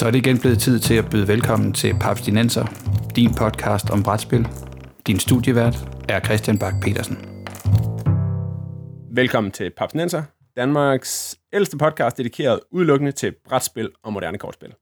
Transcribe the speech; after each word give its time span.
Så 0.00 0.06
er 0.06 0.10
det 0.10 0.18
igen 0.18 0.40
blevet 0.40 0.58
tid 0.58 0.78
til 0.78 0.94
at 0.94 1.10
byde 1.10 1.28
velkommen 1.28 1.72
til 1.72 1.94
Papstinenser, 2.00 2.64
din 3.16 3.34
podcast 3.34 3.90
om 3.90 4.02
brætspil. 4.02 4.48
Din 5.06 5.18
studievært 5.18 5.76
er 6.08 6.20
Christian 6.20 6.58
Bak 6.58 6.74
petersen 6.82 7.18
Velkommen 9.12 9.52
til 9.52 9.70
Papstinenser, 9.70 10.22
Danmarks 10.56 11.38
ældste 11.52 11.78
podcast 11.78 12.16
dedikeret 12.16 12.60
udelukkende 12.70 13.12
til 13.12 13.34
brætspil 13.48 13.90
og 14.02 14.12
moderne 14.12 14.38
kortspil. 14.38 14.74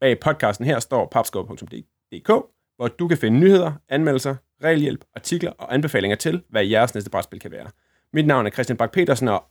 Bag 0.00 0.20
podcasten 0.20 0.66
her 0.66 0.80
står 0.80 1.08
papskov.dk, 1.12 2.28
hvor 2.76 2.88
du 2.88 3.08
kan 3.08 3.18
finde 3.18 3.40
nyheder, 3.40 3.72
anmeldelser, 3.88 4.34
regelhjælp, 4.64 5.04
artikler 5.16 5.50
og 5.50 5.74
anbefalinger 5.74 6.16
til, 6.16 6.42
hvad 6.50 6.64
jeres 6.64 6.94
næste 6.94 7.10
brætspil 7.10 7.40
kan 7.40 7.50
være. 7.50 7.66
Mit 8.12 8.26
navn 8.26 8.46
er 8.46 8.50
Christian 8.50 8.76
Bak 8.76 8.92
petersen 8.92 9.28
og 9.28 9.44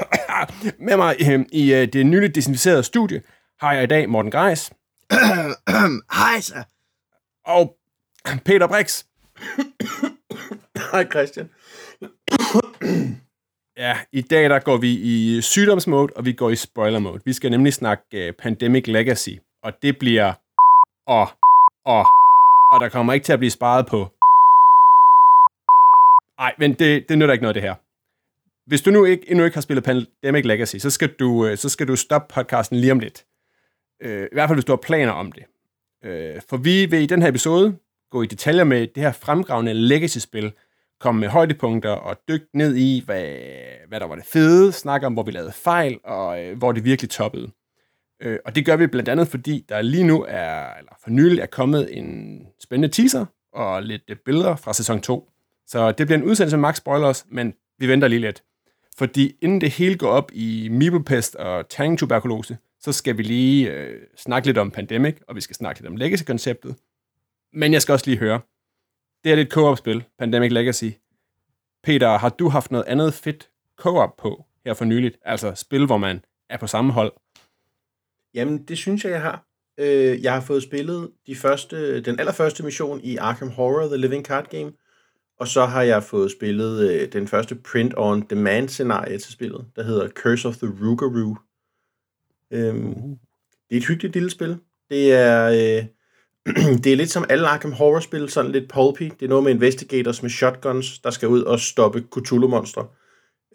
med 0.86 0.96
mig 0.96 1.16
øh, 1.30 1.44
i 1.52 1.74
øh, 1.74 1.88
det 1.92 2.06
nyligt 2.06 2.34
desinficerede 2.34 2.82
studie 2.82 3.22
har 3.62 3.72
jeg 3.72 3.82
i 3.82 3.86
dag 3.86 4.08
Morten 4.08 4.30
Greis. 4.30 4.72
Hej 6.20 6.40
så. 6.40 6.64
Og 7.46 7.74
Peter 8.44 8.66
Brix. 8.66 9.04
Hej 10.92 11.04
Christian. 11.10 11.50
ja, 13.84 13.98
i 14.12 14.20
dag 14.20 14.50
der 14.50 14.58
går 14.58 14.76
vi 14.76 14.90
i 14.92 15.40
sygdomsmode, 15.40 16.12
og 16.16 16.24
vi 16.24 16.32
går 16.32 16.50
i 16.50 16.56
spoiler 16.56 16.98
mode. 16.98 17.20
Vi 17.24 17.32
skal 17.32 17.50
nemlig 17.50 17.74
snakke 17.74 18.28
uh, 18.28 18.34
Pandemic 18.42 18.86
Legacy, 18.86 19.34
og 19.64 19.72
det 19.82 19.98
bliver 19.98 20.32
og, 21.18 21.28
og, 21.84 22.06
og 22.70 22.80
der 22.80 22.88
kommer 22.88 23.12
ikke 23.12 23.24
til 23.24 23.32
at 23.32 23.38
blive 23.38 23.50
sparet 23.50 23.86
på. 23.86 23.98
Nej, 26.40 26.54
men 26.58 26.74
det, 26.74 27.08
det 27.08 27.18
nytter 27.18 27.32
ikke 27.32 27.42
noget, 27.42 27.54
det 27.54 27.62
her. 27.62 27.74
Hvis 28.68 28.82
du 28.82 28.90
nu 28.90 29.04
ikke, 29.04 29.30
endnu 29.30 29.44
ikke 29.44 29.56
har 29.56 29.60
spillet 29.62 29.84
Pandemic 29.84 30.44
Legacy, 30.44 30.76
så 30.76 30.90
skal 30.90 31.08
du, 31.08 31.56
så 31.56 31.68
skal 31.68 31.88
du 31.88 31.96
stoppe 31.96 32.34
podcasten 32.34 32.78
lige 32.78 32.92
om 32.92 32.98
lidt. 32.98 33.24
Øh, 34.02 34.24
I 34.24 34.34
hvert 34.34 34.48
fald, 34.48 34.56
hvis 34.56 34.64
du 34.64 34.72
har 34.72 34.76
planer 34.76 35.12
om 35.12 35.32
det. 35.32 35.44
Øh, 36.04 36.40
for 36.48 36.56
vi 36.56 36.86
vil 36.86 37.02
i 37.02 37.06
den 37.06 37.22
her 37.22 37.28
episode 37.28 37.76
gå 38.10 38.22
i 38.22 38.26
detaljer 38.26 38.64
med 38.64 38.86
det 38.86 39.02
her 39.02 39.12
fremgravende 39.12 39.74
legacy-spil, 39.74 40.52
komme 41.00 41.20
med 41.20 41.28
højdepunkter 41.28 41.90
og 41.90 42.16
dykke 42.28 42.46
ned 42.54 42.76
i, 42.76 43.02
hvad, 43.04 43.24
hvad 43.88 44.00
der 44.00 44.06
var 44.06 44.14
det 44.14 44.24
fede, 44.24 44.72
snakke 44.72 45.06
om, 45.06 45.12
hvor 45.12 45.22
vi 45.22 45.30
lavede 45.30 45.52
fejl, 45.52 45.98
og 46.04 46.44
øh, 46.44 46.58
hvor 46.58 46.72
det 46.72 46.84
virkelig 46.84 47.10
toppede. 47.10 47.50
Øh, 48.22 48.38
og 48.44 48.54
det 48.54 48.66
gør 48.66 48.76
vi 48.76 48.86
blandt 48.86 49.08
andet, 49.08 49.28
fordi 49.28 49.64
der 49.68 49.82
lige 49.82 50.04
nu 50.04 50.24
er, 50.28 50.74
eller 50.78 50.92
for 51.02 51.10
nylig 51.10 51.38
er 51.40 51.46
kommet 51.46 51.98
en 51.98 52.40
spændende 52.60 52.94
teaser 52.94 53.26
og 53.52 53.82
lidt 53.82 54.02
øh, 54.08 54.16
billeder 54.16 54.56
fra 54.56 54.72
sæson 54.72 55.00
2. 55.00 55.30
Så 55.66 55.92
det 55.92 56.06
bliver 56.06 56.18
en 56.18 56.24
udsendelse 56.24 56.56
med 56.56 56.62
max 56.62 56.76
spoilers, 56.76 57.26
men 57.28 57.54
vi 57.78 57.88
venter 57.88 58.08
lige 58.08 58.20
lidt. 58.20 58.42
Fordi 58.98 59.36
inden 59.42 59.60
det 59.60 59.70
hele 59.70 59.98
går 59.98 60.08
op 60.08 60.30
i 60.32 60.68
Mibopest 60.70 61.34
og 61.34 61.68
tangtuberkulose, 61.68 62.48
tuberkulose 62.48 62.71
så 62.84 62.92
skal 62.92 63.18
vi 63.18 63.22
lige 63.22 63.70
øh, 63.70 64.00
snakke 64.16 64.48
lidt 64.48 64.58
om 64.58 64.70
Pandemic, 64.70 65.16
og 65.28 65.36
vi 65.36 65.40
skal 65.40 65.56
snakke 65.56 65.80
lidt 65.80 65.88
om 65.88 65.96
Legacy-konceptet. 65.96 66.76
Men 67.52 67.72
jeg 67.72 67.82
skal 67.82 67.92
også 67.92 68.06
lige 68.06 68.18
høre, 68.18 68.40
det 69.24 69.32
er 69.32 69.36
et 69.36 69.48
co-op-spil, 69.48 70.04
Pandemic 70.18 70.52
Legacy. 70.52 70.90
Peter, 71.82 72.18
har 72.18 72.28
du 72.28 72.48
haft 72.48 72.70
noget 72.70 72.84
andet 72.86 73.14
fedt 73.14 73.50
co-op 73.76 74.16
på 74.16 74.44
her 74.64 74.74
for 74.74 74.84
nyligt? 74.84 75.18
Altså 75.24 75.54
spil, 75.54 75.86
hvor 75.86 75.96
man 75.96 76.24
er 76.50 76.56
på 76.56 76.66
samme 76.66 76.92
hold? 76.92 77.12
Jamen, 78.34 78.64
det 78.64 78.78
synes 78.78 79.04
jeg, 79.04 79.12
jeg 79.12 79.22
har. 79.22 79.46
Øh, 79.78 80.22
jeg 80.22 80.32
har 80.32 80.40
fået 80.40 80.62
spillet 80.62 81.10
de 81.26 81.36
første, 81.36 82.00
den 82.00 82.20
allerførste 82.20 82.62
mission 82.62 83.00
i 83.00 83.16
Arkham 83.16 83.50
Horror, 83.50 83.86
The 83.86 83.96
Living 83.96 84.24
Card 84.24 84.50
Game, 84.50 84.72
og 85.40 85.48
så 85.48 85.66
har 85.66 85.82
jeg 85.82 86.02
fået 86.02 86.30
spillet 86.30 86.90
øh, 86.90 87.12
den 87.12 87.28
første 87.28 87.54
print-on-demand-scenarie 87.54 89.18
til 89.18 89.32
spillet, 89.32 89.66
der 89.76 89.82
hedder 89.82 90.08
Curse 90.08 90.48
of 90.48 90.56
the 90.56 90.68
Rougarou. 90.80 91.36
Øhm, 92.52 92.88
uh. 92.88 93.16
Det 93.68 93.76
er 93.76 93.80
et 93.80 93.86
hyggeligt 93.86 94.14
lille 94.14 94.30
spil. 94.30 94.58
Det 94.90 95.12
er, 95.12 95.44
øh, 95.46 95.86
det 96.84 96.92
er 96.92 96.96
lidt 96.96 97.10
som 97.10 97.24
alle 97.28 97.48
Arkham 97.48 97.72
Horror-spil, 97.72 98.28
sådan 98.28 98.52
lidt 98.52 98.68
pulpy. 98.68 99.02
Det 99.02 99.22
er 99.22 99.28
noget 99.28 99.44
med 99.44 99.52
investigators 99.52 100.22
med 100.22 100.30
shotguns, 100.30 100.98
der 100.98 101.10
skal 101.10 101.28
ud 101.28 101.42
og 101.42 101.60
stoppe 101.60 102.04
Cthulhu-monstre. 102.18 102.86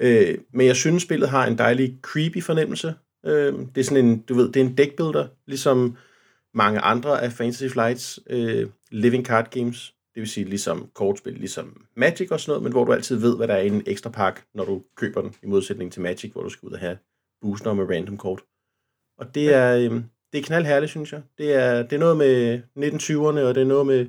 Øh, 0.01 0.37
men 0.53 0.67
jeg 0.67 0.75
synes, 0.75 1.03
spillet 1.03 1.29
har 1.29 1.47
en 1.47 1.57
dejlig 1.57 1.97
creepy 2.01 2.43
fornemmelse. 2.43 2.95
Øh, 3.25 3.53
det 3.53 3.77
er 3.77 3.83
sådan 3.83 4.05
en, 4.05 4.19
du 4.19 4.33
ved, 4.33 4.51
det 4.51 4.61
er 4.61 4.65
en 4.65 4.77
deckbuilder, 4.77 5.27
ligesom 5.47 5.97
mange 6.53 6.79
andre 6.79 7.23
af 7.23 7.31
Fantasy 7.31 7.67
Flights 7.67 8.19
øh, 8.29 8.69
living 8.91 9.25
card 9.25 9.51
games. 9.51 9.93
Det 10.13 10.21
vil 10.21 10.29
sige 10.29 10.49
ligesom 10.49 10.89
kortspil, 10.93 11.33
ligesom 11.33 11.85
Magic 11.95 12.31
og 12.31 12.39
sådan 12.39 12.51
noget, 12.51 12.63
men 12.63 12.71
hvor 12.71 12.85
du 12.85 12.93
altid 12.93 13.15
ved, 13.15 13.37
hvad 13.37 13.47
der 13.47 13.53
er 13.53 13.61
i 13.61 13.67
en 13.67 13.83
ekstra 13.85 14.09
pakke, 14.09 14.41
når 14.53 14.65
du 14.65 14.83
køber 14.95 15.21
den, 15.21 15.35
i 15.43 15.47
modsætning 15.47 15.91
til 15.93 16.01
Magic, 16.01 16.31
hvor 16.31 16.43
du 16.43 16.49
skal 16.49 16.67
ud 16.67 16.71
og 16.71 16.79
have 16.79 16.97
booster 17.41 17.73
med 17.73 17.85
random 17.89 18.17
kort. 18.17 18.41
Og 19.17 19.35
det 19.35 19.53
er, 19.53 19.75
øh, 19.75 20.01
det 20.33 20.39
er 20.39 20.43
knaldherligt, 20.43 20.89
synes 20.89 21.11
jeg. 21.11 21.21
Det 21.37 21.53
er, 21.53 21.83
det 21.83 21.93
er 21.93 21.99
noget 21.99 22.17
med 22.17 22.61
1920'erne, 22.77 23.47
og 23.47 23.55
det 23.55 23.61
er 23.61 23.65
noget 23.65 23.85
med 23.85 24.07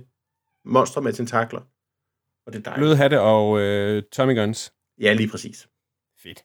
monstre 0.65 1.03
med 1.03 1.13
tentakler. 1.13 1.61
Og 2.47 2.53
det 2.53 2.59
er 2.59 2.63
dejligt. 2.63 2.81
Bløde 2.81 2.97
hatte 2.97 3.21
og 3.21 3.61
øh, 3.61 4.03
Tommy 4.13 4.39
Guns. 4.39 4.73
Ja, 5.01 5.13
lige 5.13 5.29
præcis. 5.29 5.69
Fedt. 6.23 6.45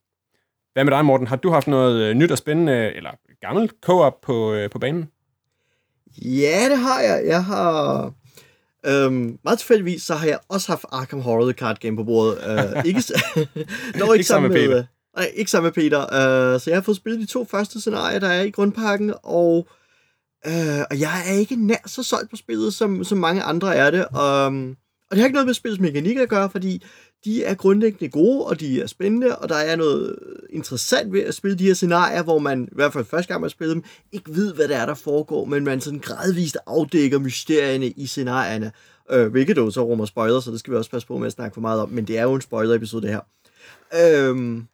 Hvad 0.73 0.83
med 0.83 0.91
dig, 0.91 1.05
Morten? 1.05 1.27
Har 1.27 1.35
du 1.35 1.49
haft 1.49 1.67
noget 1.67 2.01
øh, 2.01 2.15
nyt 2.15 2.31
og 2.31 2.37
spændende, 2.37 2.93
eller 2.95 3.11
gammelt 3.41 3.71
co-op 3.81 4.21
på, 4.21 4.53
øh, 4.53 4.69
på 4.69 4.79
banen? 4.79 5.11
Ja, 6.17 6.69
det 6.69 6.77
har 6.77 7.01
jeg. 7.01 7.23
Jeg 7.25 7.45
har... 7.45 8.13
Øhm, 8.85 9.39
meget 9.43 9.59
tilfældigvis, 9.59 10.03
så 10.03 10.13
har 10.15 10.27
jeg 10.27 10.39
også 10.47 10.71
haft 10.71 10.85
Arkham 10.91 11.21
Horror 11.21 11.43
The 11.43 11.53
Card 11.53 11.79
Game 11.79 11.95
på 11.95 12.03
bordet. 12.03 12.37
Øh, 12.37 12.85
ikke, 12.87 13.01
dog 13.99 14.07
ikke, 14.07 14.13
ikke 14.13 14.23
sammen 14.23 14.51
med, 14.51 14.61
med 14.61 14.69
Peter. 14.69 14.85
Nej, 15.15 15.31
ikke 15.35 15.51
sammen 15.51 15.67
med 15.67 15.71
Peter. 15.73 15.99
Uh, 16.03 16.61
så 16.61 16.69
jeg 16.69 16.77
har 16.77 16.81
fået 16.81 16.97
spillet 16.97 17.21
de 17.21 17.25
to 17.25 17.45
første 17.45 17.81
scenarier, 17.81 18.19
der 18.19 18.27
er 18.27 18.41
i 18.41 18.49
grundpakken, 18.49 19.13
og, 19.23 19.67
uh, 20.47 20.81
og 20.91 20.99
jeg 20.99 21.23
er 21.27 21.33
ikke 21.33 21.55
nær 21.55 21.87
så 21.87 22.03
solgt 22.03 22.29
på 22.29 22.35
spillet, 22.35 22.73
som, 22.73 23.03
som 23.03 23.17
mange 23.17 23.41
andre 23.41 23.75
er 23.75 23.91
det. 23.91 24.05
Um, 24.47 24.75
og 25.09 25.15
det 25.15 25.19
har 25.19 25.25
ikke 25.25 25.33
noget 25.33 25.45
med 25.45 25.53
spillets 25.53 25.81
mekanik 25.81 26.17
at 26.17 26.29
gøre, 26.29 26.49
fordi 26.49 26.83
de 27.25 27.43
er 27.43 27.53
grundlæggende 27.53 28.11
gode, 28.11 28.45
og 28.45 28.59
de 28.59 28.81
er 28.81 28.87
spændende, 28.87 29.35
og 29.35 29.49
der 29.49 29.55
er 29.55 29.75
noget 29.75 30.19
interessant 30.49 31.13
ved 31.13 31.21
at 31.21 31.35
spille 31.35 31.57
de 31.57 31.65
her 31.65 31.73
scenarier, 31.73 32.23
hvor 32.23 32.39
man, 32.39 32.63
i 32.63 32.75
hvert 32.75 32.93
fald 32.93 33.05
første 33.05 33.33
gang 33.33 33.41
man 33.41 33.49
spiller 33.49 33.73
dem, 33.73 33.83
ikke 34.11 34.35
ved, 34.35 34.53
hvad 34.53 34.67
der 34.67 34.77
er, 34.77 34.85
der 34.85 34.93
foregår, 34.93 35.45
men 35.45 35.63
man 35.63 35.81
sådan 35.81 35.99
gradvist 35.99 36.57
afdækker 36.67 37.19
mysterierne 37.19 37.87
i 37.87 38.05
scenarierne, 38.05 38.71
uh, 39.13 39.25
hvilket 39.25 39.57
jo 39.57 39.71
så 39.71 39.85
rummer 39.85 40.05
spoiler, 40.05 40.39
så 40.39 40.51
det 40.51 40.59
skal 40.59 40.73
vi 40.73 40.77
også 40.77 40.91
passe 40.91 41.07
på 41.07 41.17
med 41.17 41.27
at 41.27 41.33
snakke 41.33 41.53
for 41.53 41.61
meget 41.61 41.81
om, 41.81 41.89
men 41.89 42.05
det 42.05 42.17
er 42.17 42.23
jo 42.23 42.33
en 42.33 42.41
spoiler-episode, 42.41 43.07
det 43.07 43.09
her. 43.09 44.29
Um, 44.31 44.67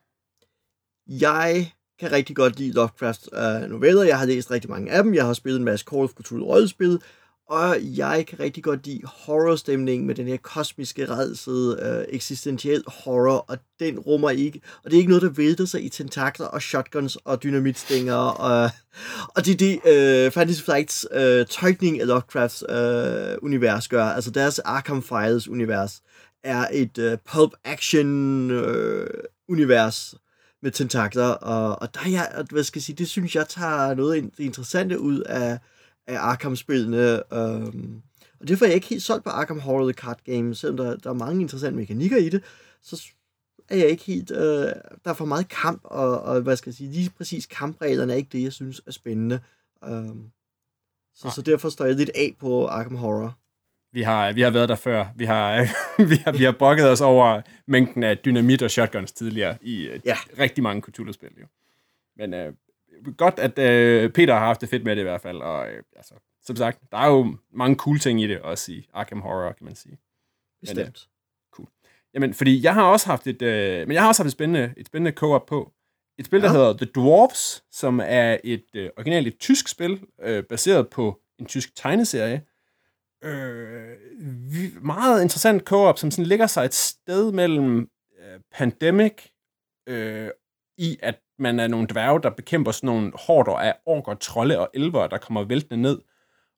jeg 1.09 1.71
kan 1.99 2.11
rigtig 2.11 2.35
godt 2.35 2.59
lide 2.59 2.71
Lovecrafts 2.71 3.29
uh, 3.31 3.63
øh, 3.63 3.69
noveller. 3.69 4.03
Jeg 4.03 4.19
har 4.19 4.25
læst 4.25 4.51
rigtig 4.51 4.69
mange 4.69 4.91
af 4.91 5.03
dem. 5.03 5.13
Jeg 5.13 5.25
har 5.25 5.33
spillet 5.33 5.59
en 5.59 5.65
masse 5.65 5.85
Call 5.89 6.03
of 6.03 6.09
Cthulhu 6.09 6.45
rollespil. 6.45 7.01
Og 7.49 7.77
jeg 7.81 8.25
kan 8.27 8.39
rigtig 8.39 8.63
godt 8.63 8.85
lide 8.85 9.01
horrorstemningen 9.05 10.07
med 10.07 10.15
den 10.15 10.27
her 10.27 10.37
kosmiske 10.37 11.09
redsel, 11.09 11.53
uh, 11.53 11.97
øh, 11.97 12.05
eksistentiel 12.09 12.83
horror, 12.87 13.45
og 13.47 13.57
den 13.79 13.99
rummer 13.99 14.29
ikke, 14.29 14.61
og 14.83 14.91
det 14.91 14.97
er 14.97 14.99
ikke 14.99 15.09
noget, 15.09 15.21
der 15.21 15.29
vælter 15.29 15.65
sig 15.65 15.83
i 15.83 15.89
tentakler 15.89 16.45
og 16.45 16.61
shotguns 16.61 17.15
og 17.15 17.43
dynamitstænger, 17.43 18.15
og, 18.15 18.69
og 19.35 19.45
det 19.45 19.53
er 19.53 19.57
det, 19.57 19.75
uh, 20.27 20.31
Fantasy 20.31 20.63
Flights 20.63 21.07
uh, 21.15 21.45
tolkning 21.45 22.01
af 22.01 22.07
Lovecrafts 22.07 22.63
uh, 22.69 23.43
univers 23.43 23.87
gør, 23.87 24.03
altså 24.03 24.31
deres 24.31 24.59
Arkham 24.59 25.03
Files 25.03 25.47
univers 25.47 26.01
er 26.43 26.67
et 26.71 26.97
uh, 26.97 27.17
pulp 27.33 27.51
action 27.63 28.51
uh, 28.51 29.07
univers, 29.47 30.15
med 30.61 30.71
tentakler, 30.71 31.27
og, 31.27 31.81
og 31.81 31.93
der 31.93 31.99
er 31.99 32.09
jeg, 32.09 32.45
hvad 32.51 32.63
skal 32.63 32.79
jeg 32.79 32.83
sige, 32.83 32.95
det 32.95 33.07
synes 33.07 33.35
jeg 33.35 33.47
tager 33.47 33.93
noget 33.93 34.29
interessante 34.37 34.99
ud 34.99 35.19
af, 35.19 35.59
af 36.07 36.17
Arkham-spillene, 36.19 37.33
øhm, 37.33 38.01
og 38.39 38.47
derfor 38.47 38.65
er 38.65 38.69
jeg 38.69 38.75
ikke 38.75 38.87
helt 38.87 39.03
solgt 39.03 39.23
på 39.23 39.29
Arkham 39.29 39.59
Horror 39.59 39.83
The 39.83 39.93
Card 39.93 40.19
Game, 40.25 40.55
selvom 40.55 40.77
der, 40.77 40.95
der 40.95 41.09
er 41.09 41.13
mange 41.13 41.41
interessante 41.41 41.77
mekanikker 41.77 42.17
i 42.17 42.29
det, 42.29 42.43
så 42.81 43.03
er 43.69 43.77
jeg 43.77 43.87
ikke 43.87 44.03
helt, 44.03 44.31
øh, 44.31 44.37
der 45.03 45.09
er 45.09 45.13
for 45.13 45.25
meget 45.25 45.49
kamp, 45.49 45.81
og, 45.83 46.21
og 46.21 46.41
hvad 46.41 46.57
skal 46.57 46.69
jeg 46.69 46.75
sige, 46.75 46.91
lige 46.91 47.09
præcis 47.09 47.45
kampreglerne 47.45 48.13
er 48.13 48.17
ikke 48.17 48.29
det, 48.31 48.43
jeg 48.43 48.53
synes 48.53 48.81
er 48.87 48.91
spændende. 48.91 49.39
Øhm, 49.83 50.31
så, 51.15 51.31
så 51.35 51.41
derfor 51.41 51.69
står 51.69 51.85
jeg 51.85 51.95
lidt 51.95 52.11
af 52.15 52.35
på 52.39 52.67
Arkham 52.67 52.95
Horror 52.95 53.38
vi 53.91 54.01
har, 54.01 54.33
vi 54.33 54.41
har 54.41 54.49
været 54.49 54.69
der 54.69 54.75
før. 54.75 55.05
Vi 55.15 55.25
har, 55.25 55.61
vi 56.11 56.15
har, 56.15 56.31
vi 56.31 56.43
har 56.43 56.51
brokket 56.51 56.89
os 56.89 57.01
over 57.01 57.41
mængden 57.65 58.03
af 58.03 58.17
dynamit 58.17 58.61
og 58.61 58.71
shotguns 58.71 59.11
tidligere 59.11 59.57
i 59.61 59.87
øh, 59.87 59.99
ja. 60.05 60.15
rigtig 60.39 60.63
mange 60.63 60.81
Cthulhu-spil. 60.81 61.31
Jo. 61.41 61.45
Men 62.15 62.33
øh, 62.33 62.53
godt, 63.17 63.39
at 63.39 63.59
øh, 63.59 64.09
Peter 64.09 64.33
har 64.33 64.45
haft 64.45 64.61
det 64.61 64.69
fedt 64.69 64.83
med 64.83 64.95
det 64.95 65.01
i 65.01 65.03
hvert 65.03 65.21
fald. 65.21 65.37
Og 65.37 65.71
øh, 65.71 65.83
altså, 65.95 66.13
som 66.41 66.55
sagt, 66.55 66.79
der 66.91 66.97
er 66.97 67.07
jo 67.07 67.37
mange 67.53 67.75
cool 67.75 67.99
ting 67.99 68.21
i 68.21 68.27
det, 68.27 68.39
også 68.39 68.71
i 68.71 68.87
Arkham 68.93 69.21
Horror, 69.21 69.51
kan 69.51 69.65
man 69.65 69.75
sige. 69.75 69.97
Bestemt. 70.61 70.77
Men, 70.77 70.87
øh, 70.87 70.93
cool. 71.51 71.67
Jamen, 72.13 72.33
fordi 72.33 72.63
jeg 72.63 72.73
har 72.73 72.83
også 72.83 73.05
haft 73.05 73.27
et, 73.27 73.41
øh, 73.41 73.87
men 73.87 73.93
jeg 73.93 74.01
har 74.01 74.07
også 74.07 74.23
haft 74.23 74.27
et 74.27 74.31
spændende, 74.31 74.73
et 74.77 74.85
spændende 74.85 75.11
co-op 75.11 75.45
på. 75.45 75.73
Et 76.17 76.25
spil, 76.25 76.39
ja. 76.39 76.45
der 76.45 76.51
hedder 76.51 76.73
The 76.73 76.85
Dwarfs, 76.85 77.63
som 77.71 78.01
er 78.03 78.37
et 78.43 78.65
øh, 78.75 78.89
originalt 78.97 79.27
et 79.27 79.37
tysk 79.37 79.67
spil, 79.67 80.01
øh, 80.21 80.43
baseret 80.43 80.89
på 80.89 81.21
en 81.39 81.45
tysk 81.45 81.75
tegneserie, 81.75 82.41
øh, 83.23 83.97
meget 84.81 85.21
interessant 85.21 85.63
co-op, 85.63 85.99
som 85.99 86.11
sådan 86.11 86.25
ligger 86.25 86.47
sig 86.47 86.65
et 86.65 86.73
sted 86.73 87.31
mellem 87.31 87.89
øh, 88.19 88.39
Pandemic 88.51 89.13
øh, 89.87 90.29
i, 90.77 90.97
at 91.01 91.19
man 91.39 91.59
er 91.59 91.67
nogle 91.67 91.87
dværge, 91.87 92.21
der 92.21 92.29
bekæmper 92.29 92.71
sådan 92.71 92.87
nogle 92.87 93.11
hårder 93.15 93.55
af 93.55 93.75
orker, 93.85 94.13
trolde 94.13 94.59
og 94.59 94.69
elver, 94.73 95.07
der 95.07 95.17
kommer 95.17 95.43
væltende 95.43 95.81
ned. 95.81 96.01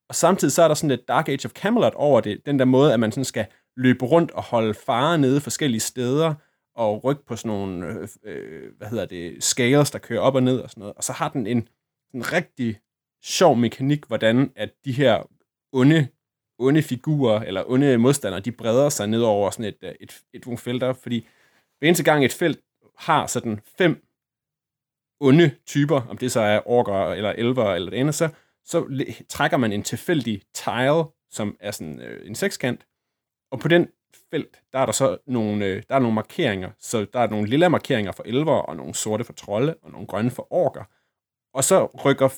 Og 0.10 0.16
samtidig 0.16 0.52
så 0.52 0.64
er 0.64 0.68
der 0.68 0.76
sådan 0.76 0.92
et 0.92 1.08
Dark 1.08 1.30
Age 1.30 1.46
of 1.46 1.52
Camelot 1.52 1.94
over 1.96 2.22
det. 2.22 2.46
Den 2.46 2.60
der 2.60 2.66
måde, 2.66 2.94
at 2.94 3.00
man 3.00 3.12
sådan 3.12 3.26
skal 3.26 3.46
løbe 3.78 4.06
rundt 4.06 4.32
og 4.32 4.44
holde 4.44 4.74
fare 4.74 5.18
nede 5.18 5.42
forskellige 5.42 5.80
steder, 5.80 6.34
og 6.76 7.04
rykke 7.04 7.26
på 7.26 7.36
sådan 7.36 7.50
nogle, 7.50 7.88
øh, 7.88 8.08
øh 8.24 8.72
hvad 8.78 8.88
hedder 8.88 9.06
det, 9.06 9.44
scales, 9.44 9.92
der 9.92 10.00
kører 10.00 10.20
op 10.20 10.36
og 10.36 10.44
ned 10.44 10.60
og 10.60 10.70
sådan 10.70 10.82
noget. 10.82 10.96
Og 10.96 11.04
så 11.04 11.14
har 11.14 11.30
den 11.30 11.48
en, 11.48 11.68
en 12.14 12.34
rigtig 12.34 12.80
sjov 13.24 13.56
mekanik, 13.56 14.06
hvordan 14.06 14.52
at 14.56 14.70
de 14.86 14.92
her 14.92 15.24
onde, 15.74 16.08
onde 16.62 16.82
figurer, 16.82 17.40
eller 17.40 17.64
onde 17.68 17.98
modstandere, 17.98 18.42
de 18.42 18.52
breder 18.52 18.90
sig 18.90 19.08
ned 19.08 19.22
over 19.22 19.50
sådan 19.50 19.66
et, 19.66 19.78
et, 19.82 19.96
et, 20.00 20.22
et 20.34 20.46
nogle 20.46 20.58
felter, 20.58 20.94
fordi 20.94 21.28
hver 21.80 21.88
eneste 21.88 22.04
gang 22.04 22.26
et 22.26 22.34
felt 22.34 22.60
har 22.98 23.28
sådan 23.28 23.60
fem 23.78 24.06
onde 25.20 25.52
typer, 25.66 26.02
om 26.10 26.18
det 26.18 26.32
så 26.32 26.40
er 26.40 26.62
orker 26.66 27.12
eller 27.12 27.30
elver 27.30 27.74
eller 27.74 27.90
det 27.90 27.98
andet, 27.98 28.16
så, 28.16 28.30
så 28.66 29.06
trækker 29.30 29.58
man 29.58 29.72
en 29.72 29.84
tilfældig 29.84 30.42
tile, 30.54 31.04
som 31.30 31.58
er 31.60 31.72
sådan 31.72 32.00
øh, 32.00 32.28
en 32.28 32.36
sekskant, 32.36 32.86
og 33.52 33.60
på 33.60 33.68
den 33.68 33.88
felt, 34.32 34.62
der 34.74 34.80
er 34.80 34.86
der 34.86 34.94
så 34.94 35.18
nogle, 35.28 35.66
øh, 35.66 35.84
der 35.90 35.96
er 35.96 36.00
nogle 36.00 36.16
markeringer, 36.16 36.72
så 36.80 37.06
der 37.14 37.20
er 37.20 37.30
nogle 37.30 37.48
lille 37.50 37.70
markeringer 37.70 38.12
for 38.12 38.24
elver, 38.24 38.54
og 38.56 38.76
nogle 38.76 38.94
sorte 38.94 39.24
for 39.24 39.34
trolde, 39.34 39.76
og 39.82 39.92
nogle 39.92 40.08
grønne 40.08 40.32
for 40.32 40.48
orker. 40.54 40.84
Og 41.54 41.64
så 41.64 41.86
rykker 42.06 42.30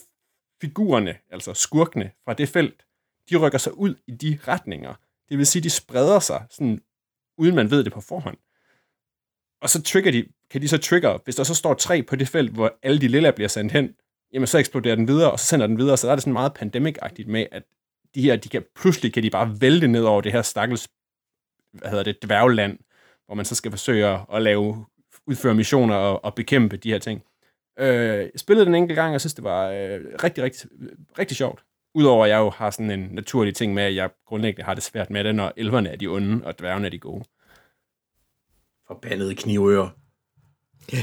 figurerne, 0.61 1.17
altså 1.29 1.53
skurkene 1.53 2.11
fra 2.25 2.33
det 2.33 2.49
felt, 2.49 2.85
de 3.29 3.37
rykker 3.37 3.57
sig 3.57 3.77
ud 3.77 3.95
i 4.07 4.11
de 4.11 4.39
retninger. 4.47 4.93
Det 5.29 5.37
vil 5.37 5.45
sige, 5.45 5.63
de 5.63 5.69
spreder 5.69 6.19
sig, 6.19 6.45
sådan, 6.49 6.81
uden 7.37 7.55
man 7.55 7.71
ved 7.71 7.83
det 7.83 7.93
på 7.93 8.01
forhånd. 8.01 8.37
Og 9.61 9.69
så 9.69 9.81
trigger 9.81 10.11
de, 10.11 10.25
kan 10.49 10.61
de 10.61 10.67
så 10.67 10.77
trigger, 10.77 11.17
hvis 11.23 11.35
der 11.35 11.43
så 11.43 11.55
står 11.55 11.73
tre 11.73 12.03
på 12.03 12.15
det 12.15 12.27
felt, 12.27 12.51
hvor 12.51 12.79
alle 12.83 13.01
de 13.01 13.07
lilla 13.07 13.31
bliver 13.31 13.47
sendt 13.47 13.71
hen, 13.71 13.95
jamen 14.33 14.47
så 14.47 14.57
eksploderer 14.57 14.95
den 14.95 15.07
videre, 15.07 15.31
og 15.31 15.39
så 15.39 15.45
sender 15.45 15.67
den 15.67 15.77
videre. 15.77 15.97
Så 15.97 16.07
der 16.07 16.11
er 16.11 16.15
det 16.15 16.23
sådan 16.23 16.33
meget 16.33 16.53
pandemic-agtigt 16.61 17.27
med, 17.27 17.45
at 17.51 17.63
de 18.15 18.21
her, 18.21 18.35
de 18.35 18.49
kan, 18.49 18.63
pludselig 18.75 19.13
kan 19.13 19.23
de 19.23 19.29
bare 19.29 19.61
vælte 19.61 19.87
ned 19.87 20.03
over 20.03 20.21
det 20.21 20.31
her 20.31 20.41
stakkels, 20.41 20.87
hvad 21.71 21.89
hedder 21.89 22.03
det, 22.03 22.23
dværgland, 22.23 22.79
hvor 23.25 23.35
man 23.35 23.45
så 23.45 23.55
skal 23.55 23.71
forsøge 23.71 24.19
at 24.33 24.41
lave, 24.41 24.85
udføre 25.27 25.55
missioner 25.55 25.95
og, 25.95 26.25
og 26.25 26.35
bekæmpe 26.35 26.77
de 26.77 26.91
her 26.91 26.99
ting. 26.99 27.23
Øh, 27.79 27.87
jeg 28.17 28.31
spillede 28.35 28.65
den 28.65 28.75
enkelt 28.75 28.95
gang, 28.95 29.07
og 29.07 29.13
jeg 29.13 29.21
synes, 29.21 29.33
det 29.33 29.43
var 29.43 29.69
øh, 29.69 30.01
rigtig, 30.23 30.43
rigtig, 30.43 30.69
rigtig 31.19 31.37
sjovt. 31.37 31.63
Udover 31.95 32.25
at 32.25 32.29
jeg 32.29 32.37
jo 32.37 32.49
har 32.49 32.71
sådan 32.71 32.91
en 32.91 33.09
naturlig 33.11 33.55
ting 33.55 33.73
med, 33.73 33.83
at 33.83 33.95
jeg 33.95 34.09
grundlæggende 34.25 34.65
har 34.65 34.73
det 34.73 34.83
svært 34.83 35.09
med 35.09 35.23
det, 35.23 35.35
når 35.35 35.53
elverne 35.57 35.89
er 35.89 35.95
de 35.95 36.07
onde, 36.07 36.45
og 36.45 36.59
dværgene 36.59 36.85
er 36.85 36.91
de 36.91 36.99
gode. 36.99 37.23
Forbandede 38.87 39.35
knivører. 39.35 39.89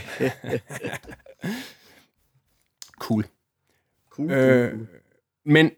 cool. 3.05 3.25
Cool, 4.11 4.31
Øh, 4.31 4.79
men 5.45 5.71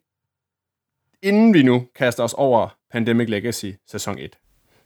inden 1.23 1.55
vi 1.55 1.63
nu 1.63 1.89
kaster 1.95 2.23
os 2.23 2.35
over 2.35 2.79
Pandemic 2.91 3.29
Legacy 3.29 3.67
sæson 3.87 4.19
1, 4.19 4.39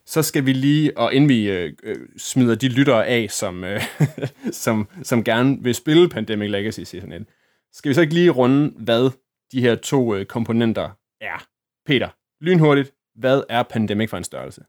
så 0.07 0.23
skal 0.23 0.47
vi 0.47 0.53
lige, 0.53 0.99
og 0.99 1.15
inden 1.15 1.29
vi 1.29 1.51
øh, 1.51 1.73
øh, 1.83 2.09
smider 2.17 2.55
de 2.55 2.69
lyttere 2.69 3.07
af, 3.07 3.31
som, 3.31 3.65
øh, 3.65 3.83
som, 4.65 4.89
som 5.03 5.25
gerne 5.25 5.63
vil 5.63 5.75
spille 5.75 6.09
Pandemic 6.09 6.51
Legacy 6.51 6.81
Season 6.81 7.13
1, 7.13 7.27
skal 7.73 7.89
vi 7.89 7.95
så 7.95 8.01
ikke 8.01 8.15
lige 8.15 8.31
runde, 8.31 8.73
hvad 8.77 9.11
de 9.53 9.61
her 9.61 9.75
to 9.75 10.15
øh, 10.15 10.27
komponenter 10.27 10.91
er. 11.21 11.47
Peter, 11.87 12.09
lynhurtigt, 12.41 12.95
hvad 13.15 13.43
er 13.49 13.63
Pandemic 13.63 14.11
for 14.11 14.17
en 14.17 14.25
størrelse? 14.25 14.65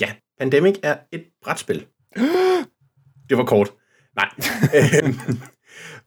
Ja, 0.00 0.14
Pandemic 0.38 0.74
er 0.82 0.96
et 1.12 1.24
brætspil. 1.42 1.86
det 3.28 3.38
var 3.38 3.44
kort. 3.44 3.72
Nej. 4.16 4.28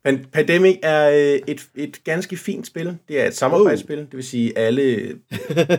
Øhm, 0.07 0.25
Pandemic 0.33 0.79
er 0.83 1.09
øh, 1.09 1.39
et, 1.47 1.69
et 1.75 2.03
ganske 2.03 2.37
fint 2.37 2.67
spil. 2.67 2.97
Det 3.07 3.21
er 3.21 3.27
et 3.27 3.35
samarbejdsspil, 3.35 3.97
det 3.97 4.13
vil 4.13 4.23
sige, 4.23 4.57
alle, 4.57 4.81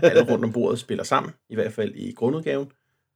alle 0.02 0.30
rundt 0.30 0.44
om 0.44 0.52
bordet 0.52 0.78
spiller 0.78 1.04
sammen, 1.04 1.32
i 1.50 1.54
hvert 1.54 1.72
fald 1.72 1.94
i 1.94 2.12
grundudgaven, 2.12 2.72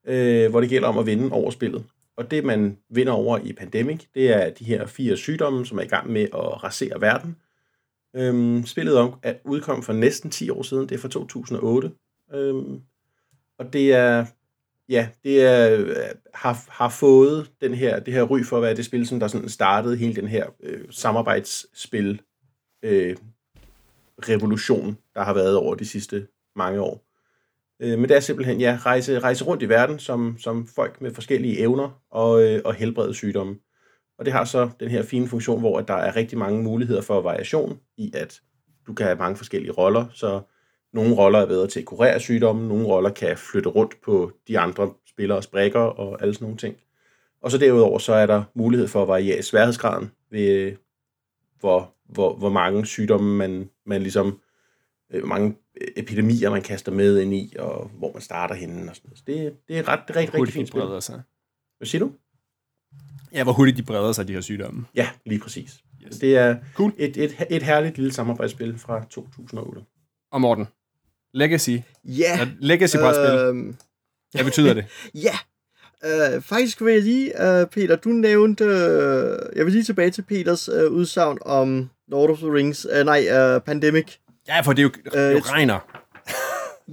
øh, 0.07 0.51
hvor 0.51 0.61
det 0.61 0.71
gælder 0.71 0.89
om 0.89 0.99
at 0.99 1.07
vinde 1.07 1.33
over 1.33 1.51
spillet. 1.51 1.85
Og 2.17 2.31
det, 2.31 2.45
man 2.45 2.79
vinder 2.91 3.12
over 3.12 3.39
i 3.39 3.53
Pandemic, 3.53 4.01
det 4.15 4.31
er 4.37 4.51
de 4.51 4.65
her 4.65 4.87
fire 4.87 5.17
sygdomme, 5.17 5.67
som 5.67 5.79
er 5.79 5.83
i 5.83 5.87
gang 5.87 6.11
med 6.12 6.23
at 6.23 6.65
rasere 6.65 7.01
verden. 7.01 7.37
Øhm, 8.17 8.67
spillet 8.67 8.97
om, 8.97 9.15
er 9.23 9.35
udkom 9.45 9.83
for 9.83 9.93
næsten 9.93 10.31
10 10.31 10.51
år 10.51 10.62
siden, 10.62 10.89
det 10.89 10.95
er 10.95 10.99
fra 10.99 11.09
2008. 11.09 11.91
Øhm, 12.35 12.81
og 13.59 13.73
det 13.73 13.93
er 13.93 14.27
ja, 14.91 15.09
det 15.25 15.43
er, 15.43 15.81
øh, 15.81 15.97
har, 16.35 16.65
har 16.69 16.89
fået 16.89 17.51
den 17.61 17.75
her, 17.75 18.01
det 18.01 18.15
her 18.15 18.23
ry 18.23 18.43
for 18.43 18.57
at 18.57 18.62
være 18.62 18.77
det 18.77 18.85
spil, 18.85 19.07
som 19.07 19.21
der 19.21 19.29
sådan 19.29 19.49
startede 19.49 19.97
hele 19.97 20.15
den 20.15 20.29
her 20.29 20.47
øh, 20.62 20.85
samarbejdsspil 20.91 22.21
øh, 22.83 23.17
revolution, 24.29 24.99
der 25.15 25.23
har 25.23 25.35
været 25.35 25.57
over 25.57 25.75
de 25.75 25.85
sidste 25.85 26.27
mange 26.57 26.81
år. 26.81 27.05
Øh, 27.81 27.99
men 27.99 28.09
det 28.09 28.17
er 28.17 28.21
simpelthen, 28.21 28.61
ja, 28.61 28.79
rejse, 28.83 29.19
rejse 29.19 29.45
rundt 29.45 29.62
i 29.62 29.69
verden 29.69 29.99
som, 29.99 30.37
som 30.39 30.67
folk 30.67 31.01
med 31.01 31.15
forskellige 31.15 31.59
evner 31.59 32.03
og, 32.11 32.43
øh, 32.43 32.62
og 32.65 32.75
helbrede 32.75 33.15
sygdomme. 33.15 33.57
Og 34.21 34.27
det 34.27 34.33
har 34.33 34.45
så 34.45 34.71
den 34.81 34.89
her 34.89 35.03
fine 35.03 35.29
funktion, 35.29 35.61
hvor 35.61 35.81
der 35.81 35.95
er 35.95 36.17
rigtig 36.17 36.39
mange 36.39 36.63
muligheder 36.63 37.01
for 37.01 37.21
variation 37.21 37.81
i, 37.97 38.13
at 38.15 38.41
du 38.87 38.95
kan 38.95 39.07
have 39.07 39.19
mange 39.19 39.37
forskellige 39.37 39.73
roller, 39.73 40.07
så 40.13 40.41
nogle 40.93 41.15
roller 41.15 41.39
er 41.39 41.47
bedre 41.47 41.67
til 41.67 41.81
at 41.81 41.87
kurere 41.87 42.21
sygdommen, 42.21 42.69
nogle 42.69 42.87
roller 42.87 43.11
kan 43.11 43.37
flytte 43.37 43.69
rundt 43.69 44.01
på 44.05 44.33
de 44.49 44.59
andre 44.59 44.93
spillere 45.07 45.43
brækker 45.53 45.81
og 45.81 46.23
alle 46.23 46.35
sådan 46.35 46.45
nogle 46.45 46.59
ting. 46.59 46.77
Og 47.43 47.51
så 47.51 47.59
derudover 47.59 47.99
så 47.99 48.13
er 48.13 48.27
der 48.27 48.43
mulighed 48.55 48.89
for 48.89 49.03
at 49.03 49.09
variere 49.09 49.43
sværhedsgraden 49.43 50.11
ved, 50.31 50.77
hvor, 51.61 51.95
hvor, 52.09 52.35
hvor 52.35 52.51
mange 52.51 52.87
sygdomme 52.87 53.37
man, 53.37 53.71
man 53.87 54.03
ligesom, 54.03 54.41
øh, 55.13 55.19
hvor 55.19 55.29
mange 55.29 55.57
epidemier 55.97 56.51
man 56.51 56.63
kaster 56.63 56.93
med 56.93 57.21
ind 57.21 57.35
i, 57.35 57.55
og 57.59 57.91
hvor 57.99 58.13
man 58.13 58.23
starter 58.23 58.55
henne 58.55 58.91
og 58.91 58.97
sådan 58.97 59.09
noget. 59.09 59.19
Så 59.19 59.25
det, 59.27 59.57
det 59.69 59.79
er 59.79 59.89
ret, 59.89 60.01
det 60.09 60.17
er 60.17 60.21
rigtig, 60.21 60.35
rigtig 60.35 60.55
fint 60.55 60.69
spil. 60.69 60.83
Sig. 61.01 61.23
Hvad 61.79 61.87
siger 61.87 62.05
du? 62.05 62.13
Ja, 63.33 63.43
hvor 63.43 63.53
hurtigt 63.53 63.77
de 63.77 63.83
breder 63.83 64.13
sig, 64.13 64.29
de 64.29 64.33
her 64.33 64.41
sygdomme. 64.41 64.85
Ja, 64.95 65.09
lige 65.27 65.41
præcis. 65.41 65.81
Yes. 66.07 66.19
Det 66.19 66.37
er 66.37 66.57
cool. 66.75 66.93
et, 66.99 67.17
et, 67.17 67.37
et 67.51 67.63
herligt 67.63 67.99
lille 67.99 68.13
samarbejdsspil 68.13 68.79
fra 68.79 69.05
2008. 69.11 69.81
Og 70.33 70.41
Morten, 70.41 70.69
Legacy. 71.35 71.77
Ja. 72.05 72.49
Legacy-brætspil. 72.61 73.39
Øh, 73.39 73.75
Hvad 74.33 74.45
betyder 74.45 74.75
det? 74.75 74.85
ja. 75.27 75.35
Uh, 76.05 76.43
faktisk 76.43 76.85
vil 76.85 76.93
jeg 76.93 77.03
lige, 77.03 77.33
uh, 77.39 77.69
Peter, 77.71 77.97
du 77.97 78.09
nævnte, 78.09 78.64
uh, 78.64 79.57
jeg 79.57 79.64
vil 79.64 79.73
lige 79.73 79.85
tilbage 79.85 80.11
til 80.11 80.23
Peters 80.23 80.69
uh, 80.69 80.93
udsagn 80.93 81.38
om 81.41 81.91
Lord 82.09 82.31
of 82.31 82.38
the 82.38 82.53
Rings, 82.53 82.87
uh, 82.87 83.05
nej, 83.07 83.55
uh, 83.57 83.62
Pandemic. 83.62 84.17
Ja, 84.49 84.61
for 84.61 84.73
det 84.73 84.79
er 84.79 84.83
jo, 84.83 84.91
uh, 85.07 85.21
det 85.21 85.35
jo 85.35 85.38
Reiner 85.38 86.00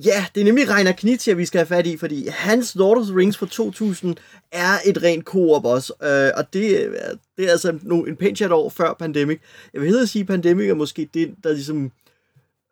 ja, 0.06 0.26
det 0.36 0.42
er 0.42 0.46
nemlig 0.46 0.70
Reiner 0.70 0.92
Knizia, 0.92 1.34
vi 1.34 1.46
skal 1.46 1.60
have 1.60 1.68
fat 1.68 1.88
i, 1.88 1.98
fordi 1.98 2.28
hans 2.28 2.76
Lord 2.76 2.98
of 2.98 3.06
the 3.06 3.16
Rings 3.16 3.38
fra 3.38 3.46
2000 3.46 4.16
er 4.52 4.78
et 4.86 5.04
rent 5.04 5.26
koop 5.26 5.66
også, 5.66 5.94
øh, 6.04 6.32
og 6.38 6.54
det, 6.54 6.80
øh, 6.86 6.94
det 7.38 7.46
er 7.46 7.52
altså 7.52 7.80
no, 7.82 8.04
en 8.04 8.16
pæn 8.16 8.36
chat 8.36 8.52
år 8.52 8.70
før 8.70 8.94
Pandemic. 8.94 9.40
Jeg 9.74 9.82
vil 9.82 9.88
hellere 9.88 10.08
sige, 10.08 10.26
Pandemic 10.26 10.70
er 10.70 10.74
måske 10.74 11.10
det, 11.14 11.36
der 11.44 11.54
ligesom 11.54 11.92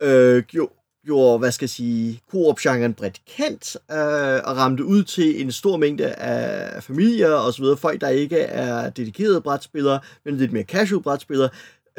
øh, 0.02 0.44
gjorde, 0.44 0.74
gjorde, 1.06 1.40
hvad 1.40 1.52
skal 1.52 1.66
jeg 1.66 1.70
sige, 1.70 2.22
koop-genren 2.32 2.94
bredt 2.94 3.22
kendt, 3.26 3.76
øh, 3.92 4.50
og 4.50 4.58
ramte 4.58 4.86
ud 4.86 5.04
til 5.04 5.42
en 5.42 5.52
stor 5.52 5.78
mængde 5.78 6.14
af 6.14 6.84
familier 6.84 7.32
og 7.32 7.54
så 7.54 7.62
videre, 7.62 7.78
folk, 7.78 8.02
der 8.02 8.10
ikke 8.10 8.38
er 8.38 8.90
dedikerede 8.90 9.42
brætspillere, 9.42 10.00
men 10.26 10.38
lidt 10.38 10.52
mere 10.52 10.64
casual 10.64 11.04
brætspillere. 11.04 11.50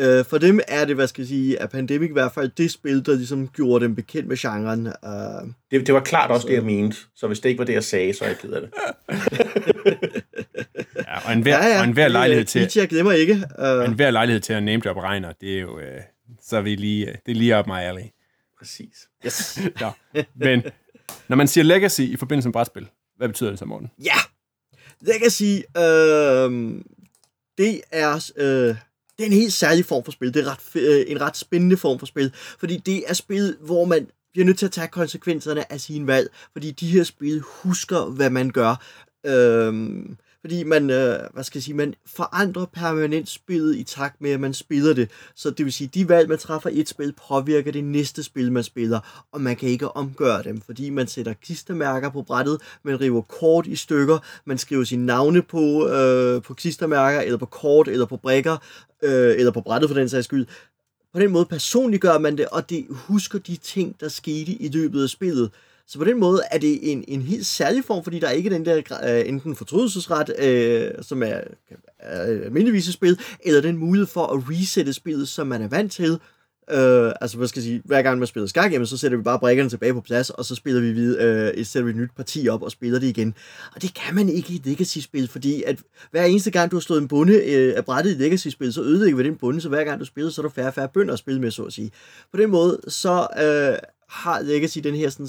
Øh, 0.00 0.24
for 0.24 0.38
dem 0.38 0.60
er 0.68 0.84
det, 0.84 0.94
hvad 0.94 1.06
skal 1.06 1.22
jeg 1.22 1.28
sige, 1.28 1.62
af 1.62 1.70
Pandemic 1.70 2.08
i 2.10 2.12
hvert 2.12 2.32
fald 2.32 2.50
det 2.50 2.70
spil, 2.70 3.06
der 3.06 3.14
ligesom 3.16 3.48
gjorde 3.48 3.84
dem 3.84 3.94
bekendt 3.94 4.28
med 4.28 4.36
genren. 4.36 4.86
Øh, 4.86 5.52
det, 5.70 5.86
det 5.86 5.94
var 5.94 6.00
klart 6.00 6.30
også 6.30 6.42
så. 6.42 6.48
det, 6.48 6.54
jeg 6.54 6.64
mente, 6.64 6.96
så 7.14 7.26
hvis 7.26 7.40
det 7.40 7.48
ikke 7.48 7.58
var 7.58 7.64
det, 7.64 7.72
jeg 7.72 7.84
sagde, 7.84 8.14
så 8.14 8.24
er 8.24 8.28
jeg 8.28 8.38
ked 8.38 8.52
af 8.52 8.60
det. 8.60 8.70
ja, 10.96 11.26
og 11.26 11.32
en 11.32 11.42
hver, 11.42 11.58
ja, 11.58 11.68
ja. 11.68 11.78
Og 11.78 11.84
en 11.84 11.92
hver 11.92 12.08
lejlighed 12.08 12.44
til... 12.44 12.70
Jeg 12.76 12.88
glemmer 12.88 13.12
ikke. 13.12 13.32
Uh, 13.34 13.64
og 13.64 13.84
en 13.84 13.94
hver 13.94 14.10
lejlighed 14.10 14.40
til 14.40 14.52
at 14.52 14.62
name 14.62 14.82
drop 14.82 14.96
regner, 14.96 15.32
det 15.40 15.56
er 15.56 15.60
jo... 15.60 15.78
Øh, 15.78 16.00
så 16.42 16.56
er 16.56 16.60
vi 16.60 16.74
lige, 16.74 17.06
det 17.06 17.32
er 17.32 17.36
lige 17.36 17.56
op 17.56 17.66
mig 17.66 17.84
alley. 17.84 18.02
Præcis. 18.58 19.08
Yes. 19.26 19.60
ja. 20.14 20.22
Men 20.36 20.62
når 21.28 21.36
man 21.36 21.48
siger 21.48 21.64
legacy 21.64 22.00
i 22.00 22.16
forbindelse 22.16 22.48
med 22.48 22.52
brætspil, 22.52 22.88
hvad 23.16 23.28
betyder 23.28 23.50
det 23.50 23.58
så, 23.58 23.64
Morten? 23.64 23.90
Ja, 24.04 24.16
legacy, 25.00 25.62
øh, 25.76 26.82
det 27.58 27.80
er... 27.92 28.32
Øh, 28.36 28.76
det 29.18 29.22
er 29.24 29.26
en 29.26 29.32
helt 29.32 29.52
særlig 29.52 29.84
form 29.84 30.04
for 30.04 30.12
spil. 30.12 30.34
Det 30.34 30.46
er 30.46 30.50
ret, 30.50 30.82
øh, 30.82 31.04
en 31.08 31.20
ret 31.20 31.36
spændende 31.36 31.76
form 31.76 31.98
for 31.98 32.06
spil, 32.06 32.32
fordi 32.58 32.76
det 32.76 33.04
er 33.06 33.14
spil, 33.14 33.56
hvor 33.60 33.84
man 33.84 34.06
bliver 34.32 34.46
nødt 34.46 34.58
til 34.58 34.66
at 34.66 34.72
tage 34.72 34.88
konsekvenserne 34.88 35.72
af 35.72 35.80
sin 35.80 36.06
valg, 36.06 36.30
fordi 36.52 36.70
de 36.70 36.86
her 36.86 37.04
spil 37.04 37.40
husker, 37.40 38.04
hvad 38.04 38.30
man 38.30 38.50
gør. 38.50 38.82
Øhm, 39.26 40.16
fordi 40.46 40.62
man, 40.62 40.90
øh, 40.90 41.18
hvad 41.32 41.44
skal 41.44 41.58
jeg 41.58 41.62
sige, 41.62 41.74
man 41.74 41.94
forandrer 42.06 42.64
permanent 42.64 43.28
spillet 43.28 43.76
i 43.76 43.84
takt 43.84 44.20
med, 44.20 44.30
at 44.30 44.40
man 44.40 44.54
spiller 44.54 44.94
det. 44.94 45.10
Så 45.34 45.50
det 45.50 45.64
vil 45.64 45.72
sige, 45.72 45.90
de 45.94 46.08
valg, 46.08 46.28
man 46.28 46.38
træffer 46.38 46.70
i 46.70 46.80
et 46.80 46.88
spil, 46.88 47.14
påvirker 47.28 47.72
det 47.72 47.84
næste 47.84 48.22
spil, 48.22 48.52
man 48.52 48.62
spiller, 48.62 49.26
og 49.32 49.40
man 49.40 49.56
kan 49.56 49.68
ikke 49.68 49.96
omgøre 49.96 50.42
dem, 50.42 50.60
fordi 50.60 50.90
man 50.90 51.06
sætter 51.06 51.32
klistermærker 51.32 52.10
på 52.10 52.22
brættet, 52.22 52.60
man 52.82 53.00
river 53.00 53.20
kort 53.22 53.66
i 53.66 53.76
stykker, 53.76 54.18
man 54.44 54.58
skriver 54.58 54.84
sine 54.84 55.06
navne 55.06 55.42
på, 55.42 55.88
øh, 55.88 56.42
på 56.42 56.54
klistermærker, 56.54 57.20
eller 57.20 57.38
på 57.38 57.46
kort, 57.46 57.88
eller 57.88 58.06
på 58.06 58.16
brækker, 58.16 58.56
øh, 59.02 59.34
eller 59.38 59.52
på 59.52 59.60
brættet 59.60 59.90
for 59.90 59.94
den 59.94 60.08
sags 60.08 60.24
skyld. 60.24 60.46
På 61.12 61.20
den 61.20 61.30
måde 61.30 61.44
personliggør 61.44 62.18
man 62.18 62.38
det, 62.38 62.46
og 62.46 62.70
det 62.70 62.86
husker 62.90 63.38
de 63.38 63.56
ting, 63.56 63.96
der 64.00 64.08
skete 64.08 64.52
i 64.52 64.68
løbet 64.68 65.02
af 65.02 65.08
spillet. 65.08 65.50
Så 65.88 65.98
på 65.98 66.04
den 66.04 66.20
måde 66.20 66.40
er 66.50 66.58
det 66.58 66.92
en, 66.92 67.04
en 67.08 67.22
helt 67.22 67.46
særlig 67.46 67.84
form, 67.84 68.04
fordi 68.04 68.18
der 68.18 68.26
er 68.26 68.32
ikke 68.32 68.50
den 68.50 68.64
der 68.64 68.76
øh, 69.04 69.28
enten 69.28 69.56
fortrydelsesret, 69.56 70.38
øh, 70.38 70.90
som 71.02 71.22
er 71.22 71.40
uh, 72.00 72.44
almindeligvis 72.44 72.84
spil, 72.84 73.20
eller 73.40 73.60
den 73.60 73.76
mulighed 73.76 74.06
for 74.06 74.26
at 74.26 74.42
resette 74.50 74.92
spillet, 74.92 75.28
som 75.28 75.46
man 75.46 75.62
er 75.62 75.68
vant 75.68 75.92
til. 75.92 76.18
Øh, 76.70 77.12
altså, 77.20 77.36
hvad 77.36 77.48
skal 77.48 77.60
jeg 77.60 77.64
sige, 77.64 77.82
hver 77.84 78.02
gang 78.02 78.18
man 78.18 78.26
spiller 78.26 78.46
skak, 78.46 78.72
jamen, 78.72 78.86
så 78.86 78.96
sætter 78.96 79.18
vi 79.18 79.22
bare 79.22 79.38
brækkerne 79.38 79.70
tilbage 79.70 79.94
på 79.94 80.00
plads, 80.00 80.30
og 80.30 80.44
så 80.44 80.54
spiller 80.54 80.80
vi 80.80 80.92
videre, 80.92 81.48
øh, 81.48 81.60
uh, 81.60 81.66
sætter 81.66 81.84
vi 81.84 81.90
et 81.90 81.96
nyt 81.96 82.10
parti 82.16 82.48
op 82.48 82.62
og 82.62 82.70
spiller 82.70 82.98
det 82.98 83.06
igen. 83.06 83.34
Og 83.74 83.82
det 83.82 83.94
kan 83.94 84.14
man 84.14 84.28
ikke 84.28 84.52
i 84.52 84.56
et 84.56 84.66
Legacy-spil, 84.66 85.28
fordi 85.28 85.62
at 85.62 85.78
hver 86.10 86.24
eneste 86.24 86.50
gang, 86.50 86.70
du 86.70 86.76
har 86.76 86.80
slået 86.80 87.00
en 87.00 87.08
bunde 87.08 87.34
øh, 87.34 87.76
af 87.76 87.84
brættet 87.84 88.10
i 88.10 88.14
et 88.14 88.20
Legacy-spil, 88.20 88.72
så 88.72 88.82
ødelægger 88.82 89.16
vi 89.16 89.22
den 89.22 89.36
bunde, 89.36 89.60
så 89.60 89.68
hver 89.68 89.84
gang 89.84 90.00
du 90.00 90.04
spiller, 90.04 90.30
så 90.30 90.40
er 90.40 90.46
der 90.46 90.50
færre 90.50 90.66
og 90.66 90.74
færre 90.74 90.88
bønder 90.88 91.12
at 91.12 91.18
spille 91.18 91.40
med, 91.40 91.50
så 91.50 91.62
at 91.62 91.72
sige. 91.72 91.90
På 92.32 92.36
den 92.36 92.50
måde, 92.50 92.80
så 92.88 93.26
øh, 93.38 93.78
har 94.08 94.40
Legacy 94.40 94.78
den 94.78 94.94
her 94.94 95.10
sådan, 95.10 95.28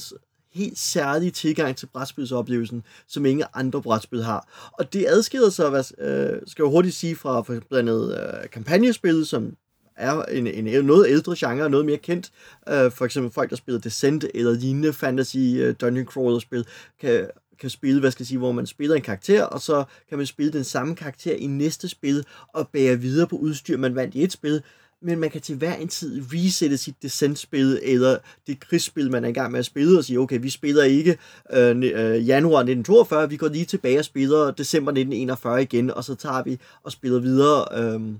helt 0.57 0.77
særlig 0.77 1.33
tilgang 1.33 1.75
til 1.75 1.85
brætspilsoplevelsen, 1.85 2.83
som 3.07 3.25
ingen 3.25 3.45
andre 3.53 3.81
brætspil 3.81 4.23
har. 4.23 4.69
Og 4.71 4.93
det 4.93 5.05
adskiller 5.07 5.49
sig, 5.49 5.69
hvad, 5.69 5.83
øh, 6.07 6.41
skal 6.47 6.63
jeg 6.63 6.69
hurtigt 6.69 6.95
sige, 6.95 7.15
fra 7.15 7.41
for 7.41 7.59
blandt 7.69 7.89
andet 7.89 8.19
øh, 8.43 8.49
kampagnespil, 8.49 9.25
som 9.25 9.55
er 9.97 10.21
en, 10.23 10.47
en 10.47 10.85
noget 10.85 11.07
ældre 11.09 11.35
genre, 11.37 11.69
noget 11.69 11.85
mere 11.85 11.97
kendt. 11.97 12.31
Øh, 12.69 12.91
for 12.91 13.05
eksempel 13.05 13.31
folk, 13.31 13.49
der 13.49 13.55
spiller 13.55 13.81
Descent 13.81 14.25
eller 14.33 14.51
lignende 14.51 14.93
fantasy 14.93 15.37
øh, 15.37 15.75
dungeon 15.81 16.05
crawler 16.05 16.39
spil, 16.39 16.65
kan, 17.01 17.27
kan 17.59 17.69
spille, 17.69 17.99
hvad 17.99 18.11
skal 18.11 18.23
jeg 18.23 18.27
sige, 18.27 18.37
hvor 18.37 18.51
man 18.51 18.65
spiller 18.65 18.95
en 18.95 19.01
karakter, 19.01 19.43
og 19.43 19.61
så 19.61 19.83
kan 20.09 20.17
man 20.17 20.27
spille 20.27 20.53
den 20.53 20.63
samme 20.63 20.95
karakter 20.95 21.33
i 21.33 21.47
næste 21.47 21.89
spil, 21.89 22.25
og 22.53 22.67
bære 22.67 22.99
videre 22.99 23.27
på 23.27 23.35
udstyr, 23.35 23.77
man 23.77 23.95
vandt 23.95 24.15
i 24.15 24.23
et 24.23 24.31
spil, 24.31 24.63
men 25.01 25.19
man 25.19 25.29
kan 25.29 25.41
til 25.41 25.55
hver 25.55 25.75
en 25.75 25.87
tid 25.87 26.21
resette 26.33 26.77
sit 26.77 26.95
Descent-spil, 27.01 27.79
eller 27.83 28.17
det 28.47 28.59
krigsspil, 28.59 29.11
man 29.11 29.23
er 29.23 29.29
i 29.29 29.33
gang 29.33 29.51
med 29.51 29.59
at 29.59 29.65
spille, 29.65 29.97
og 29.97 30.03
sige, 30.03 30.19
okay, 30.19 30.39
vi 30.41 30.49
spiller 30.49 30.83
ikke 30.83 31.17
øh, 31.53 31.77
øh, 31.77 32.27
januar 32.27 32.59
1942, 32.59 33.29
vi 33.29 33.37
går 33.37 33.47
lige 33.47 33.65
tilbage 33.65 33.99
og 33.99 34.05
spiller 34.05 34.51
december 34.51 34.91
1941 34.91 35.61
igen, 35.61 35.91
og 35.91 36.03
så 36.03 36.15
tager 36.15 36.43
vi 36.43 36.59
og 36.83 36.91
spiller 36.91 37.19
videre. 37.19 37.65
Øh, 37.73 38.15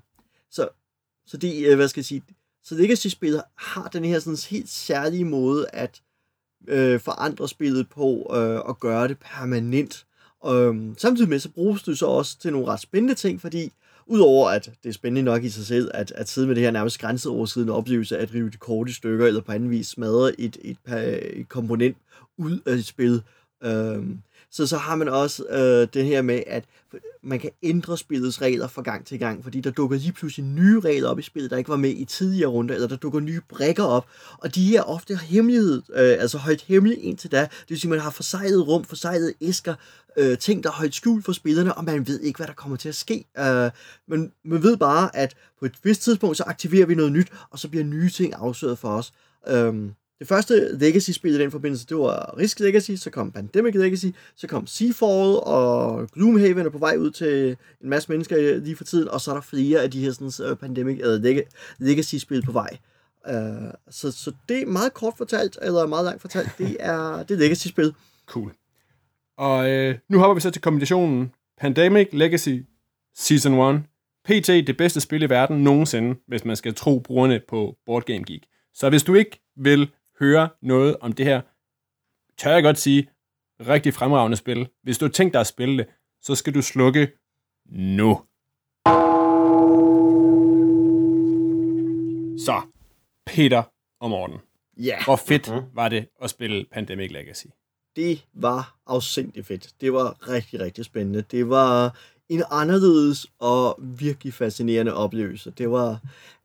så, 0.52 0.70
så 1.28 1.38
det, 1.38 1.68
øh, 1.68 1.76
hvad 1.76 1.88
skal 1.88 2.02
jeg 2.02 2.06
sige, 2.06 2.24
så 2.64 2.76
Legacy-spillet 2.76 3.42
har 3.58 3.90
den 3.94 4.06
her 4.06 4.20
sådan 4.20 4.38
helt 4.50 4.70
særlige 4.70 5.26
måde 5.26 5.66
at 5.74 6.02
øh, 6.68 7.00
forandre 7.00 7.50
spillet 7.50 7.90
på, 7.90 8.32
øh, 8.36 8.60
og 8.60 8.80
gøre 8.80 9.08
det 9.08 9.18
permanent. 9.20 10.06
Øh, 10.48 10.76
samtidig 10.98 11.30
med, 11.30 11.40
så 11.40 11.50
bruges 11.50 11.84
det 11.84 12.00
så 12.00 12.06
også 12.06 12.40
til 12.40 12.52
nogle 12.52 12.68
ret 12.68 12.80
spændende 12.80 13.16
ting, 13.16 13.42
fordi 13.42 13.72
Udover 14.10 14.50
at 14.50 14.72
det 14.84 14.90
er 14.90 14.94
spændende 14.94 15.22
nok 15.22 15.44
i 15.44 15.50
sig 15.50 15.66
selv, 15.66 15.92
at, 15.94 16.12
at 16.12 16.30
sidde 16.30 16.48
med 16.48 16.56
det 16.56 16.64
her 16.64 16.72
nærmest 16.72 17.00
grænseoverskridende 17.00 17.74
oplevelse, 17.74 18.18
at 18.18 18.34
rive 18.34 18.50
de 18.50 18.58
korte 18.58 18.94
stykker, 18.94 19.28
eller 19.28 19.42
på 19.42 19.52
anden 19.52 19.70
vis 19.70 19.88
smadre 19.88 20.42
et, 20.42 20.58
et, 20.62 20.78
et, 20.88 21.40
et 21.40 21.50
komponent 21.50 21.98
ud 22.38 22.60
af 22.66 22.74
et 22.74 22.86
spil. 22.86 23.22
Øhm, 23.64 24.20
så 24.52 24.68
så 24.68 24.78
har 24.78 24.96
man 24.96 25.08
også 25.08 25.44
øh, 25.50 25.88
det 25.94 26.06
her 26.06 26.22
med, 26.22 26.44
at 26.48 26.66
man 27.24 27.40
kan 27.40 27.50
ændre 27.64 27.98
spillets 27.98 28.42
regler 28.42 28.68
fra 28.68 28.82
gang 28.82 29.06
til 29.06 29.20
gang, 29.20 29.44
fordi 29.44 29.62
der 29.62 29.72
dukker 29.72 29.98
lige 29.98 30.12
pludselig 30.12 30.46
nye 30.46 30.80
regler 30.80 31.10
op 31.10 31.20
i 31.20 31.22
spillet, 31.22 31.52
der 31.52 31.58
ikke 31.58 31.70
var 31.70 31.76
med 31.76 31.90
i 31.90 32.06
tidligere 32.06 32.50
runder, 32.50 32.76
eller 32.76 32.88
der 32.88 32.96
dukker 32.96 33.20
nye 33.20 33.42
brækker 33.50 33.84
op, 33.84 34.06
og 34.38 34.56
de 34.56 34.76
er 34.76 34.82
ofte 34.82 35.16
hemmelighed, 35.16 35.82
øh, 35.94 36.16
altså 36.20 36.38
højt 36.38 36.62
hemmelige 36.62 37.00
indtil 37.00 37.32
da. 37.32 37.42
Det 37.42 37.70
vil 37.70 37.80
sige, 37.80 37.90
at 37.90 37.90
man 37.90 38.00
har 38.00 38.12
forsejlet 38.12 38.68
rum, 38.68 38.84
forsejlet 38.84 39.34
æsker, 39.42 39.76
øh, 40.18 40.38
ting, 40.38 40.64
der 40.64 40.70
er 40.70 40.74
højt 40.74 40.96
skjult 40.96 41.26
for 41.26 41.32
spillerne, 41.32 41.74
og 41.74 41.84
man 41.84 42.08
ved 42.08 42.20
ikke, 42.20 42.38
hvad 42.38 42.48
der 42.48 42.54
kommer 42.54 42.78
til 42.78 42.90
at 42.90 42.96
ske. 42.96 43.26
Øh, 43.40 43.72
men 44.08 44.32
man 44.46 44.64
ved 44.64 44.78
bare, 44.78 45.16
at 45.16 45.36
på 45.60 45.66
et 45.66 45.76
vist 45.84 46.02
tidspunkt, 46.02 46.38
så 46.38 46.44
aktiverer 46.44 46.86
vi 46.86 46.96
noget 46.96 47.12
nyt, 47.12 47.28
og 47.50 47.60
så 47.60 47.70
bliver 47.70 47.84
nye 47.86 48.10
ting 48.10 48.34
afsløret 48.34 48.80
for 48.80 48.90
os. 48.90 49.14
Øh, 49.48 49.90
det 50.20 50.28
første 50.28 50.78
Legacy-spil 50.78 51.36
i 51.36 51.40
den 51.40 51.52
forbindelse, 51.52 51.88
det 51.88 51.98
var 51.98 52.38
Risk 52.38 52.60
Legacy, 52.60 52.92
så 52.92 53.10
kom 53.10 53.32
Pandemic 53.32 53.76
Legacy, 53.76 54.06
så 54.36 54.48
kom 54.48 54.68
Seafall, 54.68 55.40
og 55.44 56.08
Gloomhaven 56.12 56.66
er 56.66 56.70
på 56.70 56.78
vej 56.78 56.98
ud 56.98 57.12
til 57.12 57.58
en 57.84 57.90
masse 57.90 58.12
mennesker 58.12 58.58
lige 58.58 58.76
for 58.76 58.84
tiden, 58.84 59.08
og 59.08 59.22
så 59.22 59.32
er 59.32 59.36
der 59.36 59.42
flere 59.42 59.82
af 59.82 59.92
de 59.92 60.02
her 60.02 60.12
sådan, 60.12 60.52
uh, 60.52 60.58
Pandemic 60.58 61.00
øh, 61.04 61.14
eller 61.14 61.42
Legacy-spil 61.78 62.42
på 62.46 62.52
vej. 62.52 62.78
Uh, 63.30 63.72
så, 63.90 64.12
så 64.12 64.32
det 64.50 64.62
er 64.62 64.66
meget 64.66 64.94
kort 64.94 65.14
fortalt, 65.18 65.58
eller 65.62 65.88
meget 65.88 66.06
langt 66.06 66.22
fortalt, 66.22 66.50
det 66.58 66.78
er 66.80 67.24
det 67.24 67.38
Legacy-spil. 67.38 67.94
Cool. 68.26 68.52
Og 69.38 69.70
øh, 69.70 69.96
nu 70.10 70.20
hopper 70.20 70.36
vi 70.36 70.42
så 70.42 70.52
til 70.52 70.62
kombinationen 70.62 71.32
Pandemic 71.58 72.08
Legacy 72.14 72.60
Season 73.16 73.76
1. 73.76 73.84
PT 74.26 74.48
det 74.48 74.78
bedste 74.78 75.02
spil 75.02 75.24
i 75.24 75.30
verden 75.30 75.64
nogensinde, 75.64 76.16
hvis 76.28 76.46
man 76.46 76.56
skal 76.56 76.76
tro 76.76 77.00
brugerne 77.00 77.42
på 77.50 77.76
Board 77.86 78.04
Game 78.04 78.24
Geek. 78.28 78.44
Så 78.74 78.90
hvis 78.90 79.04
du 79.04 79.14
ikke 79.14 79.40
vil 79.58 79.90
høre 80.20 80.50
noget 80.62 80.98
om 81.02 81.14
det 81.14 81.26
her, 81.26 81.42
tør 82.38 82.54
jeg 82.54 82.64
godt 82.64 82.78
sige, 82.78 83.10
rigtig 83.60 83.94
fremragende 83.94 84.38
spil. 84.38 84.70
Hvis 84.84 84.98
du 84.98 85.06
har 85.06 85.12
tænkt 85.12 85.34
dig 85.34 85.42
at 85.42 85.48
spille 85.48 85.78
det, 85.78 85.88
så 86.22 86.36
skal 86.36 86.54
du 86.54 86.62
slukke 86.62 87.12
nu. 87.70 88.22
Så, 92.46 92.62
Peter 93.26 93.64
og 94.00 94.10
Morten. 94.10 94.38
Ja. 94.78 94.84
Yeah. 94.84 95.04
Hvor 95.04 95.16
fedt 95.16 95.48
uh-huh. 95.48 95.64
var 95.74 95.90
det 95.90 96.08
at 96.22 96.30
spille 96.30 96.66
Pandemic 96.72 97.12
Legacy? 97.12 97.46
Det 97.96 98.26
var 98.34 98.78
afsindigt 98.88 99.48
fedt. 99.48 99.70
Det 99.82 99.94
var 99.94 100.30
rigtig, 100.30 100.60
rigtig 100.60 100.86
spændende. 100.86 101.22
Det 101.22 101.50
var 101.50 101.98
en 102.30 102.44
anderledes 102.52 103.28
og 103.40 103.80
virkelig 103.82 104.34
fascinerende 104.34 104.94
oplevelse. 104.94 105.52
Det 105.52 105.72
var, 105.72 106.00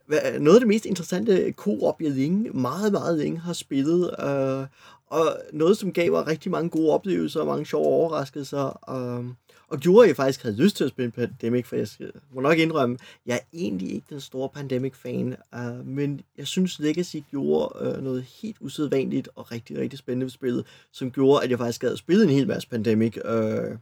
noget 0.09 0.54
af 0.54 0.61
det 0.61 0.68
mest 0.68 0.87
interessante 0.87 1.52
co-op, 1.52 2.00
jeg 2.00 2.11
længe, 2.11 2.50
meget, 2.50 2.92
meget 2.92 3.18
længe 3.18 3.38
har 3.38 3.52
spillet. 3.52 4.11
Øh, 4.21 4.66
og 5.06 5.38
noget, 5.52 5.76
som 5.76 5.92
gav 5.92 6.11
mig 6.11 6.26
rigtig 6.26 6.50
mange 6.50 6.71
gode 6.71 6.90
oplevelser 6.92 7.40
og 7.40 7.47
mange 7.47 7.66
sjove 7.66 7.87
overraskelser. 7.87 8.90
Øh, 8.90 9.25
og 9.68 9.78
gjorde, 9.78 10.04
at 10.04 10.09
jeg 10.09 10.16
faktisk 10.16 10.42
havde 10.42 10.56
lyst 10.56 10.76
til 10.76 10.85
at 10.85 10.90
spille 10.90 11.11
Pandemic, 11.11 11.66
for 11.66 11.76
jeg 11.76 11.87
må 12.35 12.40
nok 12.40 12.59
indrømme, 12.59 12.99
jeg 13.26 13.35
er 13.35 13.59
egentlig 13.59 13.92
ikke 13.94 14.06
den 14.11 14.21
store 14.21 14.49
Pandemic-fan, 14.49 15.37
øh, 15.54 15.87
men 15.87 16.21
jeg 16.38 16.47
synes, 16.47 16.78
Legacy 16.78 17.16
gjorde 17.30 17.87
øh, 17.87 18.02
noget 18.02 18.23
helt 18.42 18.56
usædvanligt 18.61 19.28
og 19.35 19.52
rigtig, 19.52 19.78
rigtig 19.78 19.99
spændende 19.99 20.25
ved 20.25 20.30
spillet, 20.30 20.66
som 20.92 21.11
gjorde, 21.11 21.44
at 21.44 21.50
jeg 21.50 21.59
faktisk 21.59 21.82
havde 21.82 21.97
spillet 21.97 22.25
en 22.25 22.30
hel 22.30 22.49
masse 22.49 22.68
Pandemic. 22.68 23.16
Øh, 23.25 23.76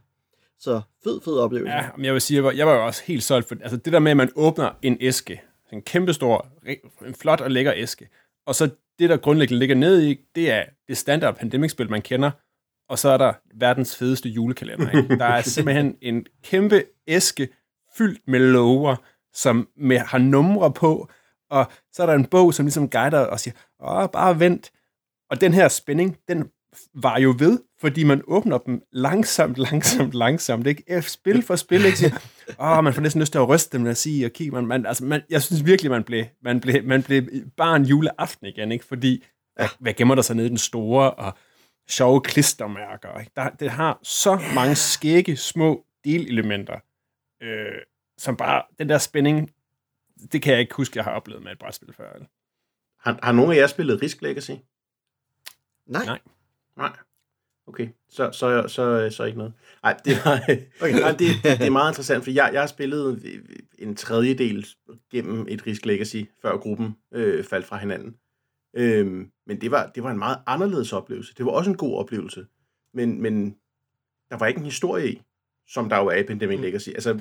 så 0.59 0.81
fed, 1.03 1.21
fed 1.25 1.37
oplevelse. 1.37 1.73
Ja, 1.73 1.85
men 1.95 2.05
jeg 2.05 2.13
vil 2.13 2.21
sige, 2.21 2.35
jeg 2.35 2.43
var, 2.43 2.51
jeg 2.51 2.67
var 2.67 2.73
jo 2.73 2.85
også 2.85 3.01
helt 3.05 3.23
solgt 3.23 3.47
for, 3.47 3.55
altså 3.61 3.77
det 3.77 3.93
der 3.93 3.99
med, 3.99 4.11
at 4.11 4.17
man 4.17 4.29
åbner 4.35 4.69
en 4.81 4.97
æske, 5.01 5.41
en 5.71 5.81
kæmpestor, 5.81 6.47
en 7.05 7.15
flot 7.15 7.41
og 7.41 7.51
lækker 7.51 7.73
æske. 7.75 8.09
Og 8.45 8.55
så 8.55 8.69
det, 8.99 9.09
der 9.09 9.17
grundlæggende 9.17 9.59
ligger 9.59 9.75
ned 9.75 10.01
i, 10.01 10.19
det 10.35 10.51
er 10.51 10.65
det 10.87 10.97
standard 10.97 11.35
pandemic-spil, 11.35 11.89
man 11.89 12.01
kender, 12.01 12.31
og 12.89 12.99
så 12.99 13.09
er 13.09 13.17
der 13.17 13.33
verdens 13.53 13.97
fedeste 13.97 14.29
julekalender. 14.29 14.91
Ikke? 14.91 15.17
Der 15.19 15.25
er 15.25 15.41
simpelthen 15.41 15.97
en 16.01 16.25
kæmpe 16.43 16.83
æske 17.07 17.49
fyldt 17.97 18.21
med 18.27 18.39
lover, 18.39 18.95
som 19.33 19.69
med, 19.77 19.97
har 19.97 20.17
numre 20.17 20.73
på, 20.73 21.09
og 21.49 21.71
så 21.91 22.03
er 22.03 22.07
der 22.07 22.13
en 22.13 22.25
bog, 22.25 22.53
som 22.53 22.65
ligesom 22.65 22.89
guider 22.89 23.19
og 23.19 23.39
siger, 23.39 23.53
åh, 23.79 24.09
bare 24.09 24.39
vent. 24.39 24.71
Og 25.29 25.41
den 25.41 25.53
her 25.53 25.67
spænding, 25.67 26.17
den 26.27 26.51
var 26.93 27.19
jo 27.19 27.35
ved, 27.39 27.59
fordi 27.79 28.03
man 28.03 28.21
åbner 28.27 28.57
dem 28.57 28.83
langsomt, 28.91 29.57
langsomt, 29.71 30.13
langsomt, 30.13 30.67
ikke? 30.67 31.01
Spil 31.01 31.43
for 31.43 31.55
spil, 31.55 31.85
ikke? 31.85 32.15
Åh, 32.59 32.83
man 32.83 32.93
får 32.93 33.01
næsten 33.01 33.21
lyst 33.21 33.31
til 33.31 33.39
at 33.39 33.49
ryste 33.49 33.77
dem, 33.77 33.87
at 33.87 33.97
sige, 33.97 34.25
og 34.25 34.31
kigge, 34.31 34.51
man, 34.51 34.67
man, 34.67 34.85
altså, 34.85 35.05
man, 35.05 35.21
jeg 35.29 35.41
synes 35.41 35.65
virkelig, 35.65 35.91
man 35.91 36.03
blev, 36.03 36.25
man 36.41 36.59
blev, 36.59 36.83
man 36.83 37.03
blev 37.03 37.23
bare 37.57 37.75
en 37.75 37.85
juleaften 37.85 38.47
igen, 38.47 38.71
ikke? 38.71 38.85
Fordi, 38.85 39.23
ja. 39.59 39.67
hvad 39.79 39.93
gemmer 39.93 40.15
der 40.15 40.21
sig 40.21 40.35
nede 40.35 40.47
i 40.47 40.49
den 40.49 40.57
store, 40.57 41.11
og 41.11 41.33
sjove 41.89 42.21
klistermærker, 42.21 43.19
ikke? 43.19 43.31
Der, 43.35 43.49
det 43.49 43.69
har 43.69 43.99
så 44.03 44.39
mange 44.55 44.75
skægge, 44.75 45.37
små 45.37 45.85
delelementer, 46.05 46.79
øh, 47.41 47.81
som 48.17 48.37
bare, 48.37 48.63
den 48.79 48.89
der 48.89 48.97
spænding, 48.97 49.51
det 50.31 50.41
kan 50.41 50.53
jeg 50.53 50.59
ikke 50.61 50.75
huske, 50.75 50.97
jeg 50.97 51.03
har 51.03 51.11
oplevet 51.11 51.43
med 51.43 51.51
et 51.51 51.59
brætspil 51.59 51.93
før. 51.93 52.13
Eller? 52.13 52.27
Har, 52.99 53.19
har 53.23 53.31
nogen 53.31 53.51
af 53.51 53.55
jer 53.55 53.67
spillet 53.67 54.01
Risk 54.01 54.21
Legacy? 54.21 54.51
Nej. 55.85 56.05
Nej. 56.05 56.19
Nej. 56.81 56.97
Okay, 57.67 57.87
så, 58.09 58.31
så, 58.31 58.67
så, 58.67 59.09
så 59.09 59.23
ikke 59.23 59.37
noget. 59.37 59.53
Nej, 59.83 59.97
det, 60.05 60.13
var, 60.25 60.35
okay. 60.81 60.99
nej, 60.99 61.11
det, 61.11 61.27
det 61.43 61.67
er 61.67 61.69
meget 61.69 61.91
interessant, 61.91 62.23
for 62.23 62.31
jeg, 62.31 62.49
jeg 62.53 62.61
har 62.61 62.67
spillet 62.67 63.21
en 63.79 63.95
tredjedel 63.95 64.67
gennem 65.11 65.45
et 65.49 65.67
Risk 65.67 65.85
Legacy, 65.85 66.23
før 66.41 66.57
gruppen 66.57 66.95
øh, 67.13 67.43
faldt 67.43 67.65
fra 67.65 67.77
hinanden. 67.77 68.15
Øhm, 68.75 69.31
men 69.47 69.61
det 69.61 69.71
var, 69.71 69.91
det 69.95 70.03
var 70.03 70.11
en 70.11 70.19
meget 70.19 70.37
anderledes 70.47 70.93
oplevelse. 70.93 71.33
Det 71.37 71.45
var 71.45 71.51
også 71.51 71.69
en 71.69 71.77
god 71.77 71.97
oplevelse, 71.97 72.45
men, 72.93 73.21
men 73.21 73.55
der 74.29 74.37
var 74.37 74.47
ikke 74.47 74.59
en 74.59 74.65
historie 74.65 75.11
i. 75.11 75.21
som 75.67 75.89
der 75.89 75.97
jo 75.97 76.07
er 76.07 76.15
i 76.15 76.23
Pandemic 76.23 76.57
mm. 76.57 76.63
Legacy. 76.63 76.89
Altså, 76.89 77.19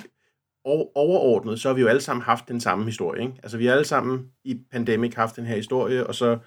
overordnet, 0.64 1.60
så 1.60 1.68
har 1.68 1.74
vi 1.74 1.80
jo 1.80 1.88
alle 1.88 2.00
sammen 2.00 2.22
haft 2.22 2.48
den 2.48 2.60
samme 2.60 2.84
historie. 2.84 3.22
Ikke? 3.22 3.34
Altså, 3.42 3.58
vi 3.58 3.66
har 3.66 3.72
alle 3.72 3.84
sammen 3.84 4.32
i 4.44 4.60
Pandemic 4.70 5.14
haft 5.14 5.36
den 5.36 5.44
her 5.44 5.56
historie, 5.56 6.06
og 6.06 6.14
så 6.14 6.38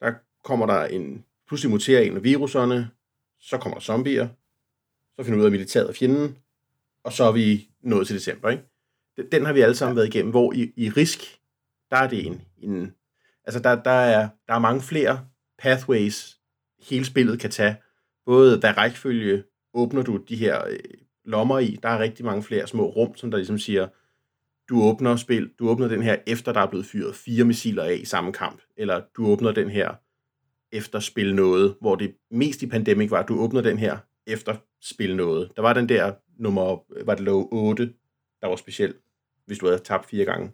der 0.00 0.12
kommer 0.44 0.66
der 0.66 0.84
en, 0.84 1.24
pludselig 1.50 1.70
muterer 1.70 2.00
en 2.00 2.16
af 2.16 2.24
viruserne, 2.24 2.90
så 3.40 3.58
kommer 3.58 3.78
der 3.78 3.82
zombier, 3.82 4.28
så 5.16 5.24
finder 5.24 5.36
vi 5.36 5.40
ud 5.40 5.44
af 5.44 5.50
militæret 5.50 5.88
af 5.88 5.94
fjenden, 5.94 6.36
og 7.04 7.12
så 7.12 7.24
er 7.24 7.32
vi 7.32 7.68
nået 7.82 8.06
til 8.06 8.16
december. 8.16 8.50
Ikke? 8.50 8.62
Den 9.32 9.46
har 9.46 9.52
vi 9.52 9.60
alle 9.60 9.74
sammen 9.74 9.96
ja. 9.96 10.00
været 10.00 10.14
igennem, 10.14 10.30
hvor 10.30 10.52
i, 10.52 10.72
i 10.76 10.90
risk, 10.90 11.20
der 11.90 11.96
er 11.96 12.08
det 12.08 12.26
en, 12.26 12.42
en 12.58 12.94
altså 13.44 13.60
der, 13.60 13.82
der, 13.82 13.90
er, 13.90 14.28
der 14.48 14.54
er 14.54 14.58
mange 14.58 14.80
flere 14.80 15.26
pathways, 15.58 16.38
hele 16.90 17.04
spillet 17.04 17.40
kan 17.40 17.50
tage. 17.50 17.76
Både 18.26 18.58
hvad 18.58 18.76
rækkefølge 18.76 19.44
åbner 19.74 20.02
du 20.02 20.16
de 20.16 20.36
her 20.36 20.66
øh, 20.68 20.78
lommer 21.24 21.58
i. 21.58 21.78
Der 21.82 21.88
er 21.88 21.98
rigtig 21.98 22.24
mange 22.24 22.42
flere 22.42 22.66
små 22.66 22.86
rum, 22.86 23.16
som 23.16 23.30
der 23.30 23.38
ligesom 23.38 23.58
siger, 23.58 23.88
du 24.68 24.82
åbner 24.82 25.16
spil, 25.16 25.50
du 25.58 25.68
åbner 25.68 25.88
den 25.88 26.02
her, 26.02 26.16
efter 26.26 26.52
der 26.52 26.60
er 26.60 26.70
blevet 26.70 26.86
fyret 26.86 27.14
fire 27.14 27.44
missiler 27.44 27.82
af 27.82 27.94
i 27.94 28.04
samme 28.04 28.32
kamp, 28.32 28.62
eller 28.76 29.02
du 29.16 29.26
åbner 29.26 29.52
den 29.52 29.70
her 29.70 29.94
efter 30.72 31.00
spil 31.00 31.34
noget, 31.34 31.74
hvor 31.80 31.94
det 31.94 32.14
mest 32.30 32.62
i 32.62 32.66
Pandemic 32.66 33.10
var, 33.10 33.18
at 33.18 33.28
du 33.28 33.40
åbner 33.40 33.60
den 33.60 33.78
her 33.78 33.98
efter 34.26 34.56
spil 34.82 35.16
noget. 35.16 35.50
Der 35.56 35.62
var 35.62 35.72
den 35.72 35.88
der 35.88 36.12
nummer, 36.38 36.78
var 37.04 37.14
det 37.14 37.24
lov 37.24 37.48
8, 37.52 37.92
der 38.42 38.48
var 38.48 38.56
speciel, 38.56 38.94
hvis 39.46 39.58
du 39.58 39.66
havde 39.66 39.78
tabt 39.78 40.06
fire 40.10 40.24
gange. 40.24 40.52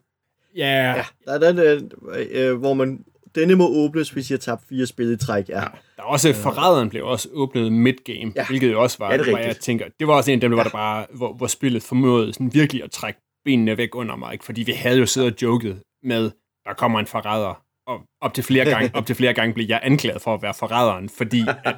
Yeah. 0.59 0.97
Ja, 0.97 1.05
der 1.25 1.49
er 1.49 1.53
den, 1.53 1.59
øh, 1.59 2.27
øh, 2.31 2.59
hvor 2.59 2.75
man 2.75 3.05
denne 3.35 3.55
må 3.55 3.69
åbnes, 3.69 4.11
hvis 4.11 4.31
jeg 4.31 4.41
tabt 4.41 4.63
fire 4.69 4.87
spil 4.87 5.13
i 5.13 5.17
træk. 5.17 5.49
Ja. 5.49 5.61
ja. 5.61 5.67
Der 5.97 6.03
er 6.03 6.07
også, 6.07 6.35
forræderen 6.35 6.89
blev 6.89 7.07
også 7.07 7.29
åbnet 7.33 7.73
midgame, 7.73 8.33
ja. 8.37 8.47
hvilket 8.47 8.73
jo 8.73 8.83
også 8.83 8.99
var, 8.99 9.11
ja, 9.11 9.19
det 9.19 9.29
hvor 9.29 9.39
jeg 9.39 9.57
tænker, 9.57 9.87
det 10.01 10.07
var 10.07 10.15
også 10.15 10.31
en 10.31 10.37
af 10.37 10.41
dem, 10.41 10.51
der 10.51 10.57
ja. 10.57 10.63
var 10.63 10.71
der 10.71 10.77
bare, 10.77 11.07
hvor, 11.15 11.33
hvor 11.33 11.47
spillet 11.47 11.83
formåede 11.83 12.33
sådan 12.33 12.55
virkelig 12.55 12.85
at 12.85 12.91
trække 12.91 13.21
benene 13.45 13.77
væk 13.77 13.95
under 13.95 14.17
mig, 14.17 14.33
ikke? 14.33 14.45
fordi 14.45 14.63
vi 14.63 14.73
havde 14.73 14.99
jo 14.99 15.07
siddet 15.07 15.33
og 15.33 15.43
joket 15.43 15.83
med, 16.03 16.31
der 16.65 16.75
kommer 16.75 17.01
en 17.01 17.07
forræder, 17.07 17.63
og 17.87 18.01
op 18.21 18.35
til 18.35 18.45
flere 18.45 18.65
gange, 18.65 18.91
op 18.95 19.07
til 19.07 19.17
flere 19.17 19.35
gange 19.35 19.55
blev 19.55 19.67
jeg 19.69 19.81
anklaget 19.83 20.23
for 20.23 20.35
at 20.35 20.43
være 20.43 20.55
forræderen, 20.55 21.09
fordi 21.09 21.45
at 21.65 21.77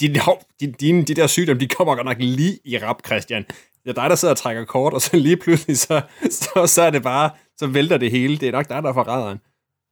de, 0.00 0.14
de, 0.60 0.72
de, 0.80 1.04
de 1.04 1.14
der 1.14 1.26
sygdomme, 1.26 1.60
de 1.60 1.68
kommer 1.68 1.94
godt 1.94 2.06
nok 2.06 2.16
lige 2.20 2.58
i 2.64 2.78
rap, 2.78 3.06
Christian. 3.06 3.44
Det 3.84 3.90
er 3.90 3.92
dig, 3.92 4.10
der 4.10 4.16
sidder 4.16 4.34
og 4.34 4.38
trækker 4.38 4.64
kort, 4.64 4.94
og 4.94 5.00
så 5.00 5.16
lige 5.16 5.36
pludselig, 5.36 5.78
så, 5.78 6.02
så, 6.30 6.66
så 6.66 6.82
er 6.82 6.90
det 6.90 7.02
bare, 7.02 7.30
så 7.56 7.66
vælter 7.66 7.96
det 7.96 8.10
hele. 8.10 8.36
Det 8.36 8.48
er 8.48 8.52
nok 8.52 8.68
dig, 8.68 8.82
der 8.82 8.88
er 8.88 8.92
forræderen. 8.92 9.40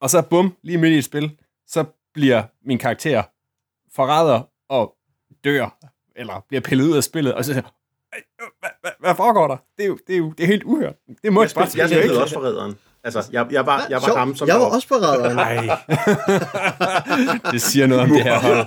Og 0.01 0.11
så 0.11 0.23
bum, 0.23 0.57
lige 0.63 0.79
midt 0.79 0.93
i 0.93 0.99
et 0.99 1.05
spil, 1.05 1.37
så 1.67 1.85
bliver 2.15 2.43
min 2.65 2.79
karakter 2.79 3.23
forræder 3.95 4.43
og 4.69 4.95
dør, 5.45 5.79
eller 6.17 6.45
bliver 6.49 6.61
pillet 6.61 6.85
ud 6.85 6.97
af 6.97 7.05
spillet, 7.05 7.35
og 7.35 7.45
så 7.45 7.53
siger 7.53 7.63
hvad, 8.61 8.71
hvad, 8.81 8.91
hvad 9.01 9.15
foregår 9.15 9.49
der? 9.49 9.57
Det 9.77 9.83
er 9.85 9.89
jo, 9.89 9.99
det 10.07 10.13
er 10.13 10.19
jo 10.19 10.33
det 10.39 10.45
er 10.45 10.47
helt 10.47 10.63
uhørt. 10.63 10.95
Det 11.23 11.33
må 11.33 11.43
jeg, 11.43 11.51
jeg, 11.57 11.69
jeg, 11.77 11.91
jeg, 11.91 12.07
jeg 12.07 12.23
også 12.23 12.35
forræderen. 12.35 12.75
Altså, 13.05 13.25
jeg, 13.33 13.47
jeg 13.51 13.67
var, 13.67 13.87
jeg 13.91 14.03
var 14.03 14.09
så, 14.09 14.15
ham, 14.15 14.37
som 14.37 14.49
Jeg 14.49 14.55
var, 14.55 14.61
var 14.61 14.75
også 14.75 14.89
forræderen. 14.89 15.37
Nej. 15.37 15.79
det 17.53 17.63
siger 17.63 17.87
noget 17.87 18.03
om 18.03 18.09
det 18.09 18.23
her 18.23 18.39
hold. 18.39 18.67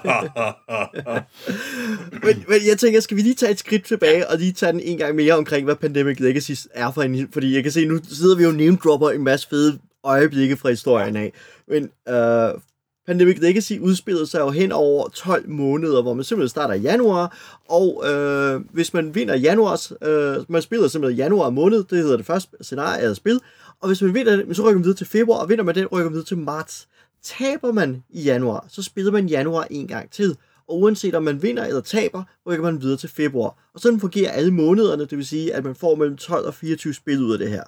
men, 2.24 2.46
men 2.48 2.60
jeg 2.70 2.78
tænker, 2.78 3.00
skal 3.00 3.18
vi 3.18 3.22
lige 3.22 3.36
tage 3.36 3.52
et 3.52 3.60
skridt 3.60 3.86
tilbage, 3.86 4.30
og 4.30 4.38
lige 4.38 4.52
tage 4.52 4.72
den 4.72 4.80
en 4.80 4.98
gang 4.98 5.16
mere 5.16 5.34
omkring, 5.34 5.66
hvad 5.66 5.76
Pandemic 5.76 6.20
Legacy 6.20 6.52
er 6.74 6.92
for 6.92 7.02
en... 7.04 7.30
Fordi 7.34 7.56
jeg 7.56 7.64
kan 7.64 7.72
se, 7.72 7.86
nu 7.86 8.00
sidder 8.12 8.36
vi 8.36 8.44
jo 8.44 8.52
name 8.52 8.78
dropper 8.84 9.10
en 9.10 9.24
masse 9.24 9.50
fede 9.50 9.80
øjeblikke 10.04 10.58
fra 10.58 10.70
historien 10.70 11.16
af. 11.16 11.34
Men 11.68 11.90
uh, 12.10 12.62
Pandemic 13.08 13.38
Legacy 13.42 13.74
udspillede 13.82 14.28
sig 14.28 14.40
jo 14.40 14.50
hen 14.50 14.72
over 14.72 15.10
12 15.10 15.50
måneder, 15.50 16.02
hvor 16.02 16.14
man 16.14 16.24
simpelthen 16.24 16.50
starter 16.50 16.74
i 16.74 16.80
januar, 16.80 17.38
og 17.70 18.04
øh, 18.10 18.62
hvis 18.72 18.94
man 18.94 19.16
vinder 19.16 19.36
januars, 19.36 19.92
øh, 20.02 20.36
man 20.48 20.62
spiller 20.62 20.88
simpelthen 20.88 21.18
januar 21.18 21.50
måned, 21.50 21.84
det 21.84 21.98
hedder 21.98 22.18
det 22.18 22.26
første 22.26 22.58
scenarie 22.62 23.02
af 23.02 23.16
spil, 23.16 23.40
og 23.86 23.90
hvis 23.90 24.02
man 24.02 24.14
vinder 24.14 24.36
det, 24.36 24.56
så 24.56 24.62
rykker 24.62 24.78
man 24.78 24.84
videre 24.84 24.98
til 24.98 25.08
februar, 25.08 25.38
og 25.38 25.50
vinder 25.50 25.64
man 25.64 25.76
den, 25.76 25.86
rykker 25.86 26.10
man 26.10 26.14
videre 26.14 26.26
til 26.26 26.38
marts. 26.38 26.88
Taber 27.24 27.72
man 27.72 28.04
i 28.10 28.22
januar, 28.22 28.66
så 28.70 28.84
spiller 28.84 29.12
man 29.12 29.28
januar 29.28 29.68
en 29.70 29.88
gang 29.88 30.12
til, 30.12 30.38
og 30.68 30.80
uanset 30.80 31.16
om 31.16 31.24
man 31.24 31.42
vinder 31.42 31.66
eller 31.66 31.82
taber, 31.82 32.24
rykker 32.48 32.64
man 32.64 32.82
videre 32.82 32.98
til 32.98 33.10
februar. 33.10 33.70
Og 33.74 33.80
sådan 33.80 34.00
fungerer 34.00 34.32
alle 34.32 34.52
månederne, 34.52 35.06
det 35.06 35.18
vil 35.18 35.26
sige, 35.26 35.54
at 35.54 35.64
man 35.64 35.76
får 35.76 35.96
mellem 35.96 36.18
12 36.18 36.46
og 36.46 36.54
24 36.54 36.94
spil 36.94 37.24
ud 37.24 37.34
af 37.34 37.40
det 37.40 37.50
her. 37.50 37.64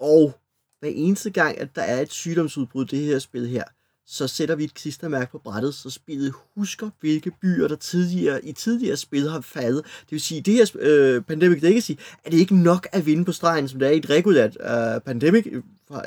Og 0.00 0.32
hver 0.80 0.90
eneste 0.94 1.30
gang, 1.30 1.58
at 1.58 1.76
der 1.76 1.82
er 1.82 2.00
et 2.00 2.12
sygdomsudbrud 2.12 2.84
i 2.84 2.96
det 2.96 3.04
her 3.04 3.18
spil 3.18 3.48
her, 3.48 3.64
så 4.10 4.28
sætter 4.28 4.54
vi 4.54 4.64
et 4.64 4.74
klistermærke 4.74 5.30
på 5.30 5.38
brættet, 5.38 5.74
så 5.74 5.90
spillet 5.90 6.32
husker, 6.56 6.90
hvilke 7.00 7.30
byer, 7.42 7.68
der 7.68 7.76
tidligere, 7.76 8.44
i 8.44 8.52
tidligere 8.52 8.96
spil 8.96 9.30
har 9.30 9.40
faldet. 9.40 9.84
Det 9.84 10.10
vil 10.10 10.20
sige, 10.20 10.40
det 10.40 10.54
her 10.54 10.66
øh, 10.80 11.22
Pandemic 11.22 11.62
Legacy, 11.62 11.92
er 12.24 12.30
det 12.30 12.38
ikke 12.38 12.56
nok 12.56 12.88
at 12.92 13.06
vinde 13.06 13.24
på 13.24 13.32
stregen, 13.32 13.68
som 13.68 13.78
det 13.78 13.88
er 13.88 13.92
i 13.92 13.96
et 13.96 14.10
regulært 14.10 14.56
øh, 14.60 15.00
Pandemic. 15.00 15.46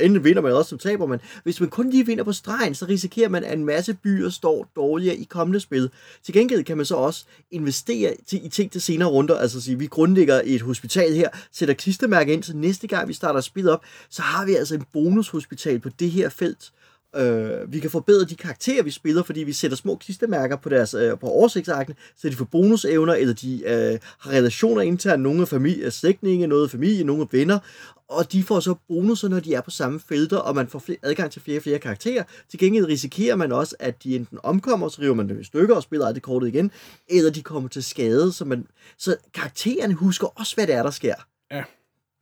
Enten 0.01 0.23
vinder 0.23 0.41
man, 0.41 0.49
eller 0.49 0.59
også 0.59 0.69
som 0.69 0.77
taber 0.77 1.05
man. 1.05 1.19
Hvis 1.43 1.59
man 1.59 1.69
kun 1.69 1.89
lige 1.89 2.05
vinder 2.05 2.23
på 2.23 2.31
stregen, 2.31 2.75
så 2.75 2.85
risikerer 2.85 3.29
man, 3.29 3.43
at 3.43 3.57
en 3.57 3.65
masse 3.65 3.93
byer 3.93 4.29
står 4.29 4.71
dårligere 4.75 5.15
i 5.15 5.23
kommende 5.23 5.59
spil. 5.59 5.89
Til 6.23 6.33
gengæld 6.33 6.63
kan 6.63 6.77
man 6.77 6.85
så 6.85 6.95
også 6.95 7.25
investere 7.51 8.13
til, 8.27 8.45
i 8.45 8.49
ting 8.49 8.71
til 8.71 8.81
senere 8.81 9.09
runder. 9.09 9.37
Altså 9.37 9.61
sige, 9.61 9.79
vi 9.79 9.87
grundlægger 9.87 10.41
et 10.43 10.61
hospital 10.61 11.13
her, 11.13 11.29
sætter 11.51 11.75
klistermærke 11.75 12.33
ind, 12.33 12.43
så 12.43 12.55
næste 12.55 12.87
gang 12.87 13.07
vi 13.07 13.13
starter 13.13 13.41
spillet 13.41 13.73
op, 13.73 13.83
så 14.09 14.21
har 14.21 14.45
vi 14.45 14.55
altså 14.55 14.75
en 14.75 14.83
bonushospital 14.93 15.79
på 15.79 15.89
det 15.99 16.11
her 16.11 16.29
felt 16.29 16.71
Øh, 17.15 17.73
vi 17.73 17.79
kan 17.79 17.89
forbedre 17.89 18.25
de 18.25 18.35
karakterer, 18.35 18.83
vi 18.83 18.91
spiller, 18.91 19.23
fordi 19.23 19.39
vi 19.39 19.53
sætter 19.53 19.77
små 19.77 19.95
kistemærker 19.95 20.55
på 20.55 20.69
deres 20.69 20.93
øh, 20.93 21.19
på 21.19 21.27
oversigtsarkene, 21.27 21.95
så 22.15 22.29
de 22.29 22.35
får 22.35 22.45
bonusevner, 22.45 23.13
eller 23.13 23.33
de 23.33 23.63
øh, 23.65 23.99
har 24.19 24.31
relationer 24.31 24.81
internt, 24.81 25.23
nogle 25.23 25.41
af 25.41 25.47
familie, 25.47 25.91
slægtninge, 25.91 26.47
noget 26.47 26.63
af 26.63 26.69
familie, 26.69 27.03
nogle 27.03 27.21
af 27.21 27.27
venner, 27.31 27.59
og 28.07 28.31
de 28.31 28.43
får 28.43 28.59
så 28.59 28.75
bonusser, 28.87 29.27
når 29.27 29.39
de 29.39 29.53
er 29.53 29.61
på 29.61 29.71
samme 29.71 29.99
felter, 29.99 30.37
og 30.37 30.55
man 30.55 30.67
får 30.67 30.79
flere, 30.79 30.97
adgang 31.03 31.31
til 31.31 31.41
flere 31.41 31.57
og 31.57 31.63
flere 31.63 31.79
karakterer. 31.79 32.23
Til 32.49 32.59
gengæld 32.59 32.85
risikerer 32.85 33.35
man 33.35 33.51
også, 33.51 33.75
at 33.79 34.03
de 34.03 34.15
enten 34.15 34.39
omkommer, 34.43 34.89
så 34.89 35.01
river 35.01 35.13
man 35.13 35.29
dem 35.29 35.39
i 35.39 35.43
stykker 35.43 35.75
og 35.75 35.83
spiller 35.83 36.11
det 36.11 36.21
kortet 36.21 36.47
igen, 36.47 36.71
eller 37.09 37.31
de 37.31 37.41
kommer 37.41 37.69
til 37.69 37.83
skade, 37.83 38.31
så, 38.31 38.45
man, 38.45 38.67
så 38.97 39.15
karaktererne 39.33 39.93
husker 39.93 40.27
også, 40.39 40.55
hvad 40.55 40.67
det 40.67 40.75
er, 40.75 40.83
der 40.83 40.91
sker. 40.91 41.15
Ja, 41.51 41.63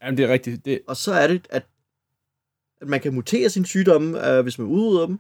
Jamen, 0.04 0.18
det 0.18 0.26
er 0.26 0.34
rigtigt. 0.34 0.66
Det... 0.66 0.82
Og 0.88 0.98
så 0.98 1.14
er 1.14 1.28
det, 1.28 1.48
at 1.50 1.66
at 2.82 2.88
man 2.88 3.00
kan 3.00 3.14
mutere 3.14 3.50
sine 3.50 3.66
sygdomme, 3.66 4.30
øh, 4.30 4.42
hvis 4.44 4.60
man 4.60 4.68
udrydder 4.68 5.06
dem, 5.06 5.20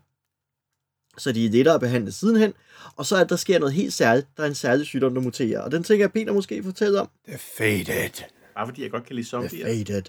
så 1.17 1.32
de 1.32 1.45
er 1.45 1.50
lettere 1.50 1.76
at 1.76 1.82
behandle 1.82 2.12
sidenhen. 2.12 2.54
Og 2.95 3.06
så 3.06 3.17
at 3.17 3.30
der 3.30 3.36
sker 3.36 3.60
noget 3.60 3.74
helt 3.74 3.93
særligt. 3.93 4.28
Der 4.38 4.43
er 4.43 4.48
en 4.48 4.56
særlig 4.56 4.86
sygdom, 4.86 5.13
der 5.13 5.22
muterer. 5.22 5.62
Og 5.62 5.72
den 5.72 5.84
tænker 5.84 6.04
jeg, 6.04 6.12
Peter 6.12 6.34
måske 6.34 6.63
fortælle 6.63 7.02
om. 7.02 7.10
The 7.28 7.38
Faded. 7.38 8.24
Bare 8.56 8.67
fordi 8.67 8.84
jeg 8.84 8.91
godt 8.91 9.06
kan 9.06 9.15
lide 9.15 9.28
zombier. 9.28 9.65
The 9.65 9.86
Faded. 9.86 10.04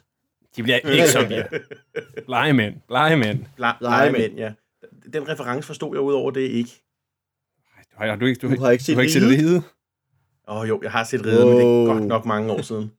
De 0.56 0.62
bliver 0.62 0.78
ikke 0.78 1.08
zombier. 1.08 1.46
Blegemænd. 2.26 2.74
Blegemænd. 2.88 3.44
Blegemænd, 3.78 4.36
ja. 4.36 4.52
Den 5.12 5.28
reference 5.28 5.66
forstod 5.66 5.96
jeg 5.96 6.00
ud 6.00 6.12
over 6.12 6.30
det 6.30 6.40
ikke. 6.40 6.82
Har, 7.94 8.06
har 8.06 8.16
du 8.16 8.26
ikke, 8.26 8.38
du, 8.38 8.54
du 8.54 8.60
har 8.60 8.70
ikke 8.70 8.84
set, 8.84 8.92
du 8.92 8.98
har 8.98 9.02
ikke 9.02 9.12
set 9.12 9.22
Ride? 9.22 9.62
Åh 10.48 10.56
oh, 10.56 10.68
jo, 10.68 10.80
jeg 10.82 10.92
har 10.92 11.04
set 11.04 11.26
Ride, 11.26 11.44
oh. 11.44 11.48
men 11.48 11.56
det 11.56 11.64
er 11.64 11.94
godt 11.94 12.04
nok 12.04 12.24
mange 12.24 12.52
år 12.52 12.62
siden. 12.62 12.92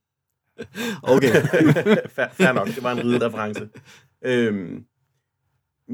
okay. 1.04 1.34
fair, 2.16 2.28
fair 2.32 2.52
nok, 2.52 2.68
det 2.68 2.84
var 2.84 2.92
en 2.92 3.00
ride-reference. 3.00 3.70
Øhm, 4.26 4.86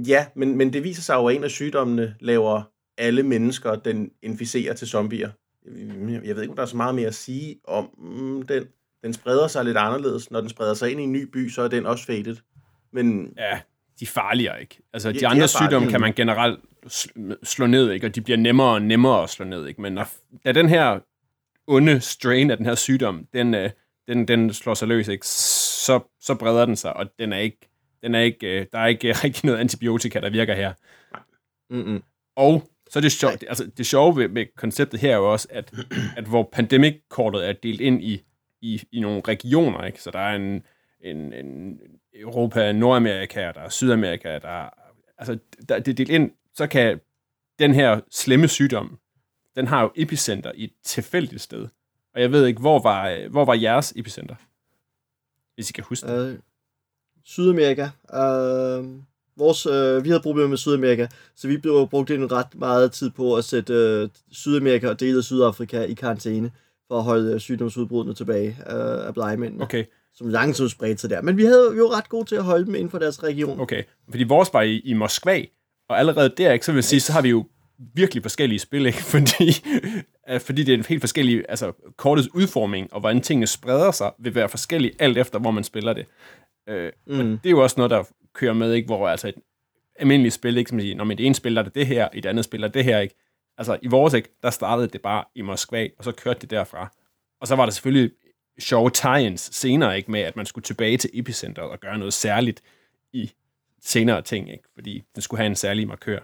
ja, 0.08 0.26
men, 0.36 0.58
men 0.58 0.74
det 0.74 0.84
viser 0.84 1.02
sig 1.02 1.16
jo, 1.16 1.28
at 1.28 1.36
en 1.36 1.44
af 1.44 1.52
sygdommene 1.52 2.16
laver 2.20 2.64
alle 2.98 3.24
mennesker, 3.24 3.76
den 3.76 4.12
inficerer 4.22 4.74
til 4.74 4.88
zombier. 4.88 5.30
Jeg 6.24 6.36
ved 6.36 6.42
ikke, 6.42 6.52
om 6.52 6.56
der 6.56 6.64
er 6.64 6.68
så 6.68 6.78
meget 6.78 6.96
mere 6.96 7.08
at 7.08 7.16
sige 7.16 7.56
om 7.64 7.90
den. 8.48 8.64
Den 9.04 9.14
spreder 9.14 9.48
sig 9.48 9.66
lidt 9.66 9.78
anderledes. 9.78 10.32
Når 10.32 10.42
den 10.42 10.50
spreder 10.50 10.74
sig 10.74 10.92
ind 10.92 11.00
i 11.00 11.04
en 11.04 11.12
ny 11.12 11.24
by, 11.24 11.50
så 11.50 11.62
er 11.62 11.68
den 11.68 11.86
også 11.86 12.06
faded. 12.06 12.36
Men... 12.94 13.34
Ja, 13.38 13.60
de 14.00 14.06
er 14.06 14.10
farligere, 14.10 14.62
ikke? 14.62 14.80
Altså, 14.94 15.12
de, 15.12 15.20
de 15.20 15.28
andre 15.28 15.44
de 15.44 15.48
sygdomme 15.48 15.90
kan 15.90 16.02
man 16.02 16.14
generelt 16.14 16.60
slå 17.44 17.68
ned, 17.68 17.92
ikke? 17.92 18.08
Og 18.08 18.16
de 18.16 18.22
bliver 18.22 18.38
nemmere 18.38 18.74
og 18.74 18.82
nemmere 18.82 19.24
at 19.24 19.30
slå 19.30 19.46
ned, 19.46 19.68
ikke? 19.68 19.82
Men 19.82 19.94
når, 19.94 20.08
da 20.46 20.52
den 20.52 20.70
her 20.70 21.00
onde 21.68 22.00
strain 22.00 22.52
af 22.52 22.58
den 22.58 22.66
her 22.66 22.76
sygdom, 22.76 23.28
den, 23.34 23.54
øh, 23.54 23.70
den, 24.08 24.28
den 24.28 24.54
slår 24.54 24.74
sig 24.74 24.88
løs, 24.88 25.08
ikke? 25.08 25.28
Så, 25.28 26.00
så 26.22 26.36
breder 26.36 26.66
den 26.66 26.76
sig, 26.76 26.94
og 26.94 27.06
den 27.20 27.34
er 27.34 27.38
ikke 27.38 27.70
den 28.02 28.16
er 28.16 28.20
ikke, 28.20 28.60
øh, 28.60 28.66
der 28.72 28.80
er 28.80 28.88
ikke 28.88 29.12
rigtig 29.24 29.46
noget 29.46 29.60
antibiotika, 29.60 30.20
der 30.20 30.30
virker 30.30 30.56
her. 30.56 30.74
Mm-mm. 31.70 32.04
Og 32.36 32.70
så 32.90 33.00
er 33.00 33.02
det 33.02 33.12
sjovt, 33.12 33.44
altså 33.48 33.72
det 33.78 33.86
sjove 33.86 34.16
ved, 34.16 34.28
med 34.28 34.46
konceptet 34.56 35.00
her 35.00 35.12
er 35.12 35.16
jo 35.16 35.32
også, 35.32 35.48
at, 35.50 35.74
at 36.18 36.26
hvor 36.26 36.50
pandemic-kortet 36.52 37.50
er 37.50 37.54
delt 37.54 37.82
ind 37.82 38.04
i, 38.04 38.24
i, 38.62 38.84
i 38.92 39.00
nogle 39.00 39.22
regioner, 39.28 39.84
ikke? 39.86 40.02
så 40.02 40.12
der 40.12 40.20
er 40.20 40.36
en, 40.36 40.64
en, 41.02 41.34
en 41.34 41.80
Europa, 42.14 42.72
Nordamerika, 42.72 43.52
der 43.56 43.62
er 43.62 43.70
Sydamerika, 43.70 44.40
der 44.40 44.66
er, 44.66 44.70
altså 45.18 45.38
der, 45.70 45.80
det 45.80 45.92
er 45.92 45.96
delt 45.96 46.10
ind, 46.10 46.32
så 46.54 46.68
kan 46.68 47.00
den 47.60 47.74
her 47.74 48.00
slemme 48.12 48.48
sygdom, 48.48 49.00
den 49.56 49.68
har 49.68 49.82
jo 49.82 49.92
epicenter 49.96 50.52
i 50.56 50.64
et 50.64 50.74
tilfældigt 50.84 51.42
sted. 51.42 51.68
Og 52.14 52.22
jeg 52.22 52.32
ved 52.32 52.46
ikke, 52.46 52.60
hvor 52.60 52.80
var, 52.80 53.28
hvor 53.30 53.46
var 53.46 53.54
jeres 53.54 53.94
epicenter? 53.96 54.36
Hvis 55.56 55.70
I 55.70 55.74
kan 55.74 55.84
huske 55.84 56.08
det. 56.08 56.34
Øh, 56.34 56.40
Sydamerika. 57.28 57.90
Uh, 58.14 58.86
vores, 59.38 59.68
uh, 59.68 60.04
vi 60.04 60.10
havde 60.10 60.22
problemer 60.22 60.50
med 60.50 60.58
Sydamerika, 60.58 61.08
så 61.36 61.48
vi 61.48 61.58
blev 61.58 61.88
brugt 61.92 62.12
en 62.12 62.32
ret 62.32 62.56
meget 62.56 62.92
tid 62.92 63.10
på 63.10 63.36
at 63.36 63.44
sætte 63.44 64.04
uh, 64.04 64.10
Sydamerika 64.32 64.90
og 64.90 65.00
dele 65.00 65.18
af 65.18 65.24
Sydafrika 65.24 65.84
i 65.84 65.94
karantæne, 65.94 66.52
for 66.88 66.98
at 66.98 67.04
holde 67.04 67.34
øh, 67.34 67.40
sygdomsudbruddene 67.40 68.16
tilbage 68.16 68.48
øh, 68.48 69.08
af 69.08 69.14
blegemændene, 69.14 69.64
Okay, 69.64 69.84
som 70.14 70.28
langsomt 70.28 70.72
spredte 70.72 71.02
sig 71.02 71.10
der. 71.10 71.22
Men 71.22 71.38
vi 71.38 71.46
havde 71.46 71.74
vi 71.74 71.80
var 71.80 71.98
ret 71.98 72.10
gode 72.10 72.26
til 72.26 72.36
at 72.36 72.44
holde 72.44 72.66
dem 72.66 72.76
inden 72.76 72.90
for 72.90 73.00
deres 73.00 73.24
region. 73.24 73.60
okay. 73.60 73.84
Fordi 74.10 74.24
vores 74.24 74.54
var 74.54 74.62
i, 74.62 74.80
i 74.80 74.94
Moskva, 74.94 75.42
og 75.90 76.00
allerede 76.00 76.30
der, 76.38 76.52
ikke, 76.52 76.66
så 76.66 76.72
vil 76.72 76.78
jeg 76.78 76.84
sige, 76.84 77.00
så 77.00 77.12
har 77.14 77.22
vi 77.22 77.30
jo 77.30 77.46
virkelig 77.78 78.24
forskellige 78.24 78.60
spil, 78.60 78.86
ikke? 78.86 79.04
Fordi, 79.14 79.66
øh, 80.30 80.40
fordi 80.40 80.64
det 80.64 80.74
er 80.74 80.78
en 80.78 80.86
helt 80.90 81.02
forskellig, 81.02 81.46
altså 81.50 81.72
kortets 81.98 82.34
udformning, 82.34 82.94
og 82.94 83.00
hvordan 83.00 83.22
tingene 83.22 83.48
spreder 83.48 83.92
sig, 83.92 84.12
vil 84.20 84.36
være 84.36 84.50
forskellig 84.50 84.92
alt 85.00 85.18
efter, 85.18 85.40
hvor 85.40 85.52
man 85.52 85.64
spiller 85.64 85.94
det. 85.94 86.06
Øh, 86.68 86.92
mm. 87.08 87.20
Og 87.20 87.26
det 87.26 87.46
er 87.46 87.50
jo 87.50 87.64
også 87.64 87.76
noget, 87.78 87.92
der 87.92 88.04
kører 88.34 88.54
med, 88.54 88.74
ikke? 88.74 88.86
Hvor 88.86 89.08
altså 89.08 89.28
et 89.28 89.36
almindeligt 89.96 90.34
spil, 90.34 90.58
ikke? 90.58 90.70
Som 90.70 90.80
siger, 90.80 90.96
når 90.96 91.06
det 91.06 91.26
ene 91.26 91.36
spil 91.36 91.58
er 91.58 91.62
det 91.62 91.76
det 91.76 91.88
her, 91.88 92.10
i 92.14 92.20
det 92.20 92.30
andet 92.30 92.46
spil 92.46 92.64
er 92.64 92.68
det 92.68 92.84
her, 92.84 93.00
ikke? 93.00 93.16
Altså 93.58 93.78
i 93.82 93.88
vores, 93.88 94.14
ikke? 94.14 94.30
Der 94.44 94.50
startede 94.50 94.88
det 94.88 95.02
bare 95.02 95.24
i 95.36 95.42
Moskva, 95.42 95.88
og 95.98 96.04
så 96.04 96.12
kørte 96.12 96.40
det 96.40 96.50
derfra. 96.50 96.92
Og 97.42 97.48
så 97.48 97.56
var 97.56 97.66
der 97.66 97.72
selvfølgelig 97.72 98.12
sjove 98.60 98.90
tie 98.90 99.38
senere, 99.38 99.98
ikke? 99.98 100.12
Med 100.12 100.22
at 100.22 100.36
man 100.36 100.46
skulle 100.46 100.64
tilbage 100.64 100.98
til 100.98 101.10
epicenteret 101.14 101.70
og 101.70 101.80
gøre 101.80 101.98
noget 101.98 102.14
særligt 102.14 102.62
i 103.14 103.32
senere 103.82 104.22
ting, 104.22 104.52
ikke? 104.52 104.64
Fordi 104.74 105.04
den 105.16 105.22
skulle 105.22 105.38
have 105.38 105.48
en 105.48 105.56
særlig 105.56 105.88
markør 105.88 106.20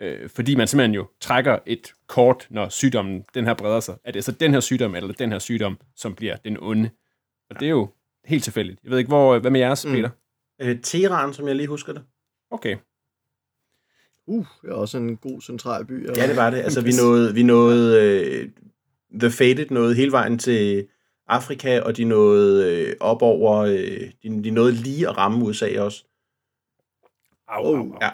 øh, 0.00 0.28
fordi 0.28 0.54
man 0.54 0.66
simpelthen 0.66 0.94
jo 0.94 1.08
trækker 1.20 1.58
et 1.66 1.94
kort, 2.06 2.46
når 2.50 2.68
sygdommen 2.68 3.24
den 3.34 3.46
her 3.46 3.54
breder 3.54 3.80
sig. 3.80 3.96
Er 4.04 4.12
det 4.12 4.24
så 4.24 4.32
den 4.32 4.52
her 4.52 4.60
sygdom, 4.60 4.94
eller 4.94 5.12
den 5.12 5.32
her 5.32 5.38
sygdom, 5.38 5.78
som 5.96 6.14
bliver 6.14 6.36
den 6.36 6.56
onde? 6.60 6.90
Og 7.50 7.60
det 7.60 7.66
er 7.66 7.70
jo 7.70 7.88
helt 8.24 8.44
tilfældigt. 8.44 8.80
Jeg 8.84 8.90
ved 8.90 8.98
ikke, 8.98 9.08
hvor, 9.08 9.38
hvad 9.38 9.50
med 9.50 9.60
jeres, 9.60 9.86
Mm. 9.86 9.92
Peter? 9.92 10.10
Øh, 10.62 10.80
Teheran, 10.82 11.34
som 11.34 11.48
jeg 11.48 11.56
lige 11.56 11.66
husker 11.66 11.92
det. 11.92 12.02
Okay. 12.50 12.76
Uh, 14.26 14.46
det 14.62 14.70
er 14.70 14.74
også 14.74 14.98
en 14.98 15.16
god 15.16 15.40
central 15.40 15.84
by. 15.86 16.06
Ja, 16.16 16.28
det 16.28 16.36
var 16.36 16.50
det. 16.50 16.58
Altså, 16.58 16.80
vi 16.88 16.92
nåede, 17.02 17.34
vi 17.34 17.42
nåede 17.42 18.02
øh, 18.02 18.50
The 19.20 19.30
Faded 19.30 19.70
nåede 19.70 19.94
hele 19.94 20.12
vejen 20.12 20.38
til 20.38 20.88
Afrika, 21.28 21.80
og 21.80 21.96
de 21.96 22.04
nåede 22.04 22.76
øh, 22.76 22.96
op 23.00 23.22
over, 23.22 23.56
øh, 23.56 24.10
de, 24.22 24.44
de 24.44 24.50
nåede 24.50 24.72
lige 24.72 25.08
at 25.08 25.16
ramme 25.16 25.44
USA 25.44 25.80
også. 25.80 26.04
Au, 27.48 27.66
au, 27.66 27.74
au. 27.76 27.98
Ja. 28.00 28.10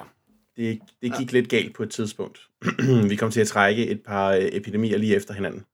Det, 0.56 0.80
det 1.02 1.12
gik 1.18 1.32
lidt 1.32 1.48
galt 1.48 1.74
på 1.74 1.82
et 1.82 1.90
tidspunkt. 1.90 2.40
vi 3.10 3.16
kom 3.16 3.30
til 3.30 3.40
at 3.40 3.46
trække 3.48 3.86
et 3.86 4.02
par 4.02 4.30
øh, 4.32 4.48
epidemier 4.52 4.98
lige 4.98 5.16
efter 5.16 5.34
hinanden. 5.34 5.64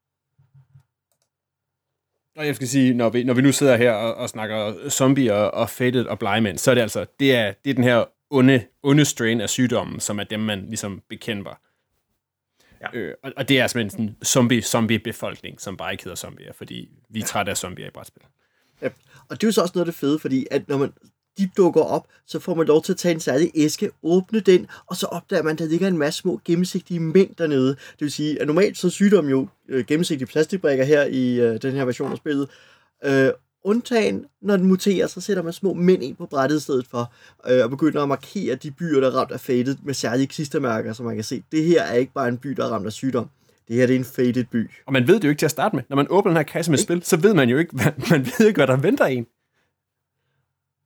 Og 2.37 2.47
jeg 2.47 2.57
skal 2.57 2.69
sige, 2.69 2.95
når 2.95 3.11
vi, 3.11 3.25
når 3.25 3.35
vi 3.35 3.43
nu 3.43 3.53
sidder 3.53 3.77
her 3.77 3.93
og, 3.93 4.15
og 4.15 4.29
snakker 4.29 4.89
zombier 4.89 5.35
og 5.35 5.71
faded 5.71 6.07
og 6.07 6.19
blegmænd, 6.19 6.59
så 6.59 6.71
er 6.71 6.75
det 6.75 6.83
altså, 6.83 7.07
det 7.21 7.35
er, 7.35 7.53
det 7.65 7.71
er 7.71 7.75
den 7.75 7.85
her 7.85 8.05
onde, 8.31 8.65
onde 8.83 9.05
strain 9.05 9.41
af 9.41 9.51
sygdommen, 9.51 10.01
som 10.01 10.19
er 10.19 10.25
dem, 10.25 10.41
man 10.41 10.67
ligesom 10.69 11.03
bekæmper. 11.09 11.61
Ja. 12.81 12.99
Øh, 12.99 13.15
og, 13.23 13.33
og 13.37 13.49
det 13.49 13.61
er 13.61 13.67
simpelthen 13.67 13.91
sådan 13.91 14.05
en 14.05 14.17
zombie-zombie-befolkning, 14.25 15.61
som 15.61 15.77
bare 15.77 15.93
ikke 15.93 16.05
hedder 16.05 16.17
zombier, 16.17 16.53
fordi 16.53 16.89
vi 17.11 17.21
er 17.21 17.25
trætte 17.25 17.51
af 17.51 17.57
zombier 17.57 17.87
i 17.87 17.91
brætspil. 17.91 18.23
Ja. 18.83 18.89
Og 19.29 19.41
det 19.41 19.45
er 19.45 19.49
jo 19.49 19.53
så 19.53 19.63
også 19.63 19.73
noget 19.75 19.87
af 19.87 19.93
det 19.93 20.01
fede, 20.01 20.19
fordi 20.19 20.47
at 20.51 20.69
når 20.69 20.79
man 20.79 20.93
de 21.39 21.51
dukker 21.57 21.81
op, 21.81 22.07
så 22.27 22.39
får 22.39 22.55
man 22.55 22.67
lov 22.67 22.83
til 22.83 22.93
at 22.93 22.99
tage 22.99 23.15
en 23.15 23.21
særlig 23.21 23.51
æske, 23.55 23.91
åbne 24.03 24.41
den, 24.41 24.67
og 24.87 24.97
så 24.97 25.07
opdager 25.07 25.43
man, 25.43 25.53
at 25.53 25.59
der 25.59 25.67
ligger 25.67 25.89
en 25.89 25.99
masse 25.99 26.21
små 26.21 26.41
gennemsigtige 26.45 27.01
mængder 27.01 27.47
nede. 27.47 27.69
Det 27.69 28.01
vil 28.01 28.13
sige, 28.13 28.41
at 28.41 28.47
normalt 28.47 28.79
så 28.79 28.91
sygdom 28.91 29.29
jo 29.29 29.49
øh, 29.69 29.85
gennemsigtige 29.85 30.27
plastikbrikker 30.27 30.85
her 30.85 31.05
i 31.05 31.41
øh, 31.41 31.63
den 31.63 31.73
her 31.73 31.85
version 31.85 32.13
af 32.13 32.17
spillet. 32.17 32.49
Øh, 33.05 33.31
undtagen, 33.65 34.25
når 34.43 34.57
den 34.57 34.67
muterer, 34.67 35.07
så 35.07 35.21
sætter 35.21 35.43
man 35.43 35.53
små 35.53 35.75
mænd 35.75 36.03
ind 36.03 36.17
på 36.17 36.27
brættet 36.27 36.57
i 36.57 36.61
stedet 36.61 36.87
for, 36.91 37.13
øh, 37.49 37.65
og 37.65 37.71
begynder 37.71 38.03
at 38.03 38.09
markere 38.09 38.55
de 38.55 38.71
byer, 38.71 39.01
der 39.01 39.07
er 39.07 39.17
ramt 39.17 39.33
af 39.33 39.41
fadet 39.41 39.79
med 39.85 39.95
særlige 39.95 40.27
klistermærker, 40.27 40.93
så 40.93 41.03
man 41.03 41.15
kan 41.15 41.25
se, 41.25 41.43
det 41.53 41.65
her 41.65 41.83
er 41.83 41.95
ikke 41.95 42.13
bare 42.13 42.29
en 42.29 42.39
by, 42.39 42.51
der 42.51 42.65
er 42.65 42.69
ramt 42.69 42.87
af 42.87 42.93
sygdom. 42.93 43.29
Det 43.69 43.77
her 43.77 43.87
det 43.87 43.95
er 43.95 43.99
en 43.99 44.05
faded 44.05 44.45
by. 44.45 44.71
Og 44.87 44.93
man 44.93 45.09
ved 45.09 45.15
det 45.15 45.25
jo 45.25 45.29
ikke 45.29 45.39
til 45.39 45.47
at 45.47 45.51
starte 45.51 45.77
med. 45.77 45.83
Når 45.89 45.97
man 45.97 46.07
åbner 46.11 46.31
den 46.31 46.37
her 46.37 46.43
kasse 46.43 46.71
med 46.71 46.79
spil, 46.79 47.03
så 47.03 47.17
ved 47.17 47.35
man 47.35 47.49
jo 47.49 47.59
ikke, 47.59 47.73
hvad, 47.73 47.93
man 48.11 48.27
ved 48.39 48.47
ikke, 48.47 48.59
hvad 48.59 48.67
der 48.67 48.77
venter 48.77 49.05
en. 49.05 49.27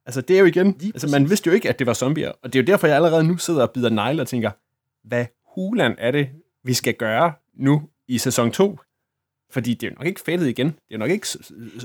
Altså, 0.06 0.20
det 0.20 0.36
er 0.36 0.40
jo 0.40 0.46
igen, 0.46 0.76
Lige 0.80 0.92
altså 0.94 1.08
man 1.08 1.30
vidste 1.30 1.48
jo 1.48 1.54
ikke, 1.54 1.68
at 1.68 1.78
det 1.78 1.86
var 1.86 1.94
zombier. 1.94 2.32
Og 2.42 2.52
det 2.52 2.58
er 2.58 2.62
jo 2.62 2.66
derfor, 2.66 2.86
jeg 2.86 2.96
allerede 2.96 3.24
nu 3.24 3.36
sidder 3.36 3.62
og 3.62 3.70
bider 3.70 3.90
negle 3.90 4.22
og 4.22 4.28
tænker, 4.28 4.50
hvad 5.08 5.26
hulan 5.54 5.94
er 5.98 6.10
det, 6.10 6.28
vi 6.64 6.74
skal 6.74 6.94
gøre 6.94 7.32
nu 7.58 7.82
i 8.08 8.18
sæson 8.18 8.50
2? 8.50 8.78
Fordi 9.50 9.74
det 9.74 9.86
er 9.86 9.90
jo 9.90 9.94
nok 9.98 10.06
ikke 10.06 10.20
fældet 10.20 10.48
igen. 10.48 10.66
Det 10.66 10.74
er 10.74 10.94
jo 10.94 10.98
nok 10.98 11.10
ikke 11.10 11.26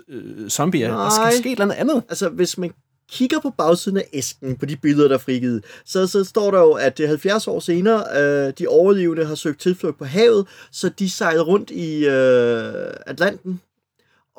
øh, 0.07 0.49
zombier. 0.49 0.88
Der 0.88 1.10
skal 1.10 1.21
Nej. 1.21 1.31
ske 1.31 1.49
et 1.49 1.51
eller 1.51 1.65
andet 1.65 1.75
andet. 1.75 2.03
Altså, 2.10 2.29
hvis 2.29 2.57
man 2.57 2.71
kigger 3.12 3.39
på 3.39 3.49
bagsiden 3.49 3.97
af 3.97 4.07
æsken, 4.13 4.57
på 4.57 4.65
de 4.65 4.77
billeder, 4.77 5.07
der 5.07 5.15
er 5.15 5.19
frigivet, 5.19 5.65
så, 5.86 6.07
så 6.07 6.23
står 6.23 6.51
der 6.51 6.60
jo, 6.60 6.71
at 6.71 6.97
det 6.97 7.03
er 7.03 7.07
70 7.07 7.47
år 7.47 7.60
senere, 7.60 8.03
øh, 8.21 8.53
de 8.60 8.67
overlevende 8.67 9.25
har 9.25 9.36
søgt 9.36 9.60
tilflugt 9.60 9.97
på 9.97 10.05
havet, 10.05 10.47
så 10.71 10.89
de 10.89 11.10
sejlede 11.10 11.43
rundt 11.43 11.69
i 11.69 12.05
øh, 12.05 12.93
Atlanten, 13.05 13.62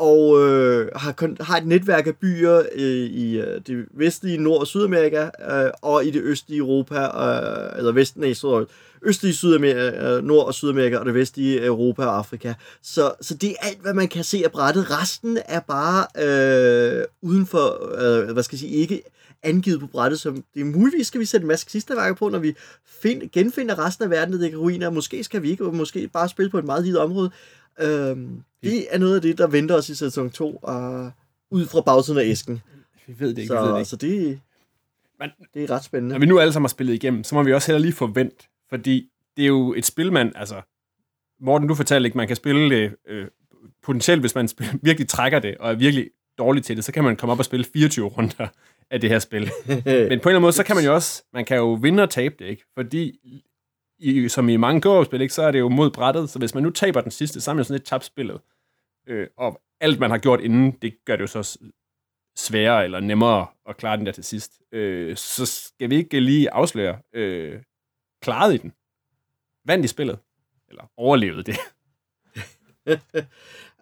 og 0.02 0.48
øh, 0.48 0.88
har, 0.96 1.42
har 1.42 1.56
et 1.56 1.66
netværk 1.66 2.06
af 2.06 2.16
byer 2.16 2.62
øh, 2.74 2.82
i 3.24 3.40
øh, 3.40 3.60
det 3.66 3.86
vestlige 3.90 4.38
Nord- 4.38 4.60
og 4.60 4.66
Sydamerika, 4.66 5.30
øh, 5.50 5.70
og 5.82 6.04
i 6.04 6.10
det 6.10 6.22
østlige 6.22 6.58
Europa, 6.58 6.94
øh, 6.94 7.78
eller 7.78 7.92
vesten 7.92 8.24
af 8.24 8.36
Syd- 8.36 8.66
østlige 9.02 9.34
Sydamerika, 9.34 10.16
øh, 10.16 10.24
Nord- 10.24 10.46
og 10.46 10.54
Sydamerika, 10.54 10.96
og 10.96 11.06
det 11.06 11.14
vestlige 11.14 11.64
Europa 11.64 12.04
og 12.04 12.18
Afrika. 12.18 12.54
Så, 12.82 13.12
så 13.20 13.34
det 13.34 13.50
er 13.50 13.54
alt, 13.60 13.78
hvad 13.82 13.94
man 13.94 14.08
kan 14.08 14.24
se 14.24 14.42
af 14.44 14.52
brættet. 14.52 14.86
Resten 15.00 15.38
er 15.48 15.60
bare 15.60 16.06
øh, 16.24 17.04
uden 17.22 17.46
for, 17.46 17.92
øh, 17.98 18.32
hvad 18.32 18.42
skal 18.42 18.56
jeg 18.56 18.60
sige, 18.60 18.72
ikke 18.72 19.02
angivet 19.42 19.80
på 19.80 19.86
brættet, 19.86 20.20
som 20.20 20.44
det 20.54 20.60
er 20.60 20.64
muligvis 20.64 21.06
skal 21.06 21.20
vi 21.20 21.24
sætte 21.24 21.44
en 21.44 21.48
masse 21.48 21.66
klisterværker 21.66 22.14
på, 22.14 22.28
når 22.28 22.38
vi 22.38 22.54
find, 23.02 23.22
genfinder 23.32 23.86
resten 23.86 24.04
af 24.04 24.10
verden, 24.10 24.40
det 24.40 24.52
er 24.52 24.56
ruiner. 24.56 24.90
Måske 24.90 25.24
skal 25.24 25.42
vi 25.42 25.50
ikke, 25.50 25.64
måske 25.64 26.08
bare 26.08 26.28
spille 26.28 26.50
på 26.50 26.58
et 26.58 26.64
meget 26.64 26.84
lille 26.84 27.00
område. 27.00 27.30
Øh, 27.80 28.16
det 28.62 28.86
er 28.94 28.98
noget 28.98 29.14
af 29.16 29.22
det, 29.22 29.38
der 29.38 29.46
venter 29.46 29.74
os 29.74 29.88
i 29.88 29.94
sæson 29.94 30.30
2, 30.30 30.56
og 30.62 31.10
ud 31.50 31.66
fra 31.66 31.80
bagsiden 31.80 32.20
af 32.20 32.24
æsken. 32.24 32.62
Vi 33.06 33.14
ved 33.18 33.34
det 33.34 33.38
ikke, 33.42 33.54
vi 33.54 33.58
ved 33.60 33.66
det 33.66 33.72
Så, 33.72 33.76
ikke. 33.78 33.88
så 33.88 33.96
det, 33.96 34.40
Men- 35.20 35.30
det 35.54 35.64
er 35.64 35.70
ret 35.70 35.84
spændende. 35.84 36.12
Når 36.14 36.20
vi 36.20 36.26
nu 36.26 36.38
alle 36.38 36.52
sammen 36.52 36.64
har 36.64 36.68
spillet 36.68 36.94
igennem, 36.94 37.24
så 37.24 37.34
må 37.34 37.42
vi 37.42 37.52
også 37.52 37.66
heller 37.72 37.80
lige 37.80 37.92
forvente, 37.92 38.36
fordi 38.68 39.08
det 39.36 39.42
er 39.42 39.46
jo 39.48 39.74
et 39.74 39.84
spil, 39.86 40.12
man, 40.12 40.32
altså, 40.36 40.54
Morten, 41.40 41.68
du 41.68 41.74
fortalte 41.74 42.06
ikke, 42.06 42.16
man 42.16 42.26
kan 42.26 42.36
spille 42.36 42.76
det 42.76 42.94
øh, 43.08 43.26
potentielt, 43.82 44.20
hvis 44.20 44.34
man 44.34 44.48
spil, 44.48 44.66
virkelig 44.82 45.08
trækker 45.08 45.38
det, 45.38 45.56
og 45.58 45.70
er 45.70 45.74
virkelig 45.74 46.10
dårlig 46.38 46.64
til 46.64 46.76
det, 46.76 46.84
så 46.84 46.92
kan 46.92 47.04
man 47.04 47.16
komme 47.16 47.32
op 47.32 47.38
og 47.38 47.44
spille 47.44 47.66
24 47.72 48.06
runder 48.08 48.46
af 48.90 49.00
det 49.00 49.10
her 49.10 49.18
spil. 49.18 49.40
Men 49.66 49.80
på 49.84 49.88
en 49.88 49.88
eller 49.94 50.26
anden 50.26 50.40
måde, 50.42 50.52
så 50.52 50.62
kan 50.64 50.76
man 50.76 50.84
jo 50.84 50.94
også, 50.94 51.22
man 51.32 51.44
kan 51.44 51.56
jo 51.56 51.72
vinde 51.72 52.02
og 52.02 52.10
tabe 52.10 52.34
det, 52.38 52.44
ikke? 52.44 52.64
Fordi, 52.74 53.18
i, 53.98 54.28
som 54.28 54.48
i 54.48 54.56
mange 54.56 54.80
go-spil, 54.80 55.20
ikke, 55.20 55.34
så 55.34 55.42
er 55.42 55.50
det 55.50 55.58
jo 55.58 55.68
mod 55.68 55.90
brættet, 55.90 56.30
så 56.30 56.38
hvis 56.38 56.54
man 56.54 56.62
nu 56.62 56.70
taber 56.70 57.00
den 57.00 57.10
sidste, 57.10 57.40
så 57.40 57.50
er 57.50 57.54
man 57.54 57.60
jo 57.60 57.64
sådan 57.64 57.74
lidt 57.74 57.86
tabt 57.86 58.04
spillet. 58.04 58.40
Øh, 59.06 59.28
og 59.36 59.60
alt, 59.80 60.00
man 60.00 60.10
har 60.10 60.18
gjort 60.18 60.40
inden, 60.40 60.70
det 60.82 61.04
gør 61.04 61.16
det 61.16 61.22
jo 61.22 61.42
så 61.42 61.58
sværere 62.36 62.84
eller 62.84 63.00
nemmere 63.00 63.46
at 63.68 63.76
klare 63.76 63.96
den 63.96 64.06
der 64.06 64.12
til 64.12 64.24
sidst. 64.24 64.52
Øh, 64.72 65.16
så 65.16 65.46
skal 65.46 65.90
vi 65.90 65.96
ikke 65.96 66.20
lige 66.20 66.50
afsløre 66.50 66.98
øh, 67.12 67.62
klaret 68.22 68.54
i 68.54 68.56
den? 68.56 68.72
Vandt 69.64 69.84
i 69.84 69.88
spillet? 69.88 70.18
Eller 70.68 70.90
overlevede 70.96 71.42
det? 71.42 71.56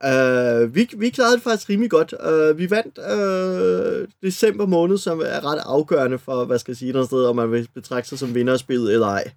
Uh, 0.05 0.75
vi, 0.75 0.89
vi 0.97 1.11
klarede 1.11 1.35
det 1.35 1.43
faktisk 1.43 1.69
rimelig 1.69 1.91
godt. 1.91 2.13
Uh, 2.13 2.59
vi 2.59 2.71
vandt 2.71 2.99
uh, 2.99 4.09
december 4.23 4.67
måned, 4.67 4.99
som 4.99 5.21
er 5.21 5.45
ret 5.45 5.61
afgørende 5.65 6.19
for, 6.19 6.45
hvad 6.45 6.59
skal 6.59 6.73
jeg 6.73 6.77
sige, 6.77 7.01
et 7.01 7.07
sted, 7.07 7.25
om 7.25 7.37
man 7.37 7.53
vil 7.53 7.69
betragte 7.75 8.09
sig 8.09 8.19
som 8.19 8.35
vinder 8.35 8.53
af 8.53 8.59
spillet 8.59 8.93
eller 8.93 9.07
ej. 9.07 9.33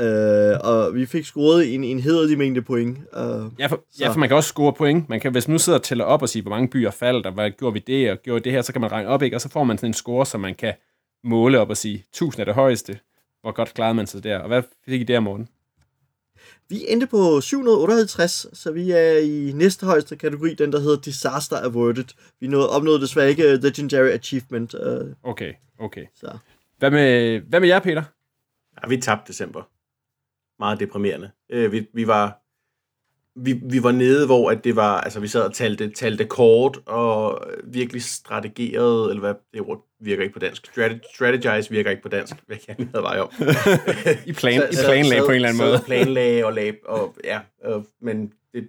Uh, 0.00 0.70
og 0.70 0.94
vi 0.94 1.06
fik 1.06 1.24
scoret 1.24 1.74
en, 1.74 1.84
en 1.84 2.00
hederlig 2.00 2.38
mængde 2.38 2.62
point. 2.62 2.98
Uh, 2.98 3.58
Ja 3.58 3.66
for, 3.66 3.84
Så. 3.92 4.04
ja, 4.04 4.08
for 4.10 4.18
man 4.18 4.28
kan 4.28 4.36
også 4.36 4.48
score 4.48 4.72
point. 4.72 5.08
Man 5.08 5.20
kan, 5.20 5.32
hvis 5.32 5.48
man 5.48 5.52
nu 5.52 5.58
sidder 5.58 5.78
og 5.78 5.84
tæller 5.84 6.04
op 6.04 6.22
og 6.22 6.28
siger, 6.28 6.42
hvor 6.42 6.50
mange 6.50 6.68
byer 6.68 6.90
faldt, 6.90 7.26
og 7.26 7.32
hvad 7.32 7.50
gjorde 7.50 7.72
vi 7.72 7.82
det, 7.86 8.10
og 8.10 8.18
gjorde 8.22 8.44
det 8.44 8.52
her, 8.52 8.62
så 8.62 8.72
kan 8.72 8.80
man 8.80 8.92
regne 8.92 9.08
op, 9.08 9.22
ikke? 9.22 9.36
og 9.36 9.40
så 9.40 9.48
får 9.48 9.64
man 9.64 9.78
sådan 9.78 9.90
en 9.90 9.94
score, 9.94 10.26
som 10.26 10.40
man 10.40 10.54
kan 10.54 10.74
måle 11.24 11.60
op 11.60 11.70
og 11.70 11.76
sige, 11.76 12.04
1000 12.10 12.40
er 12.40 12.44
det 12.44 12.54
højeste. 12.54 12.98
Hvor 13.40 13.52
godt 13.52 13.74
klarede 13.74 13.94
man 13.94 14.06
sig 14.06 14.24
der? 14.24 14.38
Og 14.38 14.48
hvad 14.48 14.62
fik 14.88 15.00
I 15.00 15.04
der, 15.04 15.20
morgen? 15.20 15.48
vi 16.68 16.84
endte 16.88 17.06
på 17.06 17.40
758, 17.40 18.46
så 18.52 18.72
vi 18.72 18.90
er 18.90 19.18
i 19.18 19.52
næste 19.54 19.86
højeste 19.86 20.16
kategori, 20.16 20.54
den 20.54 20.72
der 20.72 20.80
hedder 20.80 21.00
Disaster 21.00 21.56
Averted. 21.56 22.04
Vi 22.40 22.46
nåede, 22.46 22.70
opnåede 22.70 23.00
desværre 23.00 23.28
ikke 23.28 23.52
øh, 23.52 23.62
Legendary 23.62 24.08
Achievement. 24.08 24.74
Uh, 24.74 25.08
Okay, 25.22 25.52
okay. 25.78 26.04
så. 26.14 26.38
Hvad 26.78 26.90
med, 26.90 27.40
hvad 27.40 27.60
med 27.60 27.68
jer, 27.68 27.78
Peter? 27.78 28.02
Ja, 28.82 28.88
vi 28.88 28.96
tabte 29.00 29.32
december. 29.32 29.62
Meget 30.58 30.80
deprimerende. 30.80 31.30
Øh, 31.50 31.72
vi, 31.72 31.86
vi 31.94 32.06
var 32.06 32.40
vi, 33.36 33.52
vi 33.52 33.82
var 33.82 33.92
nede, 33.92 34.26
hvor 34.26 34.50
at 34.50 34.64
det 34.64 34.76
var, 34.76 35.00
altså 35.00 35.20
vi 35.20 35.28
sad 35.28 35.42
og 35.42 35.54
talte, 35.54 35.90
talte 35.90 36.24
kort, 36.24 36.78
og 36.86 37.46
virkelig 37.64 38.02
strategeret, 38.02 39.10
eller 39.10 39.20
hvad, 39.20 39.34
det 39.52 39.60
ord 39.60 39.86
virker 40.00 40.22
ikke 40.22 40.32
på 40.32 40.38
dansk. 40.38 40.66
Strate- 40.66 41.14
Strategize 41.14 41.70
virker 41.70 41.90
ikke 41.90 42.02
på 42.02 42.08
dansk, 42.08 42.34
hvad 42.46 42.56
jeg 42.68 42.76
havde 42.92 43.02
vej 43.02 43.18
om. 43.20 43.30
I, 44.26 44.32
plan, 44.32 44.62
I 44.70 44.74
Så- 44.74 44.84
planlagde 44.84 45.20
så- 45.20 45.26
på 45.26 45.30
en 45.30 45.34
eller 45.36 45.48
anden 45.48 45.64
måde. 45.66 45.80
planlagde 45.86 46.44
og 46.44 46.52
lag, 46.52 46.74
og 46.88 47.16
ja, 47.24 47.40
og, 47.64 47.86
men 48.00 48.32
det, 48.54 48.68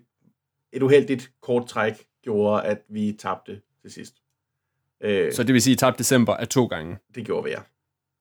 et 0.74 0.84
uheldigt 0.84 1.32
kort 1.42 1.68
træk 1.68 1.94
gjorde, 2.24 2.64
at 2.64 2.82
vi 2.90 3.16
tabte 3.20 3.62
til 3.82 3.92
sidst. 3.92 4.16
Øh, 5.02 5.34
Så 5.34 5.44
det 5.44 5.54
vil 5.54 5.62
sige, 5.62 5.72
at 5.74 5.76
I 5.78 5.80
tabte 5.80 5.98
december 6.00 6.34
af 6.34 6.48
to 6.48 6.66
gange. 6.66 6.98
det 7.16 7.26
gjorde 7.26 7.44
vi, 7.44 7.50
ja. 7.50 7.60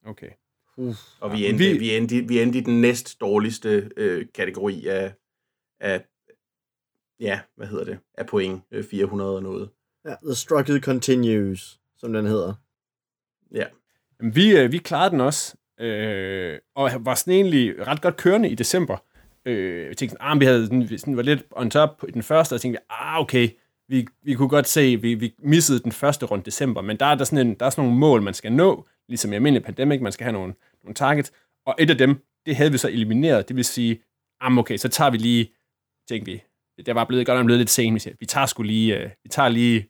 Okay. 0.06 0.28
Og 1.20 1.32
vi 1.32 1.46
endte, 1.46 1.64
vi- 1.64 1.72
vi... 1.72 1.78
Vi, 1.78 1.96
endte, 1.96 2.28
vi 2.28 2.42
endte 2.42 2.58
i 2.58 2.62
den 2.62 2.80
næst 2.80 3.20
dårligste 3.20 3.90
øh, 3.96 4.26
kategori 4.34 4.86
af, 4.86 5.12
af 5.80 6.04
ja, 7.20 7.40
hvad 7.56 7.66
hedder 7.66 7.84
det, 7.84 7.98
af 8.14 8.26
point, 8.26 8.62
øh, 8.70 8.84
400 8.84 9.36
og 9.36 9.42
noget. 9.42 9.68
Ja, 10.04 10.14
The 10.26 10.34
Struggle 10.34 10.80
Continues, 10.80 11.80
som 11.98 12.12
den 12.12 12.26
hedder. 12.26 12.54
Ja. 13.54 13.64
Jamen, 14.20 14.36
Vi, 14.36 14.56
øh, 14.56 14.72
vi 14.72 14.78
klarede 14.78 15.10
den 15.10 15.20
også, 15.20 15.54
øh, 15.80 16.58
og 16.74 16.90
var 17.00 17.14
sådan 17.14 17.34
egentlig 17.34 17.86
ret 17.86 18.02
godt 18.02 18.16
kørende 18.16 18.48
i 18.48 18.54
december. 18.54 18.96
Øh, 19.44 19.86
jeg 19.86 19.96
tænkte, 19.96 20.22
ah, 20.22 20.40
vi 20.40 20.44
havde 20.44 20.64
sådan, 20.66 20.90
vi 20.90 20.98
sådan 20.98 21.16
var 21.16 21.22
lidt 21.22 21.42
on 21.50 21.70
top 21.70 22.04
i 22.08 22.10
den 22.10 22.22
første, 22.22 22.54
og 22.54 22.60
tænkte, 22.60 22.80
ah, 22.92 23.20
okay, 23.20 23.48
vi, 23.88 24.06
vi 24.22 24.34
kunne 24.34 24.48
godt 24.48 24.68
se, 24.68 24.96
vi, 24.96 25.14
vi 25.14 25.34
missede 25.38 25.78
den 25.80 25.92
første 25.92 26.26
rundt 26.26 26.46
december, 26.46 26.80
men 26.82 26.96
der 26.96 27.06
er 27.06 27.14
der 27.14 27.24
sådan, 27.24 27.46
en, 27.46 27.54
der 27.54 27.66
er 27.66 27.70
sådan 27.70 27.84
nogle 27.84 27.98
mål, 28.00 28.22
man 28.22 28.34
skal 28.34 28.52
nå, 28.52 28.86
ligesom 29.08 29.32
i 29.32 29.34
almindelig 29.34 29.64
pandemic, 29.64 30.00
man 30.00 30.12
skal 30.12 30.24
have 30.24 30.32
nogle, 30.32 30.54
nogle 30.82 30.94
targets, 30.94 31.32
og 31.66 31.74
et 31.78 31.90
af 31.90 31.98
dem, 31.98 32.24
det 32.46 32.56
havde 32.56 32.72
vi 32.72 32.78
så 32.78 32.88
elimineret, 32.88 33.48
det 33.48 33.56
vil 33.56 33.64
sige, 33.64 34.02
ah, 34.40 34.58
okay, 34.58 34.76
så 34.76 34.88
tager 34.88 35.10
vi 35.10 35.16
lige, 35.16 35.52
tænkte 36.08 36.32
vi, 36.32 36.42
det 36.86 36.94
var 36.94 37.04
blevet, 37.04 37.26
godt 37.26 37.38
nok 37.38 37.44
blevet 37.44 37.58
lidt 37.58 37.70
sent, 37.70 37.94
vi 37.94 37.98
siger, 37.98 38.14
vi 38.20 38.26
tager 38.26 38.46
sgu 38.46 38.62
lige, 38.62 38.98
øh, 38.98 39.10
vi 39.22 39.28
tager 39.28 39.48
lige 39.48 39.88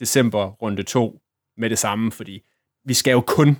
december 0.00 0.50
runde 0.50 0.82
2 0.82 1.20
med 1.56 1.70
det 1.70 1.78
samme, 1.78 2.12
fordi 2.12 2.42
vi 2.84 2.94
skal 2.94 3.12
jo 3.12 3.20
kun, 3.20 3.58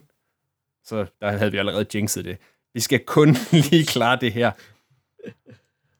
så 0.85 1.07
der 1.21 1.31
havde 1.31 1.53
vi 1.53 1.59
allerede 1.59 1.87
jinxet 1.95 2.25
det, 2.25 2.39
vi 2.75 2.81
skal 2.81 3.05
kun 3.05 3.37
lige 3.71 3.87
klare 3.87 4.19
det 4.21 4.33
her. 4.33 4.53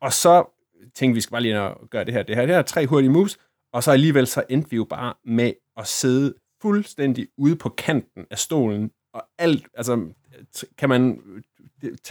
Og 0.01 0.13
så 0.13 0.45
tænkte 0.95 1.15
vi, 1.15 1.15
vi 1.15 1.21
skal 1.21 1.31
bare 1.31 1.43
lige 1.43 1.75
gøre 1.91 2.05
det 2.05 2.15
her. 2.15 2.23
Det 2.23 2.37
her, 2.37 2.47
det 2.47 2.55
her 2.55 2.63
tre 2.63 2.87
hurtige 2.87 3.11
moves, 3.11 3.39
og 3.73 3.83
så 3.83 3.91
alligevel 3.91 4.27
så 4.27 4.45
endte 4.49 4.71
vi 4.71 4.77
jo 4.77 4.85
bare 4.85 5.15
med 5.25 5.53
at 5.77 5.87
sidde 5.87 6.35
fuldstændig 6.65 7.29
ude 7.37 7.57
på 7.57 7.69
kanten 7.69 8.27
af 8.31 8.39
stolen, 8.39 8.91
og 9.13 9.23
alt, 9.39 9.67
altså, 9.75 10.09
kan 10.79 10.89
man, 10.89 11.21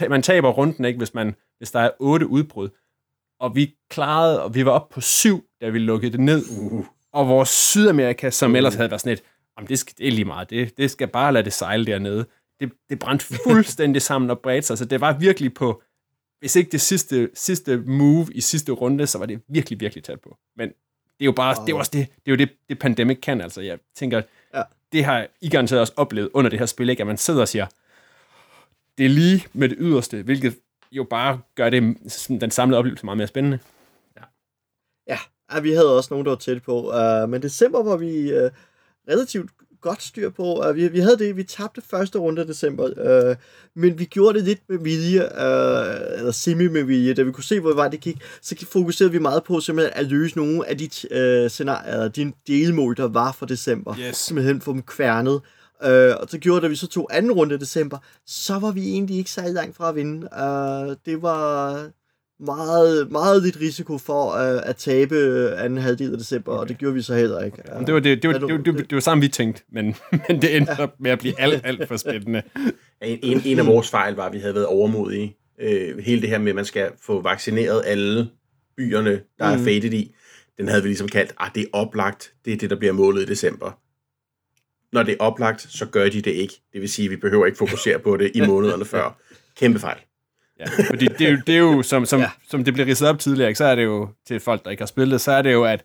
man 0.08 0.22
taber 0.22 0.48
runden, 0.50 0.84
ikke, 0.84 0.98
hvis, 0.98 1.14
man, 1.14 1.34
hvis 1.58 1.70
der 1.70 1.80
er 1.80 1.90
otte 1.98 2.26
udbrud. 2.26 2.68
Og 3.40 3.54
vi 3.54 3.74
klarede, 3.90 4.42
og 4.42 4.54
vi 4.54 4.64
var 4.66 4.70
oppe 4.70 4.94
på 4.94 5.00
syv, 5.00 5.44
da 5.60 5.68
vi 5.68 5.78
lukkede 5.78 6.12
det 6.12 6.20
ned. 6.20 6.44
Uh. 6.58 6.86
Og 7.12 7.28
vores 7.28 7.48
Sydamerika, 7.48 8.30
som 8.30 8.56
ellers 8.56 8.74
havde 8.74 8.90
været 8.90 9.00
sådan 9.00 9.12
et, 9.12 9.22
jamen 9.58 9.68
det, 9.68 9.78
skal, 9.78 9.94
det 9.98 10.08
er 10.08 10.12
lige 10.12 10.24
meget, 10.24 10.50
det, 10.50 10.76
det 10.76 10.90
skal 10.90 11.08
bare 11.08 11.32
lade 11.32 11.44
det 11.44 11.52
sejle 11.52 11.86
dernede. 11.86 12.26
Det, 12.60 12.72
det 12.88 12.98
brændte 12.98 13.24
fuldstændig 13.46 14.02
sammen 14.02 14.30
og 14.30 14.38
bredte 14.38 14.66
sig, 14.66 14.78
så 14.78 14.84
det 14.84 15.00
var 15.00 15.18
virkelig 15.18 15.54
på, 15.54 15.82
hvis 16.40 16.56
ikke 16.56 16.70
det 16.70 16.80
sidste, 16.80 17.30
sidste 17.34 17.76
move 17.76 18.26
i 18.34 18.40
sidste 18.40 18.72
runde, 18.72 19.06
så 19.06 19.18
var 19.18 19.26
det 19.26 19.40
virkelig, 19.48 19.80
virkelig 19.80 20.04
tæt 20.04 20.20
på. 20.20 20.36
Men 20.56 20.68
det 21.18 21.20
er 21.20 21.24
jo 21.24 21.32
bare, 21.32 21.56
wow. 21.56 21.66
det 21.66 21.72
er 21.72 21.76
også 21.76 21.90
det, 21.94 22.08
det, 22.08 22.32
er 22.32 22.32
jo 22.32 22.36
det, 22.36 22.50
det 22.68 22.78
pandemic 22.78 23.20
kan, 23.20 23.40
altså. 23.40 23.60
Jeg 23.60 23.78
tænker 23.94 24.22
det 24.94 25.04
har 25.04 25.26
I 25.40 25.48
garanteret 25.48 25.80
også 25.80 25.92
oplevet 25.96 26.30
under 26.34 26.50
det 26.50 26.58
her 26.58 26.66
spil, 26.66 26.88
ikke? 26.88 27.00
at 27.00 27.06
man 27.06 27.16
sidder 27.16 27.40
og 27.40 27.48
siger, 27.48 27.66
det 28.98 29.06
er 29.06 29.10
lige 29.10 29.46
med 29.52 29.68
det 29.68 29.76
yderste, 29.80 30.22
hvilket 30.22 30.58
jo 30.92 31.04
bare 31.04 31.40
gør 31.54 31.70
det 31.70 31.96
den 32.28 32.50
samlede 32.50 32.78
oplevelse 32.78 33.04
meget 33.04 33.18
mere 33.18 33.26
spændende. 33.26 33.58
Ja, 34.16 34.22
ja, 35.06 35.18
ja 35.54 35.60
vi 35.60 35.72
havde 35.72 35.96
også 35.96 36.14
nogen, 36.14 36.26
der 36.26 36.30
var 36.30 36.38
tæt 36.38 36.62
på, 36.62 36.92
uh, 36.92 37.28
men 37.28 37.42
december 37.42 37.82
var 37.82 37.96
vi 37.96 38.36
uh, 38.36 38.50
relativt 39.08 39.50
godt 39.84 40.02
styr 40.02 40.30
på. 40.30 40.68
Uh, 40.68 40.76
vi, 40.76 40.88
vi 40.88 40.98
havde 40.98 41.18
det, 41.18 41.36
vi 41.36 41.42
tabte 41.42 41.82
første 41.90 42.18
runde 42.18 42.40
af 42.40 42.46
december, 42.46 42.84
uh, 43.30 43.36
men 43.74 43.98
vi 43.98 44.04
gjorde 44.04 44.38
det 44.38 44.44
lidt 44.44 44.60
med 44.68 44.78
vilje, 44.78 45.20
uh, 45.20 46.18
eller 46.18 46.32
semi 46.32 46.68
med 46.68 46.82
vilje, 46.82 47.14
da 47.14 47.22
vi 47.22 47.32
kunne 47.32 47.44
se, 47.44 47.60
hvor 47.60 47.74
vej 47.74 47.88
det 47.88 48.00
gik, 48.00 48.16
så 48.42 48.66
fokuserede 48.72 49.12
vi 49.12 49.18
meget 49.18 49.44
på 49.44 49.60
simpelthen 49.60 49.92
at 50.04 50.06
løse 50.06 50.36
nogle 50.36 50.68
af 50.68 50.78
de 50.78 50.84
uh, 50.84 51.50
scenarier, 51.50 52.08
de 52.08 52.32
delmål, 52.46 52.96
der 52.96 53.08
var 53.08 53.32
for 53.32 53.46
december. 53.46 53.94
Yes. 53.98 54.16
Simpelthen 54.16 54.60
få 54.60 54.72
dem 54.72 54.82
kværnet. 54.82 55.40
Uh, 55.80 56.14
og 56.20 56.26
så 56.28 56.38
gjorde 56.38 56.56
det, 56.56 56.62
da 56.62 56.68
vi 56.68 56.76
så 56.76 56.86
tog 56.86 57.08
anden 57.16 57.32
runde 57.32 57.54
i 57.54 57.58
december, 57.58 57.98
så 58.26 58.58
var 58.58 58.70
vi 58.70 58.92
egentlig 58.92 59.16
ikke 59.16 59.30
særlig 59.30 59.52
langt 59.52 59.76
fra 59.76 59.88
at 59.88 59.94
vinde. 59.94 60.28
Uh, 60.32 60.96
det 61.06 61.22
var 61.22 61.74
meget, 62.40 63.10
meget 63.10 63.42
lidt 63.42 63.60
risiko 63.60 63.98
for 63.98 64.32
uh, 64.32 64.68
at 64.68 64.76
tabe 64.76 65.16
anden 65.58 65.78
halvdel 65.78 66.12
af 66.12 66.18
december, 66.18 66.52
okay. 66.52 66.60
og 66.60 66.68
det 66.68 66.78
gjorde 66.78 66.94
vi 66.94 67.02
så 67.02 67.14
heller 67.14 67.40
ikke. 67.40 67.58
Uh, 67.76 67.86
det, 67.86 67.94
var 67.94 68.00
det, 68.00 68.22
det, 68.22 68.28
var, 68.28 68.38
det, 68.38 68.42
var, 68.42 68.62
det, 68.62 68.74
var, 68.74 68.80
det 68.80 68.94
var 68.94 69.00
sammen, 69.00 69.22
vi 69.22 69.28
tænkte, 69.28 69.62
men, 69.72 69.84
men 70.28 70.42
det 70.42 70.56
endte 70.56 70.76
ja. 70.78 70.86
med 70.98 71.10
at 71.10 71.18
blive 71.18 71.40
alt, 71.40 71.60
alt 71.64 71.88
for 71.88 71.96
spændende. 71.96 72.42
En, 73.02 73.18
en, 73.22 73.42
en 73.44 73.58
af 73.58 73.66
vores 73.66 73.90
fejl 73.90 74.14
var, 74.14 74.26
at 74.26 74.32
vi 74.32 74.38
havde 74.38 74.54
været 74.54 74.66
overmodige. 74.66 75.36
Uh, 75.58 75.98
hele 75.98 76.20
det 76.20 76.28
her 76.28 76.38
med, 76.38 76.48
at 76.48 76.54
man 76.56 76.64
skal 76.64 76.90
få 77.02 77.22
vaccineret 77.22 77.82
alle 77.86 78.28
byerne, 78.76 79.20
der 79.38 79.54
mm. 79.54 79.60
er 79.60 79.64
faded 79.64 79.92
i, 79.92 80.14
den 80.58 80.68
havde 80.68 80.82
vi 80.82 80.88
ligesom 80.88 81.08
kaldt, 81.08 81.30
at 81.30 81.36
ah, 81.38 81.50
det 81.54 81.62
er 81.62 81.66
oplagt, 81.72 82.32
det 82.44 82.52
er 82.52 82.56
det, 82.56 82.70
der 82.70 82.76
bliver 82.76 82.92
målet 82.92 83.22
i 83.22 83.26
december 83.26 83.84
når 84.94 85.02
det 85.02 85.12
er 85.12 85.24
oplagt, 85.24 85.66
så 85.70 85.86
gør 85.86 86.08
de 86.08 86.22
det 86.22 86.30
ikke. 86.30 86.54
Det 86.72 86.80
vil 86.80 86.88
sige, 86.88 87.06
at 87.06 87.10
vi 87.10 87.16
behøver 87.16 87.46
ikke 87.46 87.58
fokusere 87.58 87.98
på 87.98 88.16
det 88.16 88.30
i 88.34 88.40
månederne 88.50 88.84
før. 88.84 89.20
Kæmpe 89.56 89.78
fejl. 89.78 89.98
Ja, 90.58 90.64
fordi 90.90 91.06
det 91.06 91.20
er 91.20 91.30
jo, 91.30 91.38
det 91.46 91.54
er 91.54 91.58
jo 91.58 91.82
som, 91.92 92.06
som, 92.06 92.20
ja. 92.20 92.30
som 92.48 92.64
det 92.64 92.74
blev 92.74 92.86
ridset 92.86 93.08
op 93.08 93.18
tidligere, 93.18 93.54
så 93.54 93.64
er 93.64 93.74
det 93.74 93.84
jo, 93.84 94.08
til 94.26 94.40
folk, 94.40 94.64
der 94.64 94.70
ikke 94.70 94.80
har 94.80 94.86
spillet 94.86 95.20
så 95.20 95.32
er 95.32 95.42
det 95.42 95.52
jo, 95.52 95.64
at 95.64 95.84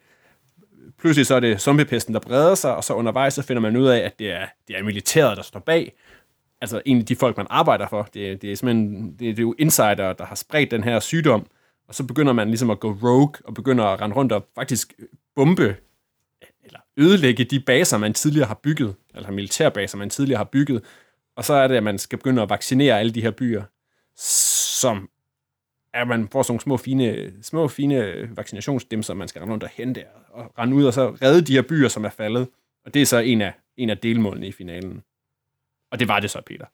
pludselig 1.00 1.26
så 1.26 1.36
er 1.36 1.40
det 1.40 1.62
zombiepesten, 1.62 2.14
der 2.14 2.20
breder 2.20 2.56
sig, 2.56 2.76
og 2.76 2.84
så 2.84 2.94
undervejs 2.94 3.34
så 3.34 3.42
finder 3.42 3.62
man 3.62 3.78
ud 3.78 3.88
af, 3.88 3.98
at 3.98 4.20
det 4.20 4.32
er, 4.32 4.46
det 4.68 4.78
er 4.78 4.84
militæret, 4.84 5.38
der 5.38 5.44
står 5.44 5.60
bag. 5.60 5.94
Altså 6.62 6.82
egentlig 6.86 7.10
de 7.10 7.16
folk, 7.16 7.38
man 7.38 7.48
arbejder 7.50 7.88
for. 7.88 8.10
Det, 8.14 8.42
det 8.42 8.52
er 8.52 8.56
simpelthen 8.56 9.12
det, 9.12 9.20
det 9.20 9.40
er 9.40 9.42
jo 9.42 9.56
insider, 9.60 10.14
der 10.14 10.26
har 10.26 10.36
spredt 10.36 10.72
den 10.72 10.84
her 10.84 11.00
sygdom, 11.00 11.48
og 11.88 11.96
så 11.96 12.04
begynder 12.04 12.34
man 12.34 12.48
ligesom 12.48 12.70
at 12.70 12.80
gå 12.80 12.92
rogue, 13.04 13.34
og 13.44 13.54
begynder 13.54 13.86
at 13.86 14.02
rende 14.02 14.16
rundt 14.16 14.32
og 14.32 14.46
faktisk 14.56 14.94
bombe 15.36 15.76
ødelægge 17.00 17.44
de 17.44 17.60
baser, 17.60 17.98
man 17.98 18.14
tidligere 18.14 18.48
har 18.48 18.60
bygget, 18.64 18.96
eller 19.16 19.32
militærbaser, 19.32 19.98
man 19.98 20.10
tidligere 20.10 20.38
har 20.38 20.50
bygget, 20.52 20.84
og 21.36 21.46
så 21.46 21.54
er 21.54 21.68
det, 21.68 21.76
at 21.76 21.84
man 21.84 21.98
skal 21.98 22.18
begynde 22.18 22.42
at 22.42 22.50
vaccinere 22.50 23.00
alle 23.00 23.12
de 23.12 23.22
her 23.22 23.32
byer, 23.32 23.64
som 24.80 25.10
at 25.94 26.08
man 26.08 26.28
får 26.32 26.44
sådan 26.44 26.52
nogle 26.52 26.62
små 26.62 26.78
fine, 26.78 27.34
små 27.42 27.68
fine 27.68 28.30
vaccinationsdimser, 28.36 29.14
man 29.14 29.28
skal 29.28 29.40
rende 29.40 29.52
rundt 29.52 29.64
og 29.64 29.70
hente 29.74 30.04
og 30.30 30.54
rende 30.60 30.76
ud 30.76 30.86
og 30.86 30.94
så 30.94 31.10
redde 31.10 31.42
de 31.42 31.54
her 31.54 31.62
byer, 31.62 31.88
som 31.88 32.06
er 32.06 32.10
faldet. 32.10 32.48
Og 32.86 32.94
det 32.94 33.02
er 33.02 33.06
så 33.06 33.18
en 33.18 33.42
af, 33.42 33.54
en 33.78 33.90
af 33.90 33.98
delmålene 33.98 34.48
i 34.48 34.52
finalen. 34.52 35.04
Og 35.92 36.00
det 36.00 36.08
var 36.08 36.20
det 36.20 36.30
så, 36.30 36.42
Peter. 36.46 36.66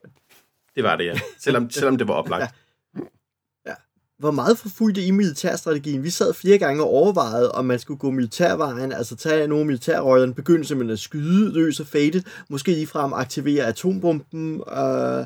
Det 0.74 0.84
var 0.84 0.96
det, 0.96 1.04
ja. 1.04 1.20
Selvom, 1.38 1.70
selvom 1.80 1.96
det 1.98 2.08
var 2.08 2.14
oplagt 2.14 2.54
var 4.18 4.30
meget 4.30 4.58
forfulgte 4.58 5.04
i 5.04 5.10
militærstrategien. 5.10 6.02
Vi 6.02 6.10
sad 6.10 6.34
flere 6.34 6.58
gange 6.58 6.82
og 6.82 6.88
overvejede, 6.88 7.52
om 7.52 7.64
man 7.64 7.78
skulle 7.78 7.98
gå 7.98 8.10
militærvejen, 8.10 8.92
altså 8.92 9.16
tage 9.16 9.48
nogle 9.48 9.64
militærrøjder, 9.64 10.32
begynde 10.32 10.64
simpelthen 10.64 10.92
at 10.92 10.98
skyde 10.98 11.52
løs 11.52 11.80
og 11.80 11.86
fadet, 11.86 12.26
måske 12.48 12.72
ligefrem 12.72 13.12
aktivere 13.12 13.66
atombomben. 13.66 14.54
Øh, 14.54 15.24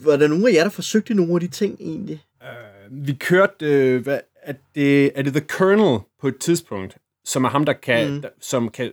var 0.00 0.16
der 0.16 0.28
nogen 0.28 0.48
af 0.48 0.52
jer, 0.52 0.62
der 0.62 0.70
forsøgte 0.70 1.14
nogle 1.14 1.34
af 1.34 1.40
de 1.40 1.48
ting 1.48 1.76
egentlig? 1.80 2.24
Uh, 2.40 3.06
vi 3.06 3.12
kørte, 3.12 3.66
øh, 3.66 4.02
hvad, 4.02 4.20
er, 4.42 4.54
det, 4.74 5.12
er 5.14 5.22
det 5.22 5.32
The 5.32 5.44
Colonel 5.48 6.00
på 6.20 6.28
et 6.28 6.38
tidspunkt, 6.38 6.96
som 7.24 7.44
er 7.44 7.48
ham, 7.48 7.64
der 7.64 7.72
kan, 7.72 8.10
mm. 8.10 8.22
der, 8.22 8.28
som 8.40 8.68
kan 8.68 8.92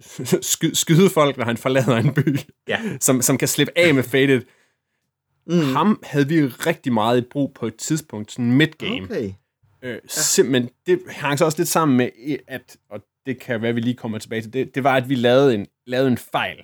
skyde, 0.52 0.76
skyde 0.76 1.10
folk, 1.10 1.36
når 1.36 1.44
han 1.44 1.56
forlader 1.56 1.96
en 1.96 2.14
by. 2.14 2.38
Ja. 2.68 2.80
Som, 3.00 3.22
som 3.22 3.38
kan 3.38 3.48
slippe 3.48 3.72
af 3.76 3.94
med 3.94 4.02
fated. 4.02 4.42
Mm. 5.46 5.60
Ham 5.60 6.00
havde 6.02 6.28
vi 6.28 6.46
rigtig 6.46 6.92
meget 6.92 7.18
i 7.18 7.26
brug 7.30 7.54
på 7.54 7.66
et 7.66 7.76
tidspunkt, 7.76 8.32
sådan 8.32 8.52
midgame. 8.52 9.04
Okay. 9.04 9.32
Øh, 9.82 9.90
ja. 9.92 9.98
Simpelthen, 10.06 10.70
det 10.86 11.00
hang 11.08 11.38
så 11.38 11.44
også 11.44 11.58
lidt 11.58 11.68
sammen 11.68 11.96
med, 11.96 12.10
at, 12.48 12.76
og 12.90 13.00
det 13.26 13.40
kan 13.40 13.62
være, 13.62 13.68
at 13.68 13.76
vi 13.76 13.80
lige 13.80 13.96
kommer 13.96 14.18
tilbage 14.18 14.42
til, 14.42 14.52
det, 14.52 14.74
det 14.74 14.84
var, 14.84 14.96
at 14.96 15.08
vi 15.08 15.14
lavede 15.14 15.54
en, 15.54 15.66
lavede 15.86 16.08
en 16.08 16.18
fejl. 16.18 16.56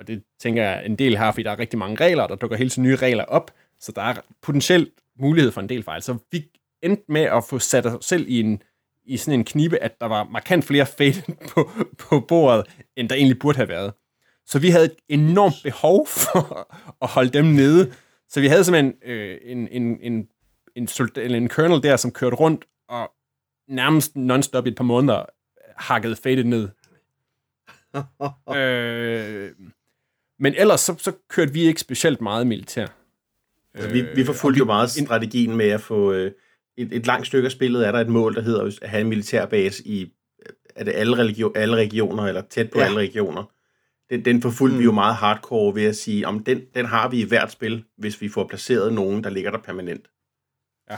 Og 0.00 0.06
det 0.06 0.22
tænker 0.38 0.62
jeg 0.62 0.86
en 0.86 0.96
del 0.96 1.16
har, 1.16 1.32
fordi 1.32 1.42
der 1.42 1.50
er 1.50 1.58
rigtig 1.58 1.78
mange 1.78 2.04
regler, 2.04 2.26
der 2.26 2.34
dukker 2.34 2.56
hele 2.56 2.70
tiden 2.70 2.84
nye 2.84 2.96
regler 2.96 3.24
op, 3.24 3.50
så 3.80 3.92
der 3.92 4.02
er 4.02 4.14
potentielt 4.42 4.92
mulighed 5.18 5.52
for 5.52 5.60
en 5.60 5.68
del 5.68 5.82
fejl. 5.82 6.02
Så 6.02 6.18
vi 6.30 6.44
endte 6.82 7.02
med 7.08 7.20
at 7.20 7.44
få 7.44 7.58
sat 7.58 7.86
os 7.86 8.04
selv 8.04 8.24
i 8.28 8.40
en, 8.40 8.62
i 9.04 9.16
sådan 9.16 9.40
en 9.40 9.44
knibe, 9.44 9.78
at 9.78 10.00
der 10.00 10.06
var 10.06 10.24
markant 10.24 10.64
flere 10.64 10.86
fade 10.86 11.22
på, 11.54 11.70
på 11.98 12.20
bordet, 12.20 12.66
end 12.96 13.08
der 13.08 13.14
egentlig 13.14 13.38
burde 13.38 13.56
have 13.56 13.68
været. 13.68 13.92
Så 14.46 14.58
vi 14.58 14.70
havde 14.70 14.84
et 14.84 14.96
enormt 15.08 15.54
behov 15.62 16.06
for 16.06 16.68
at 17.02 17.08
holde 17.08 17.30
dem 17.30 17.44
nede. 17.44 17.92
Så 18.28 18.40
vi 18.40 18.46
havde 18.46 18.64
simpelthen 18.64 18.94
øh, 19.04 19.38
en, 19.42 19.68
en, 19.68 19.98
en, 20.02 20.28
en, 20.76 20.88
soldat, 20.88 21.32
en 21.32 21.48
colonel 21.48 21.82
der, 21.82 21.96
som 21.96 22.10
kørte 22.10 22.36
rundt 22.36 22.64
og 22.88 23.10
nærmest 23.68 24.16
non-stop 24.16 24.66
i 24.66 24.68
et 24.68 24.76
par 24.76 24.84
måneder 24.84 25.24
hakkede 25.76 26.16
fadet 26.16 26.46
ned. 26.46 26.68
øh, 28.56 29.52
men 30.40 30.54
ellers 30.54 30.80
så, 30.80 30.94
så 30.98 31.12
kørte 31.28 31.52
vi 31.52 31.60
ikke 31.60 31.80
specielt 31.80 32.20
meget 32.20 32.46
militær. 32.46 32.86
Altså, 33.74 33.90
vi, 33.90 34.04
vi 34.14 34.24
forfulgte 34.24 34.58
jo 34.58 34.64
meget 34.64 34.90
strategien 34.90 35.56
med 35.56 35.68
at 35.68 35.80
få... 35.80 36.12
Øh, 36.12 36.32
et, 36.76 36.92
et 36.92 37.06
langt 37.06 37.26
stykke 37.26 37.46
af 37.46 37.52
spillet 37.52 37.86
er 37.86 37.92
der 37.92 37.98
et 38.00 38.08
mål, 38.08 38.34
der 38.34 38.42
hedder 38.42 38.64
at 38.64 38.88
have 38.88 39.00
en 39.00 39.08
militærbase 39.08 39.86
i 39.86 40.12
er 40.76 40.84
det 40.84 40.92
alle, 40.94 41.16
region, 41.16 41.52
alle 41.56 41.76
regioner, 41.76 42.24
eller 42.24 42.40
tæt 42.40 42.70
på 42.70 42.78
ja. 42.78 42.84
alle 42.84 42.96
regioner 42.96 43.44
den, 44.10 44.24
den 44.24 44.42
forfulgte 44.42 44.74
mm. 44.74 44.78
vi 44.78 44.84
jo 44.84 44.90
mm. 44.90 44.94
meget 44.94 45.14
hardcore 45.14 45.74
ved 45.74 45.84
at 45.84 45.96
sige, 45.96 46.26
om 46.26 46.44
den, 46.44 46.62
den 46.74 46.86
har 46.86 47.08
vi 47.08 47.20
i 47.20 47.24
hvert 47.24 47.52
spil, 47.52 47.84
hvis 47.96 48.20
vi 48.20 48.28
får 48.28 48.46
placeret 48.46 48.92
nogen, 48.92 49.24
der 49.24 49.30
ligger 49.30 49.50
der 49.50 49.58
permanent. 49.58 50.10
Ja. 50.90 50.96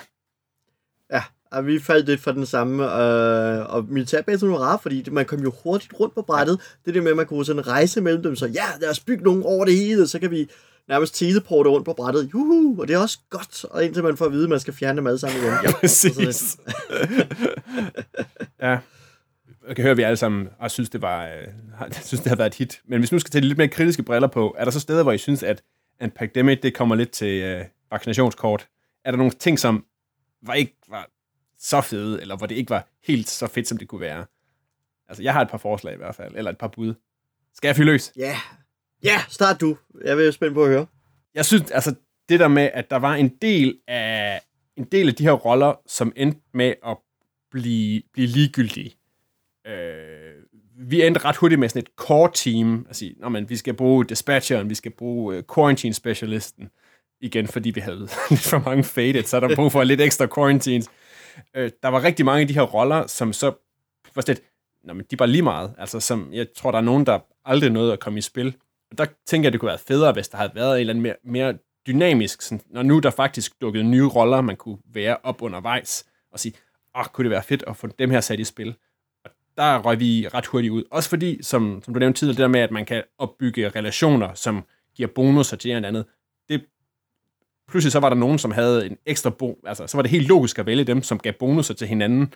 Ja, 1.11 1.23
og 1.53 1.67
vi 1.67 1.79
faldt 1.79 2.07
lidt 2.07 2.21
for 2.21 2.33
den 2.33 2.47
samme, 2.47 2.85
øh, 2.85 3.75
og 3.75 3.85
militærbasen 3.89 4.51
var 4.51 4.57
rar, 4.57 4.79
fordi 4.83 5.11
man 5.11 5.25
kom 5.25 5.41
jo 5.41 5.53
hurtigt 5.65 5.93
rundt 6.01 6.15
på 6.15 6.23
brættet. 6.23 6.61
Det 6.85 6.95
der 6.95 7.01
med, 7.01 7.11
at 7.11 7.17
man 7.17 7.27
kunne 7.27 7.45
sådan 7.45 7.67
rejse 7.67 8.01
mellem 8.01 8.23
dem, 8.23 8.37
så 8.37 8.47
ja, 8.47 8.65
lad 8.81 8.91
os 8.91 9.01
bygge 9.01 9.25
nogen 9.25 9.43
over 9.43 9.65
det 9.65 9.77
hele, 9.77 10.09
så 10.09 10.19
kan 10.19 10.31
vi 10.31 10.49
nærmest 10.89 11.15
teleporte 11.15 11.71
rundt 11.71 11.85
på 11.85 11.93
brættet. 11.93 12.31
Juhu, 12.35 12.81
og 12.81 12.89
det 12.89 12.95
er 12.95 12.99
også 12.99 13.19
godt, 13.31 13.65
og 13.65 13.85
indtil 13.85 14.03
man 14.03 14.17
får 14.17 14.25
at 14.25 14.33
vide, 14.33 14.43
at 14.43 14.51
man 14.51 14.61
skal 14.61 14.75
fjerne 14.75 14.97
dem 14.97 15.07
alle 15.07 15.19
sammen 15.19 15.43
igen. 15.43 15.53
Ja, 15.65 15.73
præcis. 15.81 16.59
ja. 18.63 18.79
Jeg 19.69 19.77
kan 19.77 19.83
høre, 19.83 19.91
at 19.91 19.97
vi 19.97 20.03
alle 20.03 20.17
sammen 20.17 20.49
og 20.59 20.71
synes, 20.71 20.91
det 20.91 21.03
var, 21.03 21.25
øh, 21.25 21.93
synes, 22.05 22.21
det 22.21 22.29
har 22.29 22.37
været 22.37 22.51
et 22.51 22.55
hit. 22.55 22.81
Men 22.89 22.99
hvis 22.99 23.13
nu 23.13 23.19
skal 23.19 23.31
tage 23.31 23.45
lidt 23.45 23.59
mere 23.59 23.69
kritiske 23.69 24.03
briller 24.03 24.29
på, 24.29 24.55
er 24.59 24.65
der 24.65 24.71
så 24.71 24.81
steder, 24.81 25.03
hvor 25.03 25.13
I 25.13 25.19
synes, 25.19 25.43
at 25.43 25.63
en 26.01 26.11
pandemic, 26.11 26.61
det 26.63 26.75
kommer 26.75 26.95
lidt 26.95 27.11
til 27.11 27.43
øh, 27.43 27.65
vaccinationskort? 27.91 28.69
Er 29.05 29.11
der 29.11 29.19
nogle 29.19 29.33
ting, 29.33 29.59
som 29.59 29.85
var 30.47 30.55
ikke 30.55 30.77
var 30.89 31.09
så 31.63 31.81
fede, 31.81 32.21
eller 32.21 32.37
hvor 32.37 32.47
det 32.47 32.55
ikke 32.55 32.71
var 32.71 32.89
helt 33.05 33.29
så 33.29 33.47
fedt, 33.47 33.69
som 33.69 33.79
det 33.79 33.89
kunne 33.89 34.01
være? 34.01 34.27
Altså, 35.09 35.23
jeg 35.23 35.33
har 35.33 35.41
et 35.41 35.51
par 35.51 35.59
forslag 35.59 35.95
i 35.95 35.97
hvert 35.97 36.15
fald, 36.15 36.35
eller 36.37 36.51
et 36.51 36.59
par 36.59 36.69
bud. 36.69 36.95
Skal 37.55 37.69
jeg 37.69 37.77
fyre 37.77 37.87
løs? 37.87 38.13
Ja, 38.17 38.37
ja, 39.05 39.23
start 39.29 39.61
du. 39.61 39.77
Jeg 40.05 40.17
vil 40.17 40.33
spænde 40.33 40.55
på 40.55 40.65
at 40.65 40.71
høre. 40.71 40.87
jeg 41.35 41.45
synes, 41.45 41.71
altså, 41.71 41.95
det 42.29 42.41
der 42.41 42.49
med, 42.49 42.71
at 42.75 42.91
der 42.91 42.97
var 42.97 43.15
en 43.15 43.29
del 43.29 43.79
af, 43.89 44.41
en 44.77 44.85
del 44.85 45.09
af 45.09 45.15
de 45.15 45.25
her 45.25 45.33
roller, 45.33 45.81
som 45.87 46.13
endte 46.17 46.41
med 46.55 46.75
at 46.87 46.97
blive, 47.51 48.03
blive 48.13 48.27
ligegyldige. 48.27 48.95
Øh, 49.67 50.33
vi 50.77 51.07
endte 51.07 51.25
ret 51.25 51.37
hurtigt 51.37 51.59
med 51.59 51.69
sådan 51.69 51.83
et 51.83 51.89
core 51.97 52.31
team, 52.35 52.87
sige, 52.93 53.15
Nå, 53.21 53.29
men 53.29 53.51
vi 53.51 53.57
skal 53.57 53.75
bruge 53.75 54.05
dispatcheren, 54.05 54.71
vi 54.71 54.75
skal 54.75 54.91
bruge 54.91 55.39
uh, 55.39 55.43
quarantine 55.55 55.95
specialisten, 55.95 56.71
igen, 57.21 57.47
fordi 57.47 57.71
vi 57.71 57.81
havde 57.81 57.99
lidt 58.31 58.41
for 58.41 58.59
mange 58.59 58.85
faded, 58.85 59.23
så 59.23 59.37
er 59.37 59.41
der 59.41 59.57
brug 59.57 59.73
for 59.73 59.85
lidt 59.85 60.01
ekstra 60.01 60.27
quarantines. 60.35 60.91
Øh, 61.57 61.71
der 61.83 61.89
var 61.89 62.05
rigtig 62.05 62.25
mange 62.25 62.41
af 62.41 62.49
de 62.49 62.55
her 62.55 62.63
roller, 62.63 63.07
som 63.07 63.33
så 63.33 63.47
var 64.15 64.23
sådan 64.23 64.35
lidt, 64.35 64.45
Nå, 64.85 64.93
men 64.93 65.07
de 65.11 65.19
var 65.19 65.27
lige 65.27 65.43
meget. 65.43 65.75
Altså, 65.79 66.01
som, 66.01 66.29
jeg 66.33 66.47
tror, 66.57 66.71
der 66.71 66.79
er 66.79 66.83
nogen, 66.83 67.07
der 67.07 67.19
aldrig 67.45 67.71
nåede 67.71 67.93
at 67.93 68.01
komme 68.01 68.19
i 68.19 68.23
spil. 68.23 68.57
Og 68.91 68.99
der 68.99 69.07
tænker 69.27 69.47
jeg, 69.47 69.53
det 69.53 69.61
kunne 69.61 69.69
være 69.69 69.79
federe, 69.79 70.13
hvis 70.13 70.29
der 70.29 70.37
havde 70.37 70.53
været 70.55 70.75
en 70.75 70.81
eller 70.81 70.93
anden 70.93 71.03
mere, 71.03 71.17
mere 71.25 71.59
dynamisk, 71.87 72.43
sådan, 72.43 72.65
når 72.71 72.83
nu 72.83 72.99
der 72.99 73.11
faktisk 73.11 73.61
dukkede 73.61 73.85
nye 73.85 74.07
roller, 74.07 74.41
man 74.41 74.57
kunne 74.57 74.79
være 74.85 75.17
op 75.23 75.43
undervejs, 75.43 76.05
og 76.33 76.41
sige, 76.41 76.55
åh, 76.99 77.05
kunne 77.05 77.25
det 77.25 77.31
være 77.31 77.43
fedt 77.43 77.65
at 77.67 77.77
få 77.77 77.87
dem 77.99 78.11
her 78.11 78.21
sat 78.21 78.41
i 78.41 78.45
spil. 78.45 78.75
Og 79.25 79.31
der 79.57 79.79
røg 79.79 80.01
vi 80.01 80.29
ret 80.35 80.47
hurtigt 80.47 80.73
ud. 80.73 80.85
Også 80.91 81.09
fordi, 81.09 81.43
som, 81.43 81.83
som 81.85 81.95
du 81.95 82.01
nævnte 82.01 82.19
tidligere, 82.19 82.37
det 82.37 82.43
der 82.43 82.49
med, 82.49 82.61
at 82.61 82.71
man 82.71 82.85
kan 82.85 83.03
opbygge 83.19 83.69
relationer, 83.69 84.35
som 84.35 84.65
giver 84.95 85.09
bonusser 85.09 85.57
til 85.57 85.71
en 85.71 85.77
eller 85.77 85.89
andet, 85.89 86.05
det 86.49 86.65
pludselig 87.73 87.93
så 87.93 88.01
var 88.01 88.09
der 88.09 88.17
nogen, 88.17 88.39
som 88.39 88.51
havde 88.51 88.87
en 88.87 88.97
ekstra 89.07 89.31
bo, 89.31 89.59
altså 89.67 89.87
så 89.87 89.97
var 89.97 90.03
det 90.03 90.11
helt 90.11 90.29
logisk 90.29 90.59
at 90.59 90.67
vælge 90.67 90.85
dem, 90.85 91.03
som 91.03 91.19
gav 91.19 91.33
bonusser 91.33 91.75
til 91.75 91.87
hinanden, 91.87 92.35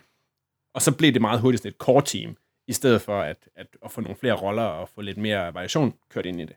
og 0.75 0.83
så 0.83 0.93
blev 0.93 1.13
det 1.13 1.21
meget 1.21 1.41
hurtigt 1.41 1.63
sådan 1.63 1.71
et 1.71 1.77
core 1.79 2.03
team, 2.03 2.37
i 2.69 2.73
stedet 2.73 3.01
for 3.03 3.21
at, 3.21 3.37
at, 3.57 3.67
at 3.85 3.91
få 3.91 4.01
nogle 4.01 4.17
flere 4.21 4.35
roller 4.35 4.63
og 4.63 4.89
få 4.95 5.01
lidt 5.01 5.17
mere 5.19 5.55
variation 5.55 5.95
kørt 6.11 6.27
ind 6.27 6.41
i 6.41 6.45
det. 6.45 6.57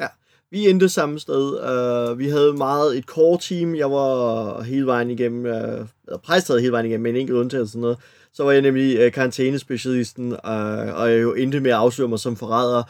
Ja, 0.00 0.06
Vi 0.50 0.70
endte 0.70 0.88
samme 0.88 1.18
sted. 1.20 1.44
Uh, 2.10 2.18
vi 2.18 2.28
havde 2.28 2.52
meget 2.52 2.98
et 2.98 3.04
core 3.04 3.38
team. 3.40 3.74
Jeg 3.74 3.90
var 3.90 4.62
hele 4.62 4.86
vejen 4.86 5.10
igennem, 5.10 5.44
uh, 5.44 5.86
eller 6.06 6.18
præstaget 6.22 6.60
hele 6.60 6.72
vejen 6.72 6.86
igennem 6.86 7.02
med 7.02 7.10
en 7.10 7.16
enkelt 7.16 7.38
undtagelse 7.38 7.72
sådan 7.72 7.80
noget. 7.80 7.98
Så 8.32 8.44
var 8.44 8.52
jeg 8.52 8.62
nemlig 8.62 9.06
uh, 9.06 9.12
karantænespecialisten, 9.12 10.32
uh, 10.32 10.38
og 11.00 11.10
jeg 11.10 11.22
jo 11.22 11.34
endte 11.34 11.60
med 11.60 11.70
at 11.70 11.76
afsløre 11.76 12.08
mig 12.08 12.18
som 12.18 12.36
forræder. 12.36 12.82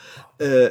Uh, 0.42 0.70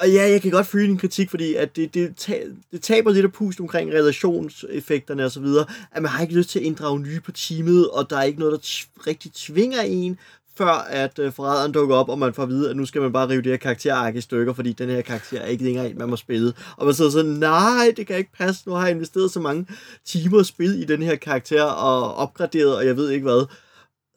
og 0.00 0.10
ja, 0.10 0.30
jeg 0.30 0.42
kan 0.42 0.50
godt 0.50 0.66
føle 0.66 0.86
din 0.86 0.98
kritik, 0.98 1.30
fordi 1.30 1.54
at 1.54 1.76
det, 1.76 1.94
det, 1.94 2.28
det 2.72 2.82
taber 2.82 3.10
lidt 3.10 3.24
af 3.24 3.32
pust 3.32 3.60
omkring 3.60 3.90
relationseffekterne 3.90 5.24
og 5.24 5.30
så 5.30 5.40
videre, 5.40 5.66
at 5.92 6.02
man 6.02 6.10
har 6.10 6.22
ikke 6.22 6.34
lyst 6.34 6.50
til 6.50 6.58
at 6.58 6.64
inddrage 6.64 7.00
nye 7.00 7.20
på 7.20 7.32
teamet, 7.32 7.90
og 7.90 8.10
der 8.10 8.16
er 8.16 8.22
ikke 8.22 8.38
noget, 8.38 8.52
der 8.52 8.58
t- 8.58 9.06
rigtig 9.06 9.32
tvinger 9.34 9.80
en, 9.80 10.18
før 10.56 10.86
at 10.88 11.18
øh, 11.18 11.32
forræderen 11.32 11.72
dukker 11.72 11.96
op, 11.96 12.08
og 12.08 12.18
man 12.18 12.34
får 12.34 12.42
at 12.42 12.48
vide, 12.48 12.70
at 12.70 12.76
nu 12.76 12.86
skal 12.86 13.02
man 13.02 13.12
bare 13.12 13.28
rive 13.28 13.42
det 13.42 13.52
her 13.52 13.56
karakterark 13.56 14.16
i 14.16 14.20
stykker, 14.20 14.52
fordi 14.52 14.72
den 14.72 14.88
her 14.90 15.02
karakter 15.02 15.40
er 15.40 15.46
ikke 15.46 15.64
længere 15.64 15.90
en, 15.90 15.98
man 15.98 16.08
må 16.08 16.16
spille. 16.16 16.52
Og 16.76 16.86
man 16.86 16.94
sidder 16.94 17.10
sådan, 17.10 17.30
nej, 17.30 17.92
det 17.96 18.06
kan 18.06 18.16
ikke 18.16 18.32
passe, 18.38 18.62
nu 18.66 18.72
har 18.72 18.86
jeg 18.86 18.90
investeret 18.90 19.30
så 19.30 19.40
mange 19.40 19.66
timer 20.06 20.42
spil 20.42 20.82
i 20.82 20.84
den 20.84 21.02
her 21.02 21.16
karakter, 21.16 21.62
og 21.62 22.14
opgraderet, 22.14 22.76
og 22.76 22.86
jeg 22.86 22.96
ved 22.96 23.10
ikke 23.10 23.24
hvad. 23.24 23.46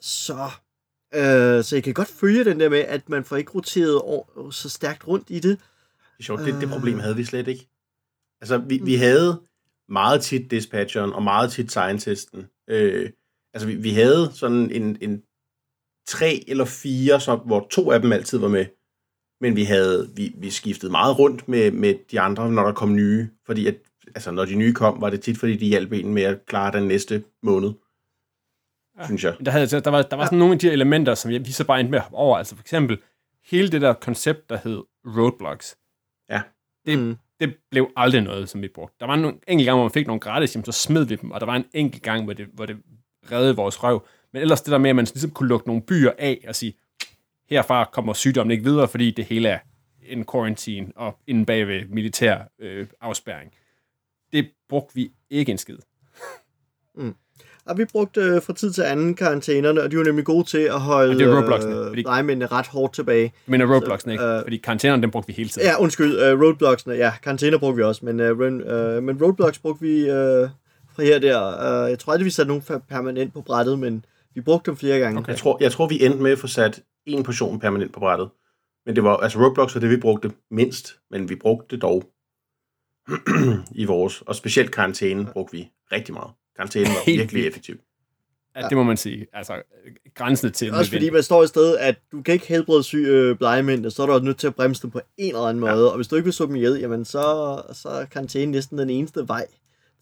Så, 0.02 0.50
øh, 1.16 1.64
så 1.64 1.70
jeg 1.76 1.84
kan 1.84 1.94
godt 1.94 2.08
følge 2.08 2.46
den 2.46 2.60
der 2.60 2.70
med, 2.70 2.80
at 2.80 3.10
man 3.10 3.24
får 3.24 3.36
ikke 3.36 3.52
roteret 3.56 4.02
så 4.52 4.70
stærkt 4.70 5.08
rundt 5.08 5.26
i 5.30 5.40
det. 5.40 5.58
Det 6.24 6.30
er 6.30 6.38
sjovt, 6.38 6.54
det, 6.54 6.62
det 6.62 6.70
problem 6.70 7.00
havde 7.00 7.16
vi 7.16 7.24
slet 7.24 7.48
ikke. 7.48 7.68
Altså, 8.42 8.58
vi, 8.58 8.80
vi 8.84 8.96
havde 8.96 9.42
meget 9.90 10.22
tit 10.22 10.52
dispatcheren 10.52 11.14
og 11.14 11.24
meget 11.24 11.52
tit 11.52 11.72
scientisten. 11.72 12.48
Øh, 12.68 13.10
altså, 13.54 13.68
vi, 13.68 13.76
vi 13.76 13.90
havde 13.90 14.32
sådan 14.34 14.72
en, 14.72 14.98
en 15.02 15.24
tre 16.08 16.44
eller 16.48 16.66
fire, 16.66 17.20
som, 17.20 17.40
hvor 17.40 17.68
to 17.72 17.92
af 17.92 18.02
dem 18.02 18.12
altid 18.12 18.38
var 18.38 18.48
med. 18.48 18.66
Men 19.42 19.56
vi 19.56 19.64
havde 19.64 20.12
vi, 20.16 20.36
vi 20.38 20.50
skiftede 20.50 20.92
meget 20.92 21.20
rundt 21.20 21.48
med, 21.48 21.72
med 21.72 21.96
de 22.12 22.20
andre, 22.20 22.52
når 22.52 22.64
der 22.64 22.74
kom 22.74 22.96
nye. 22.96 23.30
Fordi 23.46 23.68
at, 23.68 23.76
altså, 24.16 24.32
når 24.32 24.46
de 24.46 24.56
nye 24.56 24.74
kom, 24.74 25.02
var 25.02 25.10
det 25.10 25.22
tit, 25.22 25.38
fordi 25.38 25.58
de 25.58 25.66
hjalp 25.66 25.92
en 25.92 26.14
med 26.14 26.24
at 26.24 26.46
klare 26.46 26.72
den 26.72 26.88
næste 26.88 27.24
måned. 27.44 27.72
Ja. 29.00 29.06
Synes 29.06 29.24
jeg. 29.24 29.36
Der, 29.46 29.52
havde, 29.52 29.68
der 29.68 29.90
var, 29.90 30.02
der 30.02 30.16
var 30.16 30.26
sådan 30.26 30.38
nogle 30.38 30.54
af 30.54 30.60
de 30.60 30.66
her 30.66 30.74
elementer, 30.74 31.16
som 31.16 31.32
vi 31.32 31.52
så 31.52 31.66
bare 31.66 31.80
endte 31.80 31.92
med 31.92 32.00
at 32.00 32.04
hoppe 32.04 32.18
over. 32.18 32.38
Altså 32.38 32.56
for 32.56 32.64
eksempel, 32.64 32.98
hele 33.44 33.72
det 33.72 33.82
der 33.82 33.94
koncept, 33.94 34.50
der 34.50 34.58
hed 34.64 34.82
roadblocks. 35.06 35.78
Ja. 36.30 36.42
Det, 36.86 37.00
Mm. 37.00 37.04
mm. 37.06 37.16
det 37.40 37.56
blev 37.72 37.92
aldrig 37.96 38.22
noget, 38.22 38.50
som 38.50 38.62
vi 38.62 38.68
brugte. 38.68 38.96
Der 39.00 39.06
var 39.06 39.14
en 39.14 39.26
enkelt 39.48 39.66
gang, 39.66 39.78
hvor 39.78 39.84
man 39.84 39.92
fik 39.92 40.08
nogle 40.08 40.20
gratis, 40.20 40.56
jamen, 40.56 40.66
så 40.66 40.72
smed 40.72 41.06
vi 41.06 41.16
dem, 41.16 41.32
og 41.32 41.40
der 41.40 41.46
var 41.46 41.56
en 41.56 41.66
enkelt 41.74 42.04
gang, 42.04 42.24
hvor 42.24 42.34
det, 42.34 42.48
hvor 42.54 42.66
det 42.66 42.78
reddede 43.32 43.56
vores 43.56 43.84
røv. 43.84 44.08
Men 44.34 44.42
ellers 44.42 44.62
det 44.62 44.72
der 44.72 44.78
med, 44.78 44.90
at 44.90 44.96
man 44.96 45.06
ligesom 45.06 45.32
kunne 45.32 45.50
lukke 45.50 45.68
nogle 45.68 45.82
byer 45.82 46.12
af 46.20 46.46
og 46.48 46.56
sige, 46.56 46.74
herfra 47.50 47.90
kommer 47.94 48.14
sygdommen 48.14 48.52
ikke 48.52 48.64
videre, 48.64 48.88
fordi 48.88 49.12
det 49.12 49.26
hele 49.26 49.50
er 49.50 49.60
en 50.02 50.26
quarantine 50.32 50.92
og 50.96 51.18
inde 51.28 51.46
bag 51.46 51.68
ved 51.68 51.86
militær 51.86 52.38
øh, 52.60 52.88
afspærring. 53.02 53.52
Det 54.34 54.52
brugte 54.70 54.96
vi 54.96 55.12
ikke 55.30 55.52
en 55.52 55.58
skid. 55.58 55.78
Og 57.66 57.78
vi 57.78 57.86
brugte 57.86 58.22
øh, 58.22 58.42
fra 58.42 58.54
tid 58.54 58.72
til 58.72 58.82
anden 58.82 59.16
karantænerne, 59.16 59.82
og 59.84 59.92
de 59.92 59.98
var 59.98 60.04
nemlig 60.04 60.26
gode 60.26 60.44
til 60.50 60.58
at 60.58 60.80
holde 60.82 61.10
Og 61.14 61.20
det 61.20 61.28
er 61.28 61.38
øh, 61.82 61.88
fordi- 61.88 62.02
legemændene 62.02 62.46
ret 62.48 62.68
hårdt 62.68 62.94
tilbage. 62.94 63.34
Men 63.46 63.72
roadblocksene 63.74 64.14
ikke, 64.14 64.26
øh, 64.26 64.42
fordi 64.42 64.58
karantænerne, 64.58 65.02
dem 65.02 65.12
brugte 65.12 65.28
vi 65.28 65.34
hele 65.34 65.50
tiden. 65.50 65.68
Ja, 65.68 65.80
undskyld, 65.82 66.20
øh, 66.20 66.42
roadblocksene, 66.42 66.96
ja, 66.96 67.12
karantæner 67.24 67.58
brugte 67.58 67.76
vi 67.78 67.84
også, 67.84 68.06
men, 68.06 68.20
øh, 68.20 68.30
øh, 68.98 69.04
men 69.04 69.24
roadblocks 69.24 69.60
brugte 69.60 69.82
vi 69.82 70.00
øh, 70.00 70.50
fra 70.96 71.04
her 71.04 71.20
der. 71.20 71.48
Øh, 71.84 71.90
jeg 71.90 72.00
tror 72.00 72.14
aldrig, 72.14 72.26
vi 72.26 72.30
satte 72.32 72.48
nogen 72.48 72.64
per- 72.64 72.78
permanent 72.90 73.34
på 73.34 73.42
brættet, 73.42 73.80
men 73.80 74.06
vi 74.36 74.42
brugte 74.42 74.72
dem 74.72 74.78
flere 74.78 75.00
gange. 75.00 75.20
Okay. 75.20 75.30
Jeg 75.30 75.38
tror, 75.38 75.58
jeg 75.62 75.72
tror, 75.72 75.88
vi 75.88 76.06
endte 76.06 76.20
med 76.22 76.32
at 76.32 76.40
få 76.40 76.48
sat 76.48 76.82
en 77.06 77.24
portion 77.24 77.60
permanent 77.60 77.94
på 77.94 78.00
brættet. 78.00 78.30
Men 78.86 78.96
det 78.96 79.04
var, 79.04 79.18
altså 79.18 79.40
Roblox 79.40 79.74
var 79.76 79.82
det, 79.82 79.90
vi 79.90 79.98
brugte 79.98 80.32
mindst, 80.52 80.96
men 81.12 81.30
vi 81.30 81.36
brugte 81.36 81.76
det 81.76 81.82
dog 81.82 82.04
i 83.82 83.86
vores. 83.86 84.22
Og 84.22 84.36
specielt 84.36 84.72
karantænen 84.72 85.26
brugte 85.26 85.52
vi 85.58 85.70
rigtig 85.92 86.14
meget. 86.14 86.30
Karantænen 86.56 86.88
var 86.88 87.06
Helt 87.06 87.20
virkelig 87.20 87.48
effektiv. 87.48 87.76
Ja, 88.56 88.68
det 88.68 88.78
må 88.78 88.84
man 88.84 88.98
sige. 88.98 89.28
Altså, 89.34 89.54
grænsen 90.16 90.52
til 90.52 90.74
Også 90.74 90.92
fordi 90.92 91.10
man 91.10 91.24
står 91.24 91.44
et 91.44 91.50
sted, 91.50 91.78
at 91.78 91.96
du 92.12 92.22
kan 92.22 92.34
ikke 92.34 92.48
helbrede 92.48 92.84
syge 92.84 93.08
øh, 93.08 93.38
blegemænd, 93.38 93.92
så 93.92 94.02
er 94.02 94.06
du 94.06 94.14
også 94.14 94.26
nødt 94.26 94.38
til 94.38 94.48
at 94.48 94.56
bremse 94.56 94.82
dem 94.82 94.92
på 94.92 95.02
en 95.18 95.36
eller 95.36 95.48
anden 95.48 95.60
måde. 95.60 95.92
Og 95.92 95.96
hvis 95.96 96.08
du 96.08 96.16
ikke 96.16 96.24
vil 96.24 96.34
slå 96.34 96.46
dem 96.46 96.56
ihjel, 96.56 96.80
jamen 96.80 97.06
så, 97.06 97.62
så 97.74 97.90
er 97.90 98.06
karantæne 98.06 98.52
næsten 98.52 98.78
den 98.78 98.90
eneste 98.90 99.28
vej 99.28 99.46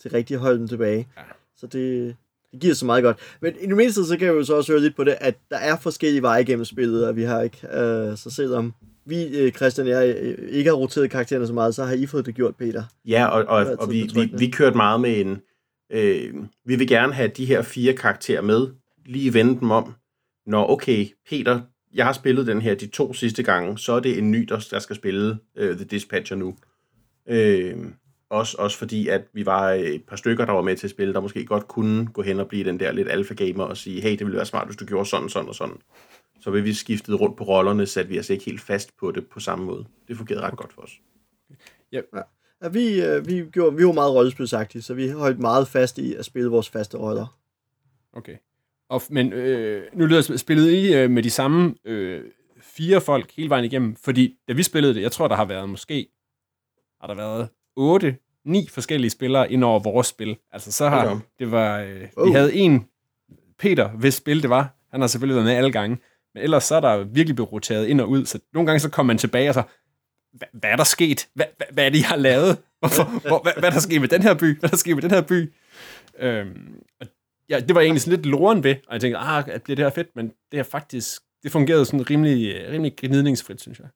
til 0.02 0.12
rigtig 0.12 0.36
at 0.36 0.42
holde 0.42 0.60
dem 0.60 0.68
tilbage. 0.68 1.08
Ja. 1.18 1.22
Så 1.58 1.68
det, 1.68 2.16
det 2.52 2.60
giver 2.60 2.74
så 2.74 2.86
meget 2.86 3.04
godt. 3.04 3.18
Men 3.42 3.54
i 3.62 3.66
det 3.66 3.76
mindste, 3.76 4.06
så 4.06 4.18
kan 4.18 4.28
jeg 4.28 4.34
jo 4.34 4.44
så 4.44 4.56
også 4.56 4.72
høre 4.72 4.82
lidt 4.82 4.96
på 4.96 5.04
det, 5.04 5.18
at 5.22 5.36
der 5.50 5.58
er 5.58 5.78
forskellige 5.78 6.22
veje 6.22 6.44
gennem 6.44 6.66
spillet, 6.66 7.08
og 7.08 7.16
vi 7.16 7.24
har 7.24 7.42
ikke, 7.42 7.68
øh, 7.68 8.18
så 8.18 8.30
selvom 8.36 8.74
vi, 9.06 9.38
øh, 9.38 9.52
Christian 9.52 9.88
og 9.88 9.94
jeg, 9.94 10.16
øh, 10.22 10.50
ikke 10.50 10.70
har 10.70 10.76
roteret 10.76 11.12
karaktererne 11.12 11.48
så 11.48 11.54
meget, 11.54 11.76
så 11.76 11.84
har 11.84 11.94
I 11.94 12.06
fået 12.06 12.26
det 12.26 12.36
gjort, 12.36 12.56
Peter. 12.56 12.84
Ja, 13.06 13.26
og, 13.26 13.46
og, 13.48 13.76
og 13.80 13.92
vi, 13.92 14.10
vi, 14.16 14.34
vi 14.38 14.48
kørte 14.48 14.78
meget 14.78 15.02
med 15.02 15.22
en... 15.22 15.42
Øh, 15.92 16.34
vi 16.66 16.76
vil 16.76 16.88
gerne 16.88 17.14
have 17.14 17.28
de 17.28 17.46
her 17.46 17.62
fire 17.62 17.94
karakterer 17.94 18.42
med, 18.42 18.68
lige 19.06 19.34
vende 19.34 19.60
dem 19.60 19.72
om. 19.72 19.94
Når, 20.46 20.70
okay, 20.70 21.08
Peter, 21.30 21.62
jeg 21.94 22.06
har 22.06 22.14
spillet 22.14 22.48
den 22.48 22.62
her 22.62 22.76
de 22.76 22.88
to 22.88 23.14
sidste 23.14 23.44
gange, 23.44 23.78
så 23.78 23.94
er 23.94 24.00
det 24.00 24.18
en 24.18 24.32
ny, 24.32 24.44
der, 24.44 24.68
der 24.72 24.80
skal 24.80 24.96
spille 24.96 25.38
øh, 25.56 25.76
The 25.76 25.86
Dispatcher 25.86 26.38
nu. 26.38 26.56
Øh, 27.28 27.78
også, 28.30 28.58
også 28.60 28.78
fordi, 28.78 29.08
at 29.08 29.22
vi 29.34 29.46
var 29.46 29.72
et 29.72 30.04
par 30.08 30.16
stykker, 30.16 30.46
der 30.46 30.54
var 30.54 30.62
med 30.62 30.76
til 30.76 30.88
at 30.88 30.92
spille, 30.92 31.14
der 31.14 31.20
måske 31.20 31.46
godt 31.46 31.68
kunne 31.68 32.08
gå 32.08 32.22
hen 32.22 32.40
og 32.40 32.48
blive 32.48 32.64
den 32.64 32.80
der 32.80 32.92
lidt 32.92 33.08
alfa-gamer 33.10 33.64
og 33.64 33.78
sige, 33.78 34.02
hey, 34.02 34.12
det 34.12 34.20
ville 34.20 34.38
være 34.38 34.46
smart, 34.46 34.68
hvis 34.68 34.78
du 34.78 34.86
gjorde 34.86 35.10
sådan, 35.10 35.30
sådan 35.30 35.50
og 35.50 35.56
sådan. 35.56 35.78
Så 36.40 36.52
vil 36.52 36.64
vi 36.64 36.74
skiftet 36.74 37.20
rundt 37.20 37.38
på 37.38 37.44
rollerne, 37.44 37.86
satte 37.86 38.10
vi 38.10 38.20
os 38.20 38.30
ikke 38.30 38.46
helt 38.46 38.62
fast 38.62 38.98
på 38.98 39.12
det 39.12 39.28
på 39.28 39.40
samme 39.40 39.66
måde. 39.66 39.86
Det 40.08 40.18
fungerede 40.18 40.44
ret 40.44 40.58
godt 40.58 40.74
for 40.74 40.82
os. 40.82 41.02
Ja, 41.92 42.02
vi, 42.70 43.02
øh, 43.02 43.28
vi, 43.28 43.44
gjorde, 43.52 43.76
vi 43.78 43.86
var 43.86 43.92
meget 43.92 44.14
rollespilsagtige, 44.14 44.82
så 44.82 44.94
vi 44.94 45.10
holdt 45.10 45.40
meget 45.40 45.68
fast 45.68 45.98
i 45.98 46.16
at 46.16 46.26
spille 46.26 46.50
vores 46.50 46.70
faste 46.70 46.98
roller. 46.98 47.38
Okay. 48.14 48.36
Og, 48.90 49.02
men 49.10 49.34
øh, 49.34 49.84
nu 49.94 50.06
lyder 50.06 50.22
sp- 50.22 50.38
spillet 50.38 50.72
I 50.72 50.94
øh, 50.96 51.10
med 51.12 51.24
de 51.24 51.30
samme 51.30 51.76
øh, 51.86 52.24
fire 52.62 53.02
folk 53.02 53.32
hele 53.38 53.50
vejen 53.50 53.66
igennem, 53.66 53.96
fordi 53.96 54.36
da 54.48 54.54
vi 54.54 54.64
spillede 54.64 54.94
det, 54.94 55.02
jeg 55.02 55.12
tror, 55.12 55.28
der 55.28 55.36
har 55.36 55.46
været 55.46 55.70
måske, 55.70 56.08
har 57.02 57.08
der 57.08 57.16
været 57.16 57.50
otte, 57.76 58.16
ni 58.46 58.68
forskellige 58.70 59.10
spillere 59.12 59.52
ind 59.52 59.64
over 59.64 59.80
vores 59.80 60.08
spil. 60.08 60.38
Altså 60.52 60.72
så 60.72 60.90
har, 60.90 61.08
op. 61.10 61.18
det 61.40 61.52
var, 61.52 61.80
øh, 61.80 62.08
Oh. 62.18 62.28
vi 62.28 62.32
havde 62.32 62.54
en 62.54 62.86
Peter, 63.60 63.90
hvis 63.90 64.14
spil 64.14 64.42
det 64.42 64.50
var, 64.50 64.76
han 64.92 65.02
har 65.02 65.08
selvfølgelig 65.08 65.36
været 65.36 65.46
med 65.46 65.54
alle 65.56 65.72
gange, 65.72 65.98
men 66.34 66.44
ellers 66.44 66.64
så 66.64 66.76
er 66.76 66.80
der 66.80 67.04
virkelig 67.04 67.36
blevet 67.36 67.52
roteret 67.52 67.88
ind 67.88 68.02
og 68.02 68.10
ud, 68.10 68.26
så 68.26 68.40
nogle 68.54 68.68
gange 68.68 68.80
så 68.80 68.90
kom 68.90 69.06
man 69.06 69.18
tilbage 69.18 69.50
og 69.50 69.54
så, 69.54 69.64
hvad, 70.34 70.48
hvad 70.54 70.70
er 70.70 70.76
der 70.76 70.84
sket? 70.84 71.30
Hvad, 71.34 71.46
hvad, 71.58 71.68
hvad 71.72 71.86
er 71.86 71.90
det, 71.90 72.00
jeg 72.00 72.08
har 72.08 72.16
lavet? 72.16 72.58
Hvorfor, 72.80 73.04
hvor, 73.28 73.42
hvad, 73.44 73.54
hvad 73.58 73.70
er 73.70 73.74
der 73.74 73.80
sket 73.80 74.02
med 74.02 74.10
den 74.10 74.22
her 74.22 74.34
by? 74.34 74.60
Hvad 74.60 74.70
er 74.70 74.72
der 74.72 74.78
sket 74.78 74.96
med 74.96 75.02
den 75.02 75.12
her 75.12 75.22
by? 75.22 75.54
Øhm, 76.20 76.84
og 77.00 77.08
ja, 77.50 77.60
det 77.60 77.76
var 77.76 77.82
egentlig 77.82 78.02
sådan 78.02 78.18
lidt 78.18 78.26
loren 78.26 78.64
ved, 78.64 78.76
og 78.88 78.94
jeg 78.94 79.02
tænkte, 79.02 79.18
ah, 79.18 79.44
bliver 79.44 79.76
det 79.76 79.86
her 79.86 79.90
fedt? 79.90 80.16
Men 80.16 80.26
det 80.26 80.58
her 80.58 80.64
faktisk, 80.64 81.22
det 81.44 81.52
fungerede 81.52 81.86
sådan 81.86 82.10
rimelig, 82.10 82.70
rimelig 82.70 82.94
gnidningsfrit, 82.98 83.62
synes 83.62 83.80
jeg. 83.80 83.88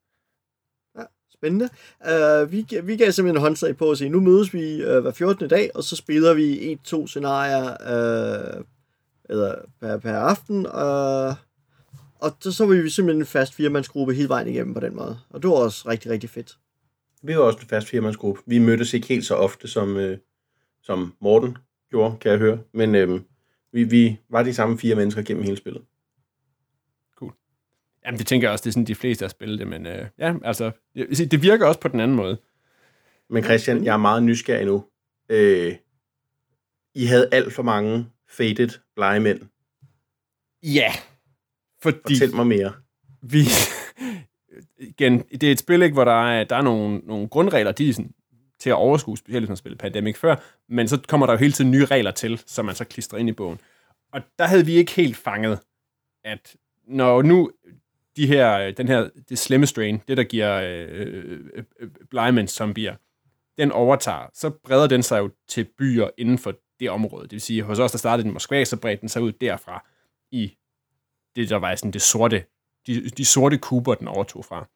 Ja, 0.98 1.04
Spændende. 1.34 1.70
Uh, 2.00 2.52
vi, 2.52 2.66
vi 2.84 2.98
gav 2.98 3.12
simpelthen 3.12 3.38
en 3.38 3.42
håndslag 3.42 3.78
på 3.78 3.92
at 3.92 3.98
sige, 3.98 4.10
nu 4.10 4.20
mødes 4.20 4.54
vi 4.54 4.86
uh, 4.86 4.98
hver 4.98 5.12
14. 5.12 5.50
dag, 5.50 5.72
og 5.76 5.84
så 5.84 5.96
spiller 5.96 6.34
vi 6.34 6.72
et, 6.72 6.80
to 6.84 7.08
scenarier 7.08 7.66
uh, 7.70 8.64
eller 9.30 9.56
per, 9.82 9.98
per 9.98 10.18
aften, 10.18 10.66
uh, 10.66 11.34
og 12.16 12.32
så, 12.40 12.52
så 12.52 12.66
var 12.66 12.76
vi 12.76 12.90
simpelthen 12.90 13.22
en 13.22 13.26
fast 13.26 13.54
firemandsgruppe 13.54 14.14
hele 14.14 14.30
vejen 14.30 14.48
igennem 14.48 14.74
på 14.74 14.80
den 14.80 14.96
måde. 14.96 15.20
Og 15.30 15.42
det 15.42 15.50
var 15.50 15.56
også 15.56 15.90
rigtig, 15.90 16.12
rigtig 16.12 16.30
fedt. 16.30 16.58
Vi 17.24 17.36
var 17.36 17.42
også 17.42 17.60
en 17.60 17.68
fast 17.68 17.88
firemandsgruppe. 17.88 18.42
Vi 18.46 18.60
mødtes 18.60 18.94
ikke 18.94 19.08
helt 19.08 19.26
så 19.26 19.36
ofte, 19.36 19.68
som, 19.68 19.98
øh, 19.98 20.18
som 20.84 21.14
Morten 21.22 21.58
gjorde, 21.90 22.18
kan 22.22 22.32
jeg 22.32 22.40
høre. 22.40 22.60
Men 22.74 22.96
øh, 22.96 23.22
vi, 23.74 23.84
vi 23.84 24.18
var 24.30 24.44
de 24.44 24.54
samme 24.54 24.78
fire 24.78 24.96
mennesker 24.96 25.22
gennem 25.22 25.44
hele 25.44 25.58
spillet. 25.58 25.82
Jamen, 28.06 28.20
det 28.20 28.28
tænker 28.28 28.48
jeg 28.48 28.52
også, 28.54 28.64
det 28.64 28.70
er 28.70 28.74
sådan, 28.74 28.88
de 28.88 28.96
fleste 28.96 29.24
har 29.24 29.30
spillet 29.30 29.60
det, 29.60 29.68
men 29.68 29.86
øh, 29.86 30.08
ja, 30.20 30.34
altså, 30.44 30.72
det, 30.96 31.32
det 31.32 31.42
virker 31.42 31.66
også 31.68 31.80
på 31.80 31.88
den 31.88 32.00
anden 32.00 32.18
måde. 32.18 32.38
Men 33.30 33.44
Christian, 33.44 33.84
jeg 33.84 33.94
er 33.94 33.98
meget 33.98 34.24
nysgerrig 34.24 34.66
nu. 34.66 34.86
Øh, 35.30 35.76
I 36.96 37.06
havde 37.06 37.30
alt 37.32 37.54
for 37.54 37.64
mange 37.64 38.06
faded 38.30 38.70
blege 38.96 39.20
mænd. 39.20 39.42
Ja, 40.64 40.92
fordi... 41.86 42.16
Fortæl 42.16 42.36
mig 42.36 42.48
mere. 42.48 42.74
Vi, 43.22 43.40
igen, 44.78 45.20
det 45.20 45.44
er 45.44 45.52
et 45.52 45.60
spil, 45.60 45.82
ikke, 45.82 45.94
hvor 45.94 46.04
der 46.04 46.30
er, 46.32 46.44
der 46.44 46.56
er 46.56 46.62
nogle, 46.62 46.98
nogle 46.98 47.28
grundregler, 47.28 47.72
de 47.72 47.90
er 47.90 47.94
sådan, 47.94 48.12
til 48.60 48.70
at 48.70 48.76
overskue, 48.76 49.18
specielt 49.18 49.42
hvis 49.42 49.50
man 49.50 49.58
spiller 49.58 49.78
Pandemic 49.78 50.18
før, 50.18 50.36
men 50.70 50.88
så 50.88 51.02
kommer 51.08 51.26
der 51.26 51.34
jo 51.34 51.40
hele 51.40 51.52
tiden 51.52 51.72
nye 51.72 51.86
regler 51.86 52.12
til, 52.12 52.42
som 52.46 52.66
man 52.66 52.76
så 52.76 52.86
klistrer 52.86 53.20
ind 53.20 53.30
i 53.30 53.32
bogen. 53.32 53.60
Og 54.14 54.22
der 54.40 54.46
havde 54.46 54.66
vi 54.66 54.74
ikke 54.74 54.92
helt 54.92 55.18
fanget, 55.18 55.60
at 56.24 56.56
når 56.88 57.22
nu 57.22 57.52
de 58.16 58.28
her, 58.28 58.72
den 58.72 58.88
her, 58.88 59.10
det 59.30 59.40
slemme 59.40 59.66
strain, 59.66 60.02
det 60.08 60.18
der 60.18 60.24
giver 60.24 60.62
øh, 60.62 61.40
øh, 61.54 62.30
øh 62.38 62.48
zombier, 62.48 62.96
den 63.58 63.72
overtager, 63.72 64.30
så 64.34 64.50
breder 64.50 64.88
den 64.88 65.04
sig 65.04 65.20
jo 65.20 65.30
til 65.48 65.68
byer 65.78 66.10
inden 66.18 66.38
for 66.38 66.54
det 66.80 66.90
område. 66.90 67.24
Det 67.24 67.32
vil 67.32 67.42
sige, 67.42 67.64
hos 67.64 67.80
os, 67.80 67.92
der 67.92 67.98
startede 67.98 68.24
den 68.24 68.32
i 68.32 68.34
Moskva, 68.34 68.64
så 68.64 68.78
bredte 68.78 69.02
den 69.02 69.10
sig 69.10 69.22
ud 69.22 69.32
derfra 69.32 69.86
i 70.32 70.58
det, 71.36 71.50
der 71.50 71.56
var 71.56 71.76
sådan 71.76 71.92
det 71.92 72.02
sorte, 72.02 72.46
de, 72.88 73.10
de 73.10 73.26
sorte 73.26 73.58
kuber, 73.58 73.96
den 73.96 74.08
overtog 74.08 74.46
fra. 74.46 74.68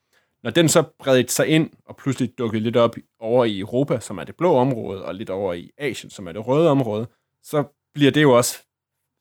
Når 0.44 0.52
den 0.52 0.70
så 0.70 0.84
bredte 1.00 1.34
sig 1.34 1.48
ind, 1.48 1.70
og 1.86 1.98
pludselig 1.98 2.38
dukkede 2.38 2.64
lidt 2.64 2.78
op 2.78 2.96
over 3.20 3.46
i 3.46 3.60
Europa, 3.60 4.00
som 4.00 4.18
er 4.18 4.24
det 4.24 4.36
blå 4.36 4.56
område, 4.56 5.06
og 5.06 5.16
lidt 5.16 5.30
over 5.30 5.54
i 5.54 5.72
Asien, 5.78 6.10
som 6.10 6.28
er 6.28 6.32
det 6.32 6.48
røde 6.48 6.70
område, 6.70 7.08
så 7.44 7.64
bliver 7.94 8.12
det 8.12 8.22
jo 8.22 8.38
også, 8.38 8.64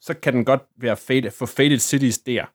så 0.01 0.15
kan 0.15 0.35
den 0.35 0.45
godt 0.45 0.63
være 0.77 0.97
faded, 0.97 1.31
for 1.31 1.47
faded 1.47 1.79
cities 1.79 2.19
der. 2.19 2.47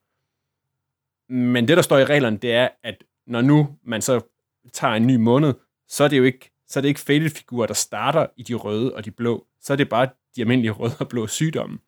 Men 1.34 1.68
det, 1.68 1.78
der 1.78 1.84
står 1.84 1.98
i 1.98 2.06
reglerne, 2.06 2.38
det 2.38 2.54
er, 2.54 2.70
at 2.84 3.04
når 3.28 3.42
nu 3.42 3.78
man 3.84 4.02
så 4.02 4.22
tager 4.74 4.94
en 4.94 5.08
ny 5.08 5.16
måned, 5.16 5.54
så 5.88 6.04
er 6.04 6.08
det 6.08 6.18
jo 6.18 6.24
ikke, 6.24 6.52
så 6.68 6.80
er 6.80 6.82
det 6.82 6.88
ikke 6.88 7.00
faded 7.00 7.30
figurer, 7.30 7.68
der 7.68 7.74
starter 7.74 8.28
i 8.38 8.44
de 8.44 8.54
røde 8.54 8.96
og 8.96 9.06
de 9.06 9.12
blå. 9.12 9.48
Så 9.62 9.74
er 9.74 9.78
det 9.78 9.90
bare 9.90 10.10
de 10.36 10.42
almindelige 10.42 10.72
røde 10.72 10.94
og 11.00 11.10
blå 11.10 11.28
sygdomme. 11.28 11.80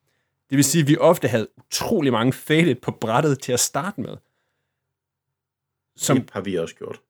Det 0.50 0.56
vil 0.56 0.64
sige, 0.64 0.82
at 0.82 0.88
vi 0.88 0.96
ofte 0.96 1.28
havde 1.28 1.48
utrolig 1.56 2.12
mange 2.12 2.32
faded 2.32 2.74
på 2.74 2.90
brættet 2.90 3.40
til 3.40 3.52
at 3.52 3.60
starte 3.60 4.00
med. 4.00 4.16
Som 5.96 6.20
det 6.20 6.30
har 6.30 6.40
vi 6.40 6.58
også 6.58 6.74
gjort. 6.74 7.00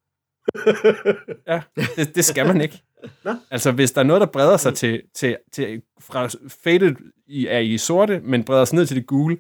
ja, 1.53 1.63
det, 1.77 2.15
det 2.15 2.25
skal 2.25 2.47
man 2.47 2.61
ikke. 2.61 2.83
Nå? 3.25 3.35
Altså, 3.51 3.73
hvis 3.73 3.93
der 3.93 4.01
er 4.01 4.05
noget, 4.05 4.21
der 4.21 4.27
breder 4.27 4.57
sig 4.57 4.75
til, 4.75 5.03
til, 5.15 5.39
til 5.53 5.83
fra 6.01 6.29
faded 6.49 6.97
i, 7.27 7.47
er 7.47 7.59
i 7.59 7.79
sorte, 7.79 8.21
men 8.21 8.45
breder 8.45 8.65
sig 8.65 8.77
ned 8.77 8.87
til 8.87 8.97
det 8.97 9.07
gule, 9.07 9.39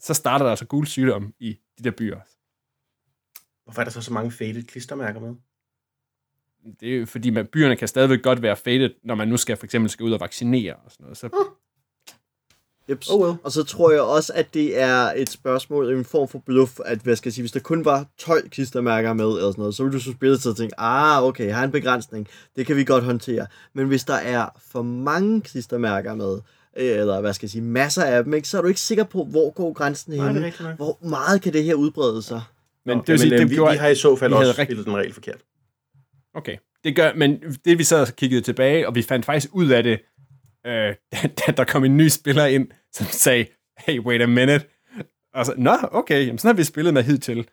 så 0.00 0.14
starter 0.14 0.44
der 0.44 0.50
altså 0.50 0.66
gul 0.66 0.86
sygdom 0.86 1.34
i 1.38 1.58
de 1.78 1.84
der 1.84 1.90
byer. 1.90 2.20
Hvorfor 3.64 3.80
er 3.80 3.84
der 3.84 3.90
så 3.90 4.02
så 4.02 4.12
mange 4.12 4.30
faded 4.30 4.62
klistermærker 4.62 5.20
med? 5.20 5.34
Det 6.80 6.94
er 6.94 6.98
jo 6.98 7.06
fordi, 7.06 7.30
man, 7.30 7.46
byerne 7.46 7.76
kan 7.76 7.88
stadigvæk 7.88 8.22
godt 8.22 8.42
være 8.42 8.56
faded, 8.56 8.90
når 9.02 9.14
man 9.14 9.28
nu 9.28 9.36
skal 9.36 9.56
for 9.56 9.64
eksempel 9.64 9.90
skal 9.90 10.04
ud 10.04 10.12
og 10.12 10.20
vaccinere 10.20 10.74
og 10.74 10.90
sådan 10.92 11.04
noget. 11.04 11.16
Så... 11.16 11.54
Yep. 12.90 13.04
Oh 13.10 13.20
well. 13.20 13.36
Og 13.44 13.52
så 13.52 13.62
tror 13.62 13.90
jeg 13.90 14.00
også, 14.00 14.32
at 14.34 14.54
det 14.54 14.80
er 14.80 15.12
et 15.16 15.30
spørgsmål, 15.30 15.92
en 15.92 16.04
form 16.04 16.28
for 16.28 16.38
bluff, 16.38 16.80
at 16.84 16.98
hvad 16.98 17.16
skal 17.16 17.28
jeg 17.28 17.34
sige, 17.34 17.42
hvis 17.42 17.52
der 17.52 17.60
kun 17.60 17.84
var 17.84 18.06
12 18.18 18.48
klistermærker 18.48 19.12
med, 19.12 19.24
eller 19.24 19.50
sådan 19.50 19.54
noget, 19.58 19.74
så 19.74 19.82
ville 19.82 19.98
du 19.98 20.04
så 20.04 20.12
spille 20.12 20.38
til 20.38 20.48
at 20.48 20.56
tænke, 20.56 20.80
ah, 20.80 21.22
okay, 21.22 21.46
jeg 21.46 21.56
har 21.56 21.64
en 21.64 21.70
begrænsning, 21.70 22.28
det 22.56 22.66
kan 22.66 22.76
vi 22.76 22.84
godt 22.84 23.04
håndtere. 23.04 23.46
Men 23.74 23.86
hvis 23.86 24.04
der 24.04 24.14
er 24.14 24.46
for 24.72 24.82
mange 24.82 25.40
klistermærker 25.40 26.14
med, 26.14 26.38
eller 26.74 27.20
hvad 27.20 27.34
skal 27.34 27.46
jeg 27.46 27.50
sige, 27.50 27.62
masser 27.62 28.02
af 28.02 28.24
dem, 28.24 28.34
ikke? 28.34 28.48
så 28.48 28.58
er 28.58 28.62
du 28.62 28.68
ikke 28.68 28.80
sikker 28.80 29.04
på, 29.04 29.24
hvor 29.24 29.50
går 29.50 29.72
grænsen 29.72 30.12
hen. 30.12 30.52
Hvor 30.76 31.06
meget 31.06 31.42
kan 31.42 31.52
det 31.52 31.64
her 31.64 31.74
udbrede 31.74 32.22
sig? 32.22 32.42
Men 32.86 32.98
det, 32.98 33.08
vil 33.08 33.18
sige, 33.18 33.38
det, 33.38 33.50
vi, 33.50 33.54
gjorde, 33.54 33.72
vi 33.72 33.78
har 33.78 33.88
i 33.88 33.94
så 33.94 34.16
fald 34.16 34.32
også 34.32 34.50
rigtig... 34.50 34.66
spillet 34.66 34.86
den 34.86 34.96
regel 34.96 35.12
forkert. 35.12 35.40
Okay. 36.34 36.56
Det 36.84 36.96
gør, 36.96 37.12
men 37.16 37.40
det 37.64 37.78
vi 37.78 37.84
sad 37.84 38.00
og 38.00 38.08
kiggede 38.16 38.40
tilbage, 38.40 38.88
og 38.88 38.94
vi 38.94 39.02
fandt 39.02 39.26
faktisk 39.26 39.48
ud 39.52 39.68
af 39.68 39.82
det, 39.82 40.00
øh, 40.66 40.94
da 41.46 41.52
der 41.56 41.64
kom 41.64 41.84
en 41.84 41.96
ny 41.96 42.08
spiller 42.08 42.46
ind, 42.46 42.68
som 42.92 43.06
sagde, 43.06 43.46
hey, 43.78 44.00
wait 44.00 44.22
a 44.22 44.26
minute. 44.26 44.64
Og 45.34 45.46
så, 45.46 45.54
nå, 45.56 45.76
okay, 45.82 46.26
jamen, 46.26 46.38
sådan 46.38 46.56
har 46.56 46.56
vi 46.56 46.64
spillet 46.64 46.94
med 46.94 47.02
hidtil. 47.02 47.48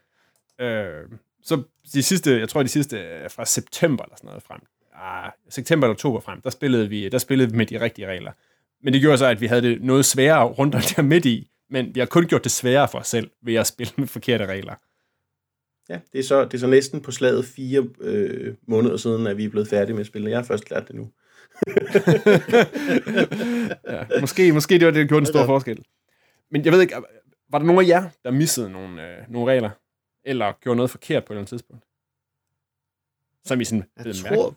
Øh, 0.62 1.04
så 1.44 1.64
de 1.94 2.04
sidste, 2.04 2.40
jeg 2.40 2.50
tror 2.50 2.64
de 2.64 2.70
sidste 2.70 2.98
fra 3.30 3.46
september 3.46 4.04
eller 4.04 4.16
sådan 4.16 4.28
noget 4.28 4.44
frem, 4.44 4.60
ah, 4.94 5.32
september 5.50 5.88
eller 5.88 5.96
oktober 5.96 6.20
frem, 6.20 6.42
der 6.42 6.50
spillede 6.50 6.90
vi, 6.90 7.10
der 7.10 7.18
spillede 7.18 7.52
vi 7.52 7.58
med 7.58 7.66
de 7.66 7.82
rigtige 7.82 8.08
regler. 8.08 8.32
Men 8.84 8.94
det 8.94 9.02
gjorde 9.02 9.18
så, 9.18 9.26
at 9.26 9.42
vi 9.42 9.48
havde 9.48 9.62
det 9.62 9.84
noget 9.84 10.06
sværere 10.06 10.46
rundt 10.46 10.76
om 10.76 10.82
der 10.96 11.02
midt 11.02 11.26
i, 11.26 11.52
men 11.70 11.96
vi 11.96 12.00
har 12.00 12.08
kun 12.08 12.28
gjort 12.28 12.44
det 12.44 12.52
sværere 12.52 12.88
for 12.88 13.00
os 13.00 13.08
selv 13.08 13.32
ved 13.42 13.56
at 13.56 13.68
spille 13.68 13.94
med 13.98 14.08
forkerte 14.08 14.46
regler. 14.46 14.76
Ja, 15.90 16.00
det 16.14 16.20
er 16.20 16.24
så, 16.24 16.46
det 16.46 16.54
er 16.54 16.58
så 16.58 16.68
næsten 16.68 17.02
på 17.02 17.12
slaget 17.12 17.46
fire 17.46 17.88
øh, 18.02 18.56
måneder 18.68 18.98
siden, 18.98 19.28
at 19.28 19.38
vi 19.38 19.46
er 19.46 19.50
blevet 19.50 19.68
færdige 19.68 19.94
med 19.94 20.02
at 20.02 20.08
spille. 20.08 20.30
Jeg 20.30 20.38
har 20.38 20.44
først 20.44 20.70
lært 20.72 20.88
det 20.88 20.96
nu 20.96 21.12
ja, 23.88 24.20
måske, 24.22 24.54
måske 24.54 24.80
det 24.80 24.86
var 24.86 24.92
det, 24.92 25.02
der 25.02 25.08
gjorde 25.08 25.22
en 25.22 25.26
stor 25.26 25.46
forskel. 25.46 25.86
Men 26.52 26.66
jeg 26.66 26.74
ved 26.74 26.82
ikke, 26.82 26.96
var 27.50 27.60
der 27.60 27.66
nogen 27.66 27.86
af 27.86 27.88
jer, 27.88 28.10
der 28.24 28.32
missede 28.32 28.70
nogle, 28.70 29.08
øh, 29.08 29.18
nogle 29.30 29.52
regler? 29.52 29.70
Eller 30.24 30.54
gjorde 30.62 30.76
noget 30.76 30.92
forkert 30.92 31.26
på 31.26 31.34
et 31.34 31.36
eller 31.36 31.42
andet 31.42 31.50
tidspunkt? 31.50 31.84
Som 33.46 33.62
I 33.62 33.66
sådan 33.66 33.84
jeg 34.06 34.16
tror, 34.16 34.56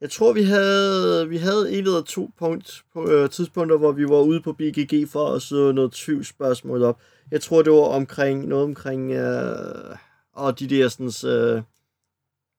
jeg 0.00 0.10
tror, 0.10 0.32
vi 0.32 0.42
havde, 0.42 1.28
vi 1.28 1.36
havde 1.36 1.72
et 1.72 1.78
eller 1.78 2.02
to 2.02 2.30
punkt 2.38 2.84
på, 2.92 3.10
øh, 3.10 3.30
tidspunkter, 3.30 3.76
hvor 3.76 3.92
vi 3.92 4.08
var 4.08 4.20
ude 4.20 4.40
på 4.40 4.52
BGG 4.52 5.08
for 5.08 5.26
at 5.26 5.42
så 5.42 5.72
noget 5.72 5.92
tvivlsspørgsmål 5.92 6.82
op. 6.82 7.00
Jeg 7.30 7.40
tror, 7.40 7.62
det 7.62 7.72
var 7.72 7.78
omkring 7.78 8.46
noget 8.46 8.64
omkring 8.64 9.12
øh, 9.12 9.96
og 10.32 10.58
de 10.58 10.66
der 10.66 10.88
sådan, 10.88 11.30
øh, 11.32 11.62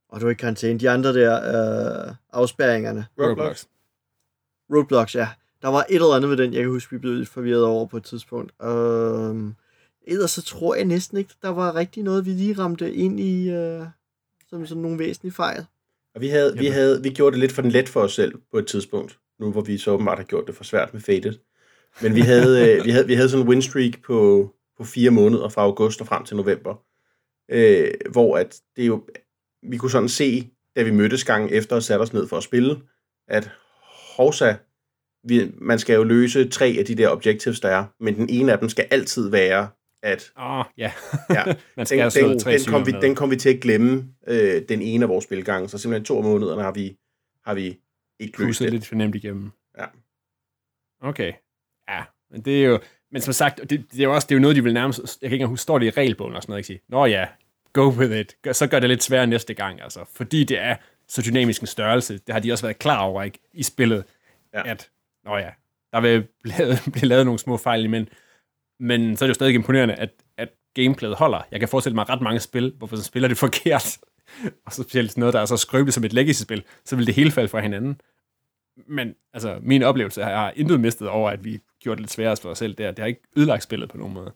og 0.10 0.22
du 0.22 0.26
er 0.26 0.30
ikke 0.30 0.40
karantæne, 0.40 0.80
de 0.80 0.90
andre 0.90 1.14
der 1.14 1.36
øh, 1.36 2.16
afspærringerne. 2.34 3.06
Roadblocks. 3.20 3.68
Roadblocks, 4.74 5.16
ja. 5.16 5.28
Der 5.62 5.68
var 5.68 5.86
et 5.90 5.96
eller 5.96 6.16
andet 6.16 6.30
ved 6.30 6.38
den, 6.38 6.54
jeg 6.54 6.62
kan 6.62 6.72
huske, 6.72 6.92
vi 6.92 6.98
blev 6.98 7.26
forvirret 7.26 7.64
over 7.64 7.86
på 7.86 7.98
et 7.98 8.04
tidspunkt. 8.04 8.54
Øh, 8.64 9.36
ellers 10.08 10.32
så 10.32 10.42
tror 10.42 10.76
jeg 10.76 10.86
næsten 10.86 11.18
ikke, 11.18 11.34
der 11.42 11.50
var 11.50 11.76
rigtig 11.76 12.04
noget, 12.04 12.26
vi 12.26 12.32
lige 12.32 12.54
ramte 12.54 12.94
ind 12.94 13.20
i, 13.20 13.50
øh, 13.50 13.84
som 14.50 14.66
sådan 14.66 14.82
nogle 14.82 15.00
væsentlige 15.00 15.34
fejl. 15.34 15.66
Og 16.16 16.22
vi, 16.22 16.28
havde, 16.28 16.58
vi, 16.58 16.66
havde, 16.66 17.04
vi 17.04 17.10
gjorde 17.10 17.32
det 17.32 17.40
lidt 17.40 17.52
for 17.52 17.62
den 17.62 17.72
let 17.72 17.90
for 17.90 18.02
os 18.02 18.14
selv 18.14 18.34
på 18.52 18.58
et 18.58 18.68
tidspunkt, 18.68 19.20
nu 19.40 19.52
hvor 19.52 19.62
vi 19.62 19.78
så 19.78 19.92
åbenbart 19.92 20.18
har 20.18 20.26
gjort 20.26 20.48
det 20.48 20.56
for 20.56 20.64
svært 20.64 20.94
med 20.94 21.02
Faded. 21.02 21.34
Men 22.02 22.16
vi 22.16 22.22
havde, 22.22 22.78
øh, 22.78 22.86
vi 22.86 22.90
havde, 22.90 23.08
vi 23.08 23.14
havde 23.14 23.30
sådan 23.30 23.46
en 23.46 23.50
winstreak 23.50 24.02
på, 24.06 24.50
på 24.78 24.84
fire 24.84 25.12
måneder 25.12 25.50
fra 25.50 25.62
august 25.62 26.02
og 26.02 26.08
frem 26.08 26.26
til 26.26 26.38
november, 26.38 26.76
øh, 27.50 27.92
hvor 28.12 28.38
at 28.38 28.62
det 28.76 28.88
jo, 28.88 29.04
vi 29.64 29.78
kunne 29.78 29.92
sådan 29.92 30.10
se, 30.10 30.50
da 30.76 30.84
vi 30.84 30.92
mødtes 30.92 31.24
gang 31.24 31.52
efter 31.52 31.76
og 31.76 31.84
satte 31.84 32.04
os 32.04 32.14
ned 32.14 32.28
for 32.28 32.38
at 32.38 32.44
spille, 32.44 32.82
at 33.28 33.52
hovsa, 34.18 34.54
vi, 35.24 35.52
man 35.58 35.80
skal 35.80 35.96
jo 35.96 36.04
løse 36.04 36.50
tre 36.50 36.76
af 36.80 36.86
de 36.86 36.96
der 36.96 37.10
objectives, 37.10 37.60
der 37.60 37.70
er, 37.70 37.86
men 38.00 38.16
den 38.16 38.30
ene 38.30 38.52
af 38.52 38.60
dem 38.60 38.70
skal 38.70 38.88
altid 38.92 39.30
være 39.30 39.70
at... 40.04 40.32
Åh, 40.38 40.60
oh, 40.60 40.66
ja. 40.78 40.92
ja 41.30 41.44
Man 41.78 41.86
skal 41.86 42.12
den, 42.12 42.30
den, 42.30 42.40
den, 42.40 42.66
kom 42.68 42.86
vi, 42.86 42.92
den 42.92 43.16
kom 43.16 43.32
vi 43.32 43.36
til 43.36 43.50
at 43.50 43.60
glemme 43.60 44.14
øh, 44.28 44.62
den 44.70 44.82
ene 44.82 45.06
af 45.06 45.10
vores 45.10 45.26
spilgange, 45.26 45.70
så 45.70 45.78
simpelthen 45.78 46.06
to 46.06 46.22
måneder 46.22 46.62
har 46.62 46.72
vi, 46.72 46.98
har 47.46 47.54
vi 47.54 47.80
ikke 48.20 48.46
løst 48.46 48.60
det. 48.60 48.72
lidt 48.72 48.88
fornemt 48.88 49.16
igennem. 49.16 49.52
Ja. 49.78 49.86
Okay. 51.02 51.34
Ja, 51.90 52.04
men 52.32 52.42
det 52.42 52.64
er 52.64 52.68
jo... 52.68 52.80
Men 53.12 53.22
som 53.22 53.34
sagt, 53.34 53.60
det, 53.70 53.70
det 53.70 54.00
er 54.00 54.04
jo 54.04 54.14
også 54.16 54.26
det 54.26 54.36
er 54.36 54.38
jo 54.38 54.42
noget, 54.42 54.56
de 54.56 54.64
vil 54.64 54.74
nærmest... 54.74 55.22
Jeg 55.22 55.30
kan 55.30 55.36
ikke 55.36 55.46
huske, 55.46 55.62
står 55.62 55.80
det 55.80 55.86
i 55.86 55.90
regelbogen 55.90 56.36
og 56.36 56.42
sådan 56.42 56.52
noget, 56.52 56.60
ikke 56.60 56.68
sige? 56.68 56.82
Nå 56.90 57.06
ja, 57.06 57.28
go 57.74 57.90
with 57.90 58.12
it. 58.12 58.56
Så 58.56 58.68
gør 58.68 58.80
det 58.80 58.90
lidt 58.90 59.04
sværere 59.04 59.28
næste 59.28 59.54
gang, 59.54 59.82
altså. 59.82 60.06
Fordi 60.16 60.44
det 60.44 60.60
er 60.60 60.76
så 61.08 61.22
dynamisk 61.22 61.62
en 61.62 61.68
størrelse. 61.68 62.14
Det 62.14 62.34
har 62.34 62.40
de 62.40 62.52
også 62.52 62.66
været 62.66 62.80
klar 62.80 63.02
over, 63.02 63.24
ikke? 63.24 63.40
I 63.54 63.64
spillet. 63.64 64.04
Ja. 64.54 64.72
At, 64.72 64.90
nå 65.26 65.38
ja, 65.38 65.50
der 65.92 66.02
vil 66.02 66.28
blive 66.94 67.06
lavet 67.06 67.26
nogle 67.26 67.40
små 67.40 67.58
fejl 67.58 67.84
imellem 67.84 68.08
men 68.80 69.18
så 69.18 69.26
er 69.26 69.28
det 69.28 69.30
jo 69.30 69.34
stadig 69.34 69.56
imponerende, 69.56 69.94
at, 69.94 70.10
at 70.38 70.50
gameplayet 70.74 71.16
holder. 71.16 71.42
Jeg 71.52 71.60
kan 71.60 71.70
forestille 71.70 71.96
mig 71.96 72.10
ret 72.10 72.22
mange 72.22 72.40
spil, 72.40 72.74
hvorfor 72.78 72.96
så 72.96 73.04
spiller 73.04 73.28
det 73.28 73.38
forkert. 73.48 73.98
og 74.66 74.74
så 74.74 74.84
specielt 74.84 75.18
noget, 75.18 75.34
der 75.34 75.40
er 75.40 75.46
så 75.46 75.58
skrøbeligt 75.58 75.96
som 75.96 76.04
et 76.04 76.14
legacy-spil, 76.14 76.64
så 76.86 76.96
vil 76.96 77.08
det 77.08 77.16
hele 77.16 77.32
falde 77.32 77.50
fra 77.50 77.60
hinanden. 77.60 78.02
Men 78.88 79.16
altså, 79.34 79.60
min 79.62 79.84
oplevelse 79.84 80.22
er, 80.22 80.30
jeg 80.30 80.54
intet 80.56 80.80
mistet 80.80 81.08
over, 81.08 81.30
at 81.30 81.44
vi 81.44 81.60
gjorde 81.80 81.96
det 81.96 82.02
lidt 82.02 82.12
sværere 82.12 82.38
for 82.38 82.50
os 82.50 82.58
selv 82.58 82.74
der. 82.74 82.92
Det 82.92 83.00
har 83.00 83.06
ikke 83.06 83.22
ødelagt 83.38 83.64
spillet 83.64 83.90
på 83.90 83.98
nogen 83.98 84.14
måde. 84.14 84.32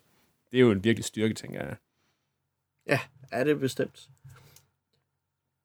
Det 0.50 0.56
er 0.56 0.60
jo 0.60 0.70
en 0.70 0.84
virkelig 0.84 1.04
styrke, 1.04 1.34
tænker 1.34 1.64
jeg. 1.64 1.76
Ja, 2.86 3.00
er 3.30 3.44
det 3.44 3.60
bestemt. 3.60 4.08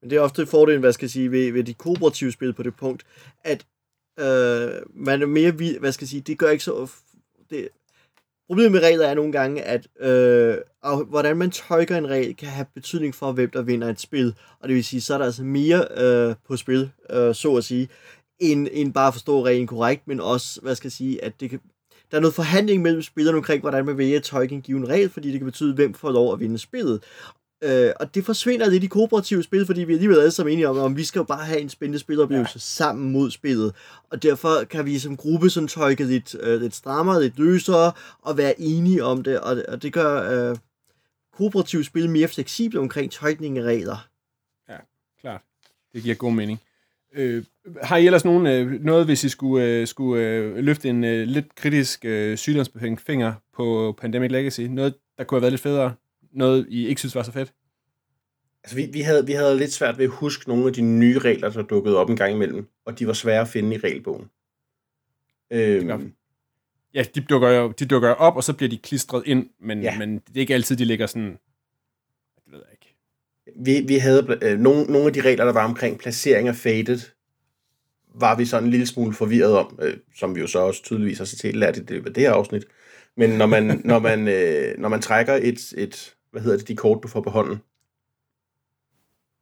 Men 0.02 0.10
det 0.10 0.16
er 0.16 0.22
ofte 0.22 0.46
fordelen, 0.46 0.80
hvad 0.80 0.94
skal 0.94 1.06
jeg 1.06 1.12
sige, 1.12 1.32
ved, 1.32 1.52
ved 1.52 1.64
de 1.64 1.74
kooperative 1.74 2.32
spil 2.32 2.54
på 2.54 2.64
det 2.64 2.76
punkt, 2.76 3.06
at 3.44 3.66
øh, 4.20 4.82
man 4.94 5.22
er 5.22 5.26
mere, 5.26 5.52
hvad 5.80 5.92
skal 5.92 6.06
jeg 6.06 6.10
sige, 6.10 6.22
det 6.22 6.38
gør 6.38 6.50
ikke 6.50 6.64
så... 6.64 6.92
Det, 7.50 7.70
problemet 8.48 8.72
med 8.72 8.82
regler 8.82 9.08
er 9.08 9.14
nogle 9.14 9.32
gange, 9.32 9.62
at 9.62 9.88
øh, 10.00 10.58
og 10.82 11.06
hvordan 11.06 11.38
man 11.38 11.52
tolker 11.52 11.98
en 11.98 12.10
regel, 12.10 12.36
kan 12.36 12.50
have 12.50 12.66
betydning 12.74 13.16
for, 13.16 13.32
hvem 13.32 13.50
der 13.50 13.62
vinder 13.62 13.90
et 13.90 14.00
spil. 14.00 14.36
Og 14.60 14.68
det 14.68 14.76
vil 14.76 14.84
sige, 14.84 15.02
så 15.02 15.14
er 15.14 15.18
der 15.18 15.26
altså 15.26 15.44
mere 15.44 15.88
øh, 15.98 16.36
på 16.48 16.58
spil, 16.58 16.92
øh, 17.10 17.36
så 17.36 17.56
at 17.56 17.64
sige, 17.64 17.90
end, 18.40 18.68
end 18.72 18.94
bare 18.94 19.08
at 19.08 19.14
forstå 19.14 19.46
reglen 19.46 19.68
korrekt, 19.68 20.08
men 20.08 20.20
også, 20.20 20.62
hvad 20.62 20.76
skal 20.76 20.88
jeg 20.88 20.92
sige, 20.92 21.24
at 21.24 21.40
det 21.40 21.50
kan, 21.50 21.60
der 22.12 22.18
er 22.18 22.22
noget 22.22 22.34
forhandling 22.34 22.82
mellem 22.82 23.02
spillerne 23.02 23.38
omkring, 23.38 23.62
hvordan 23.62 23.86
man 23.86 23.98
vælger 23.98 24.18
at 24.18 24.24
tolke 24.24 24.56
en 24.56 24.62
given 24.62 24.90
regel, 24.90 25.10
fordi 25.10 25.32
det 25.32 25.40
kan 25.40 25.46
betyde, 25.46 25.74
hvem 25.74 25.94
får 25.94 26.12
lov 26.12 26.34
at 26.34 26.40
vinde 26.40 26.58
spillet. 26.58 27.04
Øh, 27.64 27.92
og 28.00 28.16
det 28.16 28.26
forsvinder 28.26 28.70
lidt 28.70 28.84
i 28.84 28.88
kooperative 28.88 29.44
spil, 29.44 29.66
fordi 29.66 29.84
vi 29.84 29.94
alligevel 29.94 30.20
alle 30.20 30.32
sammen 30.32 30.54
enige 30.54 30.70
om, 30.70 30.92
at 30.92 30.98
vi 30.98 31.04
skal 31.04 31.20
jo 31.20 31.24
bare 31.24 31.46
have 31.46 31.60
en 31.60 31.70
spændende 31.70 32.00
spiloplevelse 32.00 32.56
ja. 32.56 32.60
sammen 32.60 33.12
mod 33.12 33.32
spillet. 33.32 33.76
Og 34.10 34.24
derfor 34.24 34.64
kan 34.64 34.86
vi 34.86 35.00
som 35.00 35.18
gruppe 35.18 35.50
sådan 35.50 35.68
tolke 35.68 36.04
lidt, 36.04 36.36
øh, 36.40 36.62
lidt 36.62 36.76
strammere, 36.76 37.22
lidt 37.22 37.40
løsere, 37.40 37.92
og 38.22 38.38
være 38.38 38.62
enige 38.62 39.04
om 39.04 39.24
det. 39.24 39.40
Og, 39.40 39.64
og 39.68 39.82
det 39.82 39.94
gør 39.94 40.50
øh, 40.52 40.58
kooperative 41.38 41.84
spil 41.84 42.10
mere 42.10 42.28
fleksible 42.28 42.80
omkring 42.80 43.12
tolkning 43.12 43.58
af 43.58 43.64
regler. 43.64 44.08
Ja, 44.70 44.78
klart. 45.22 45.42
Det 45.94 46.04
giver 46.04 46.16
god 46.16 46.32
mening. 46.32 46.60
Øh, 47.14 47.44
har 47.84 47.98
I 47.98 48.06
ellers 48.06 48.26
nogen, 48.26 48.48
øh, 48.48 48.84
noget, 48.84 49.06
hvis 49.06 49.24
I 49.24 49.30
skulle, 49.30 49.66
øh, 49.66 49.88
skulle 49.88 50.24
øh, 50.24 50.58
løfte 50.58 50.90
en 50.90 51.04
øh, 51.04 51.28
lidt 51.28 51.56
kritisk 51.56 52.06
øh, 52.06 52.38
sygdomsbehængt 52.38 53.02
finger 53.02 53.34
på 53.54 53.96
Pandemic 54.02 54.32
Legacy? 54.32 54.62
Noget, 54.62 54.96
der 55.18 55.24
kunne 55.24 55.36
have 55.36 55.42
været 55.42 55.54
lidt 55.54 55.62
federe? 55.62 55.94
Noget, 56.32 56.66
I 56.70 56.88
ikke 56.88 57.02
synes 57.02 57.16
var 57.16 57.24
så 57.24 57.32
fedt? 57.32 57.54
Altså, 58.64 58.76
vi, 58.76 58.90
vi, 58.94 59.02
havde, 59.02 59.26
vi 59.26 59.32
havde 59.32 59.58
lidt 59.58 59.74
svært 59.74 59.98
ved 59.98 60.06
at 60.06 60.12
huske 60.12 60.50
nogle 60.50 60.68
af 60.68 60.74
de 60.74 60.82
nye 60.82 61.20
regler, 61.20 61.50
der 61.50 61.62
dukkede 61.62 61.98
op 61.98 62.10
en 62.10 62.16
gang 62.16 62.34
imellem, 62.34 62.68
og 62.86 63.00
de 63.00 63.08
var 63.08 63.14
svære 63.14 63.42
at 63.42 63.48
finde 63.48 63.76
i 63.76 63.78
regelbogen. 63.78 64.30
Øhm, 65.52 66.14
ja, 66.94 67.06
de 67.16 67.22
dukker 67.22 67.50
jo 67.50 67.72
de 67.72 67.86
dukker 67.86 68.10
op, 68.10 68.36
og 68.36 68.44
så 68.44 68.54
bliver 68.54 68.70
de 68.70 68.78
klistret 68.78 69.24
ind, 69.26 69.50
men, 69.60 69.82
ja. 69.82 69.98
men 69.98 70.18
det 70.18 70.38
er 70.38 70.42
ikke 70.42 70.54
altid, 70.54 70.76
de 70.76 70.86
ligger 70.86 71.08
sådan... 71.08 71.32
Det 72.36 72.54
ved 72.54 72.60
jeg 72.60 72.72
ikke. 72.72 72.96
Vi, 73.56 73.80
vi 73.88 73.98
havde 73.98 74.38
øh, 74.42 74.60
nogle, 74.60 74.84
nogle 74.84 75.08
af 75.08 75.14
de 75.14 75.22
regler, 75.22 75.46
der 75.46 75.54
var 75.54 75.66
omkring 75.66 76.00
placering 76.00 76.48
af 76.48 76.56
faded, 76.56 77.00
var 78.16 78.36
vi 78.36 78.46
sådan 78.46 78.64
en 78.64 78.72
lille 78.72 78.88
smule 78.88 79.14
forvirret 79.14 79.58
om, 79.58 79.80
øh, 79.82 79.98
som 80.16 80.36
vi 80.36 80.40
jo 80.40 80.48
så 80.48 80.60
også 80.60 80.84
tydeligvis 80.84 81.18
har 81.18 81.26
set 81.26 81.56
lært 81.56 81.78
i 81.78 81.84
det, 81.84 82.06
det 82.06 82.18
her 82.18 82.32
afsnit. 82.32 82.66
Men 83.18 83.30
når 83.30 83.46
man, 83.46 83.82
når 83.86 84.00
man, 84.00 84.28
øh, 84.28 84.78
når 84.78 84.90
man 84.90 85.02
trækker 85.02 85.34
et, 85.34 85.74
et, 85.78 86.16
hvad 86.32 86.42
hedder 86.42 86.58
det, 86.58 86.68
de 86.68 86.76
kort, 86.76 87.04
du 87.04 87.08
får 87.08 87.22
på 87.22 87.30
hånden? 87.30 87.58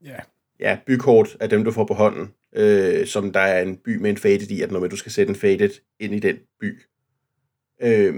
Ja. 0.04 0.18
Ja, 0.60 0.78
bykort 0.88 1.38
af 1.40 1.50
dem, 1.50 1.64
du 1.64 1.72
får 1.72 1.86
på 1.86 1.94
hånden, 1.94 2.34
øh, 2.56 3.08
som 3.08 3.32
der 3.32 3.40
er 3.40 3.62
en 3.62 3.78
by 3.78 3.98
med 3.98 4.10
en 4.10 4.18
faded 4.18 4.52
i, 4.52 4.62
at 4.62 4.72
når 4.72 4.88
du 4.88 4.96
skal 4.96 5.12
sætte 5.12 5.30
en 5.30 5.36
faded 5.36 5.70
ind 6.00 6.16
i 6.16 6.20
den 6.20 6.38
by. 6.60 6.82
Øh, 7.82 8.16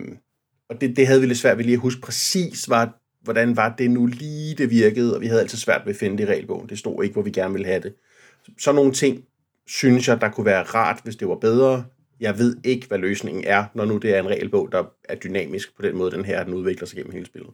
og 0.70 0.82
det, 0.82 0.98
det 0.98 1.08
havde 1.08 1.22
vi 1.22 1.28
lidt 1.28 1.38
svært 1.38 1.58
ved 1.58 1.66
lige 1.66 1.74
at 1.74 1.82
huske 1.82 2.02
præcis, 2.02 2.70
var, 2.70 2.99
hvordan 3.22 3.58
var 3.58 3.76
det 3.78 3.92
nu 3.92 4.06
lige, 4.06 4.56
det 4.56 4.70
virkede, 4.70 5.16
og 5.16 5.22
vi 5.22 5.28
havde 5.28 5.42
altid 5.42 5.58
svært 5.58 5.82
ved 5.86 5.94
at 5.94 6.00
finde 6.00 6.18
det 6.18 6.24
i 6.24 6.28
regelbogen. 6.28 6.70
Det 6.70 6.80
stod 6.80 7.04
ikke, 7.04 7.14
hvor 7.14 7.22
vi 7.22 7.32
gerne 7.32 7.54
ville 7.54 7.68
have 7.68 7.82
det. 7.82 7.94
Så 8.60 8.72
nogle 8.72 8.92
ting 8.92 9.26
synes 9.68 10.08
jeg, 10.08 10.22
der 10.22 10.30
kunne 10.30 10.46
være 10.46 10.64
rart, 10.64 11.02
hvis 11.04 11.16
det 11.16 11.30
var 11.30 11.36
bedre. 11.36 11.86
Jeg 12.20 12.38
ved 12.38 12.58
ikke, 12.64 12.88
hvad 12.88 12.98
løsningen 12.98 13.44
er, 13.48 13.66
når 13.74 13.86
nu 13.86 13.98
det 13.98 14.16
er 14.16 14.20
en 14.20 14.30
regelbog, 14.30 14.72
der 14.72 14.84
er 15.10 15.16
dynamisk 15.16 15.76
på 15.76 15.82
den 15.82 15.98
måde, 15.98 16.12
den 16.12 16.26
her 16.26 16.44
den 16.44 16.54
udvikler 16.54 16.88
sig 16.88 16.98
gennem 16.98 17.14
hele 17.14 17.26
spillet. 17.26 17.52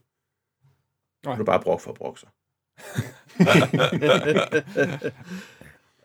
Nej. 1.25 1.39
Er 1.39 1.43
bare 1.43 1.61
brok 1.61 1.81
for 1.81 1.91
at 1.91 1.97
brokke 1.97 2.19
sig. 2.19 2.29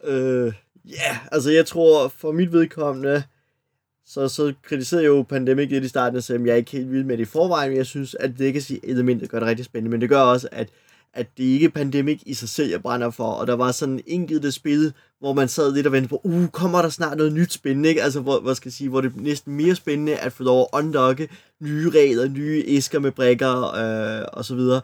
øh, 0.10 0.52
ja, 0.84 1.18
altså 1.32 1.50
jeg 1.50 1.66
tror, 1.66 2.08
for 2.08 2.32
mit 2.32 2.52
vedkommende, 2.52 3.22
så, 4.12 4.28
så 4.28 4.52
kritiserede 4.62 5.04
jeg 5.04 5.08
jo 5.08 5.22
Pandemic 5.22 5.70
lidt 5.70 5.84
i 5.84 5.88
starten, 5.88 6.16
og 6.16 6.22
sagde, 6.22 6.40
at 6.40 6.46
jeg 6.46 6.52
er 6.52 6.56
ikke 6.56 6.70
helt 6.70 6.92
vild 6.92 7.04
med 7.04 7.16
det 7.16 7.22
i 7.22 7.26
forvejen, 7.26 7.70
men 7.70 7.76
jeg 7.76 7.86
synes, 7.86 8.14
at 8.14 8.38
det 8.38 8.52
kan 8.52 8.62
sige 8.62 8.80
elementet 8.82 9.30
gør 9.30 9.38
det 9.38 9.48
rigtig 9.48 9.64
spændende, 9.64 9.90
men 9.90 10.00
det 10.00 10.08
gør 10.08 10.20
også, 10.20 10.48
at 10.52 10.68
at 11.12 11.26
det 11.38 11.44
ikke 11.44 11.66
er 11.66 11.70
Pandemic 11.70 12.22
i 12.26 12.34
sig 12.34 12.48
selv, 12.48 12.70
jeg 12.70 12.82
brænder 12.82 13.10
for, 13.10 13.24
og 13.24 13.46
der 13.46 13.56
var 13.56 13.72
sådan 13.72 14.00
enkelte 14.06 14.52
spil, 14.52 14.92
hvor 15.18 15.32
man 15.32 15.48
sad 15.48 15.74
lidt 15.74 15.86
og 15.86 15.92
ventede 15.92 16.08
på, 16.08 16.20
uh, 16.24 16.48
kommer 16.48 16.82
der 16.82 16.88
snart 16.88 17.16
noget 17.16 17.32
nyt 17.32 17.52
spændende, 17.52 17.88
ikke? 17.88 18.02
Altså, 18.02 18.20
hvor, 18.20 18.40
hvad 18.40 18.54
skal 18.54 18.68
jeg 18.68 18.72
sige, 18.72 18.88
hvor 18.88 19.00
det 19.00 19.12
er 19.16 19.20
næsten 19.20 19.54
mere 19.54 19.74
spændende 19.74 20.16
at 20.16 20.32
få 20.32 20.42
lov 20.42 20.60
at 20.60 20.78
unlocke 20.78 21.28
nye 21.60 21.90
regler, 21.90 22.28
nye 22.28 22.64
æsker 22.66 22.98
med 22.98 23.12
brækker, 23.12 23.74
øh, 23.74 24.26
og 24.32 24.44
så 24.44 24.54
videre, 24.54 24.80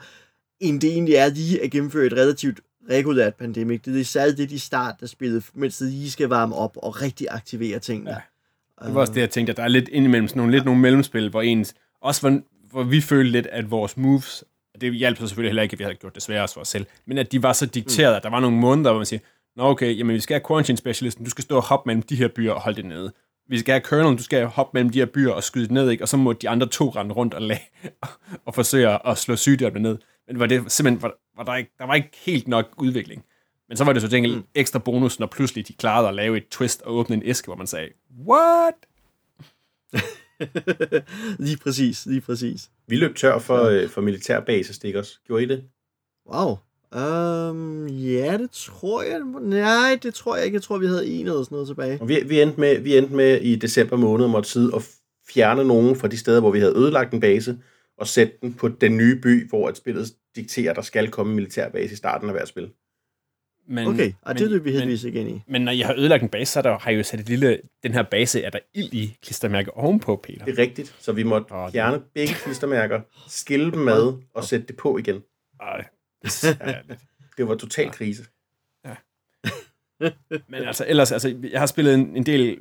end 0.60 0.80
det 0.80 0.90
egentlig 0.90 1.14
er 1.14 1.28
lige 1.28 1.62
at 1.62 1.70
gennemføre 1.70 2.06
et 2.06 2.12
relativt 2.12 2.60
regulært 2.90 3.34
Pandemic. 3.34 3.82
Det 3.82 4.00
er 4.00 4.04
særligt 4.04 4.38
det, 4.38 4.50
de 4.50 4.58
start, 4.60 4.94
der 5.00 5.06
spillet, 5.06 5.44
mens 5.54 5.78
de 5.78 5.84
lige 5.84 6.10
skal 6.10 6.28
varme 6.28 6.54
op 6.54 6.76
og 6.76 7.02
rigtig 7.02 7.26
aktivere 7.30 7.78
tingene. 7.78 8.10
Ja. 8.10 8.16
Det 8.84 8.94
var 8.94 9.00
også 9.00 9.12
det, 9.12 9.20
jeg 9.20 9.30
tænkte, 9.30 9.50
at 9.50 9.56
der 9.56 9.62
er 9.62 9.68
lidt 9.68 9.88
indimellem 9.88 10.28
sådan 10.28 10.40
nogle, 10.40 10.52
lidt 10.52 10.64
nogle 10.64 10.80
mellemspil, 10.80 11.30
hvor 11.30 11.42
ens, 11.42 11.74
også 12.02 12.20
hvor, 12.20 12.40
hvor 12.70 12.82
vi 12.82 13.00
følte 13.00 13.32
lidt, 13.32 13.46
at 13.46 13.70
vores 13.70 13.96
moves 13.96 14.44
det 14.80 14.94
hjalp 14.94 15.18
så 15.18 15.26
selvfølgelig 15.26 15.50
heller 15.50 15.62
ikke, 15.62 15.72
at 15.72 15.78
vi 15.78 15.84
havde 15.84 15.96
gjort 15.96 16.14
det 16.14 16.22
sværere 16.22 16.48
for 16.54 16.60
os 16.60 16.68
selv, 16.68 16.86
men 17.06 17.18
at 17.18 17.32
de 17.32 17.42
var 17.42 17.52
så 17.52 17.66
dikteret, 17.66 18.12
mm. 18.12 18.16
at 18.16 18.22
der 18.22 18.30
var 18.30 18.40
nogle 18.40 18.56
måneder, 18.56 18.90
hvor 18.90 18.98
man 18.98 19.06
siger, 19.06 19.20
Nå 19.56 19.64
okay, 19.64 19.98
jamen 19.98 20.14
vi 20.14 20.20
skal 20.20 20.34
have 20.34 20.46
quarantine 20.48 20.78
specialisten, 20.78 21.24
du 21.24 21.30
skal 21.30 21.42
stå 21.42 21.56
og 21.56 21.62
hoppe 21.62 21.88
mellem 21.88 22.02
de 22.02 22.16
her 22.16 22.28
byer 22.28 22.52
og 22.52 22.60
holde 22.60 22.76
det 22.76 22.84
nede. 22.84 23.12
Vi 23.48 23.58
skal 23.58 23.72
have 23.72 23.80
colonel, 23.80 24.18
du 24.18 24.22
skal 24.22 24.46
hoppe 24.46 24.70
mellem 24.74 24.90
de 24.90 24.98
her 24.98 25.06
byer 25.06 25.32
og 25.32 25.42
skyde 25.42 25.64
det 25.64 25.72
ned, 25.72 25.90
ikke? 25.90 26.04
og 26.04 26.08
så 26.08 26.16
må 26.16 26.32
de 26.32 26.48
andre 26.48 26.66
to 26.66 26.88
rende 26.88 27.14
rundt 27.14 27.34
og, 27.34 27.42
lage, 27.42 27.70
og 28.46 28.54
forsøge 28.54 29.08
at 29.08 29.18
slå 29.18 29.36
sygdomme 29.36 29.78
ned. 29.78 29.98
Men 30.26 30.38
var 30.38 30.46
det 30.46 30.72
simpelthen, 30.72 31.02
var, 31.02 31.14
var 31.36 31.44
der, 31.44 31.54
ikke, 31.54 31.70
der 31.78 31.86
var 31.86 31.94
ikke 31.94 32.10
helt 32.24 32.48
nok 32.48 32.66
udvikling. 32.78 33.24
Men 33.68 33.76
så 33.76 33.84
var 33.84 33.92
det 33.92 34.02
så 34.02 34.08
tænkt 34.08 34.30
mm. 34.30 34.42
ekstra 34.54 34.78
bonus, 34.78 35.18
når 35.18 35.26
pludselig 35.26 35.68
de 35.68 35.72
klarede 35.72 36.08
at 36.08 36.14
lave 36.14 36.36
et 36.36 36.48
twist 36.48 36.82
og 36.82 36.94
åbne 36.94 37.16
en 37.16 37.22
æske, 37.24 37.46
hvor 37.46 37.56
man 37.56 37.66
sagde, 37.66 37.88
what? 38.28 38.74
lige 41.46 41.56
præcis, 41.56 42.06
lige 42.06 42.20
præcis. 42.20 42.70
Vi 42.86 42.96
løb 42.96 43.16
tør 43.16 43.38
for, 43.38 43.62
øh, 43.62 43.88
for 43.88 44.00
militærbase 44.00 44.74
stickers. 44.74 45.20
Gjorde 45.26 45.42
I 45.42 45.46
det? 45.46 45.64
Wow. 46.32 46.56
Um, 46.92 47.86
ja, 47.86 48.38
det 48.38 48.50
tror 48.50 49.02
jeg. 49.02 49.20
Nej, 49.40 49.98
det 50.02 50.14
tror 50.14 50.36
jeg 50.36 50.44
ikke. 50.44 50.54
Jeg 50.54 50.62
tror, 50.62 50.78
vi 50.78 50.86
havde 50.86 51.06
en 51.06 51.26
eller 51.26 51.42
sådan 51.42 51.54
noget 51.54 51.68
tilbage. 51.68 52.00
Og 52.00 52.08
vi, 52.08 52.22
vi, 52.26 52.40
endte 52.40 52.60
med, 52.60 52.80
vi 52.80 52.96
endte 52.96 53.14
med 53.14 53.40
i 53.40 53.56
december 53.56 53.96
måned 53.96 54.28
måtte 54.28 54.48
sidde 54.48 54.74
og 54.74 54.82
fjerne 55.28 55.64
nogen 55.64 55.96
fra 55.96 56.08
de 56.08 56.18
steder, 56.18 56.40
hvor 56.40 56.50
vi 56.50 56.60
havde 56.60 56.76
ødelagt 56.76 57.14
en 57.14 57.20
base, 57.20 57.58
og 57.98 58.06
sætte 58.06 58.34
den 58.42 58.54
på 58.54 58.68
den 58.68 58.96
nye 58.96 59.20
by, 59.20 59.48
hvor 59.48 59.68
et 59.68 59.76
spillet 59.76 60.06
dikterer, 60.36 60.70
at 60.70 60.76
der 60.76 60.82
skal 60.82 61.10
komme 61.10 61.30
en 61.30 61.36
militærbase 61.36 61.92
i 61.92 61.96
starten 61.96 62.28
af 62.28 62.34
hver 62.34 62.44
spil. 62.44 62.70
Men, 63.68 63.86
okay, 63.88 64.12
og 64.22 64.38
det 64.38 64.52
er 64.52 64.58
vi 64.58 64.72
heldigvis 64.72 65.04
ikke 65.04 65.20
ind 65.20 65.30
i. 65.30 65.42
Men 65.46 65.62
når 65.62 65.72
jeg 65.72 65.86
har 65.86 65.94
ødelagt 65.94 66.22
en 66.22 66.28
base, 66.28 66.52
så 66.52 66.62
der, 66.62 66.78
har 66.78 66.90
jeg 66.90 66.98
jo 66.98 67.02
sat 67.02 67.20
et 67.20 67.28
lille... 67.28 67.60
Den 67.82 67.92
her 67.92 68.02
base 68.02 68.42
er 68.42 68.50
der 68.50 68.58
ild 68.74 68.94
i 68.94 69.16
klistermærke 69.22 69.74
ovenpå, 69.74 70.16
Peter. 70.16 70.44
Det 70.44 70.58
er 70.58 70.62
rigtigt, 70.62 70.96
så 70.98 71.12
vi 71.12 71.22
måtte 71.22 71.52
oh, 71.52 71.72
fjerne 71.72 71.94
det. 71.96 72.02
begge 72.14 72.34
klistermærker, 72.34 73.00
skille 73.28 73.70
dem 73.70 73.80
med 73.80 74.12
og 74.34 74.44
sætte 74.44 74.66
det 74.66 74.76
på 74.76 74.98
igen. 74.98 75.22
Ej, 75.60 75.84
det, 77.36 77.48
var 77.48 77.54
total 77.54 77.90
krise. 77.90 78.24
Ja. 78.84 78.94
Men 80.48 80.62
altså, 80.62 80.84
ellers, 80.88 81.12
altså, 81.12 81.36
jeg 81.50 81.60
har 81.60 81.66
spillet 81.66 81.94
en, 81.94 82.16
en 82.16 82.26
del 82.26 82.58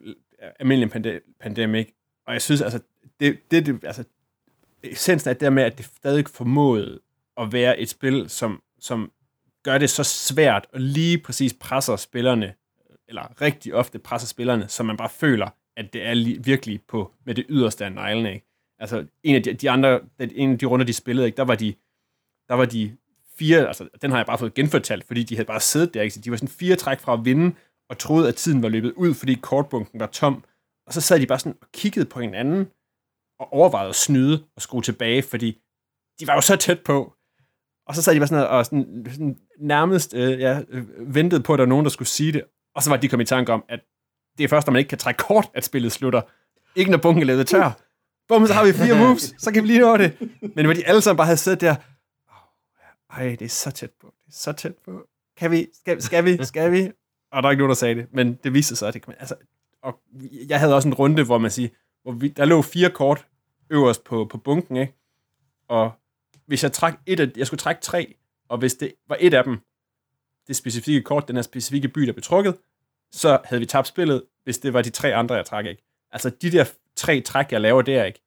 almindelig 0.60 0.92
pande- 0.92 1.36
Pandemic, 1.40 1.88
og 2.28 2.34
jeg 2.34 2.42
synes, 2.42 2.62
altså, 2.62 2.80
det, 3.20 3.38
det, 3.52 3.66
det 3.66 3.80
altså, 3.84 4.04
essensen 4.84 5.30
er 5.30 5.34
det 5.34 5.42
der 5.42 5.50
med, 5.50 5.64
at 5.64 5.78
det 5.78 5.86
stadig 5.86 6.26
formåede 6.28 7.00
at 7.38 7.54
være 7.54 7.80
et 7.80 7.90
spil, 7.90 8.30
som, 8.30 8.62
som 8.80 9.12
gør 9.66 9.78
det 9.78 9.90
så 9.90 10.04
svært 10.04 10.68
at 10.74 10.82
lige 10.82 11.18
præcis 11.18 11.54
presser 11.54 11.96
spillerne, 11.96 12.54
eller 13.08 13.42
rigtig 13.42 13.74
ofte 13.74 14.00
presser 14.00 14.28
spillerne, 14.28 14.68
så 14.68 14.84
man 14.84 14.98
bare 14.98 15.10
føler, 15.10 15.50
at 15.78 15.94
det 15.94 16.06
er 16.06 16.42
virkelig 16.44 16.82
på 16.88 17.14
med 17.26 17.36
det 17.36 17.46
yderste 17.50 17.86
af 17.86 17.92
neglene. 17.92 18.34
Ikke? 18.34 18.46
Altså, 18.80 19.06
en 19.24 19.36
af 19.36 19.44
de, 19.44 19.54
de 19.54 19.70
andre, 19.70 20.00
en 20.20 20.52
af 20.52 20.60
de 20.60 20.66
runder, 20.66 20.86
de 20.86 20.94
spillede, 20.94 21.28
ikke, 21.28 21.38
der 21.38 21.44
var 21.44 21.56
de, 21.56 21.74
der 22.50 22.54
var 22.54 22.66
de 22.66 22.98
fire, 23.38 23.68
altså 23.68 23.90
den 24.02 24.12
har 24.12 24.18
jeg 24.18 24.26
bare 24.26 24.38
fået 24.38 24.54
genfortalt, 24.54 25.08
fordi 25.08 25.24
de 25.24 25.36
havde 25.36 25.48
bare 25.48 25.60
siddet 25.60 25.94
der, 25.94 26.02
ikke? 26.02 26.14
Så 26.14 26.22
de 26.22 26.32
var 26.32 26.38
sådan 26.38 26.50
fire 26.50 26.76
træk 26.76 27.00
fra 27.00 27.14
at 27.14 27.26
vinde, 27.26 27.56
og 27.90 27.98
troede, 27.98 28.28
at 28.28 28.36
tiden 28.36 28.62
var 28.62 28.70
løbet 28.70 28.94
ud, 28.94 29.14
fordi 29.14 29.34
kortbunken 29.34 30.00
var 30.00 30.08
tom. 30.08 30.44
Og 30.88 30.94
så 30.94 31.02
sad 31.02 31.20
de 31.20 31.28
bare 31.28 31.40
sådan 31.40 31.58
og 31.62 31.68
kiggede 31.74 32.06
på 32.06 32.20
hinanden, 32.20 32.72
og 33.40 33.54
overvejede 33.54 33.90
at 33.90 33.96
snyde 33.96 34.44
og 34.56 34.62
skrue 34.62 34.82
tilbage, 34.82 35.24
fordi 35.24 35.62
de 36.20 36.28
var 36.28 36.34
jo 36.34 36.42
så 36.42 36.56
tæt 36.56 36.84
på. 36.84 37.14
Og 37.88 37.96
så 37.96 38.02
sad 38.02 38.14
de 38.14 38.20
bare 38.20 38.28
sådan 38.28 38.48
og 38.48 38.66
sådan, 38.66 39.06
sådan 39.12 39.38
nærmest 39.60 40.14
øh, 40.14 40.40
ja, 40.40 40.62
øh, 40.70 41.16
ventede 41.16 41.44
på, 41.44 41.54
at 41.54 41.58
der 41.58 41.64
var 41.64 41.70
nogen, 41.70 41.86
der 41.86 41.90
skulle 41.90 42.08
sige 42.08 42.32
det. 42.32 42.44
Og 42.76 42.84
så 42.84 42.90
var 42.90 42.98
de 42.98 43.10
kommet 43.10 43.26
i 43.26 43.30
tanke 43.30 43.54
om, 43.54 43.64
at 43.70 43.80
det 44.38 44.44
er 44.44 44.48
først, 44.48 44.68
når 44.68 44.72
man 44.72 44.80
ikke 44.80 44.90
kan 44.90 44.98
trække 44.98 45.18
kort, 45.18 45.50
at 45.54 45.66
spillet 45.66 45.92
slutter. 45.92 46.22
Ikke 46.76 46.92
når 46.92 46.98
bunken 46.98 47.22
er 47.22 47.26
lavet 47.26 47.48
tør. 47.48 47.72
Bum, 48.28 48.48
så 48.48 48.54
har 48.54 48.66
vi 48.66 48.74
fire 48.74 49.00
moves, 49.06 49.36
så 49.38 49.52
kan 49.52 49.64
vi 49.64 49.68
lige 49.68 49.80
nå 49.80 49.98
det. 49.98 50.18
Men 50.56 50.66
hvor 50.66 50.74
de 50.74 50.88
alle 50.88 51.02
sammen 51.02 51.18
bare 51.18 51.28
havde 51.28 51.38
siddet 51.38 51.62
der, 51.62 51.76
ej, 53.10 53.36
det 53.40 53.42
er 53.42 53.50
så 53.50 53.72
tæt 53.72 53.92
på, 54.02 54.14
det 54.26 54.32
er 54.32 54.38
så 54.38 54.52
tæt 54.54 54.76
på. 54.86 55.08
kan 55.38 55.52
vi, 55.52 55.68
skal, 55.74 56.02
skal 56.02 56.26
vi, 56.26 56.46
skal 56.46 56.72
vi? 56.72 56.92
Og 57.32 57.44
der 57.44 57.50
er 57.50 57.52
ikke 57.52 57.60
nogen, 57.60 57.70
der 57.70 57.76
sagde 57.76 57.96
det, 57.96 58.08
men 58.12 58.40
det 58.44 58.54
viste 58.54 58.76
sig, 58.76 58.88
at 58.88 58.94
det 58.94 59.02
kan 59.02 59.10
man, 59.12 59.18
altså, 59.20 59.36
og 59.82 60.00
jeg 60.50 60.60
havde 60.60 60.76
også 60.76 60.88
en 60.88 60.94
runde, 60.94 61.24
hvor 61.24 61.38
man 61.38 61.52
siger, 61.52 61.70
hvor 62.04 62.12
vi, 62.12 62.28
der 62.28 62.46
lå 62.46 62.62
fire 62.62 62.90
kort 62.90 63.26
øverst 63.70 64.04
på, 64.04 64.26
på 64.26 64.38
bunken, 64.38 64.76
ikke? 64.76 64.94
Og 65.68 65.92
hvis 66.48 66.64
jeg 66.64 66.74
trak 66.74 67.00
et 67.06 67.20
af, 67.20 67.28
jeg 67.38 67.48
skulle 67.48 67.60
trække 67.60 67.82
tre, 67.82 68.16
og 68.50 68.58
hvis 68.58 68.74
det 68.74 68.94
var 69.08 69.18
et 69.20 69.34
af 69.34 69.44
dem, 69.44 69.60
det 70.48 70.56
specifikke 70.56 71.02
kort, 71.02 71.28
den 71.28 71.36
her 71.36 71.44
specifikke 71.44 71.88
by, 71.88 72.02
der 72.02 72.12
blev 72.12 72.24
trukket, 72.24 72.58
så 73.12 73.40
havde 73.46 73.60
vi 73.60 73.66
tabt 73.66 73.88
spillet, 73.88 74.24
hvis 74.44 74.58
det 74.58 74.74
var 74.74 74.82
de 74.82 74.90
tre 74.90 75.16
andre, 75.16 75.36
jeg 75.36 75.46
trak 75.46 75.66
ikke. 75.66 75.84
Altså, 76.12 76.30
de 76.30 76.52
der 76.52 76.66
tre 76.96 77.22
træk, 77.22 77.52
jeg 77.52 77.62
laver 77.62 77.82
der, 77.82 78.04
ikke? 78.04 78.22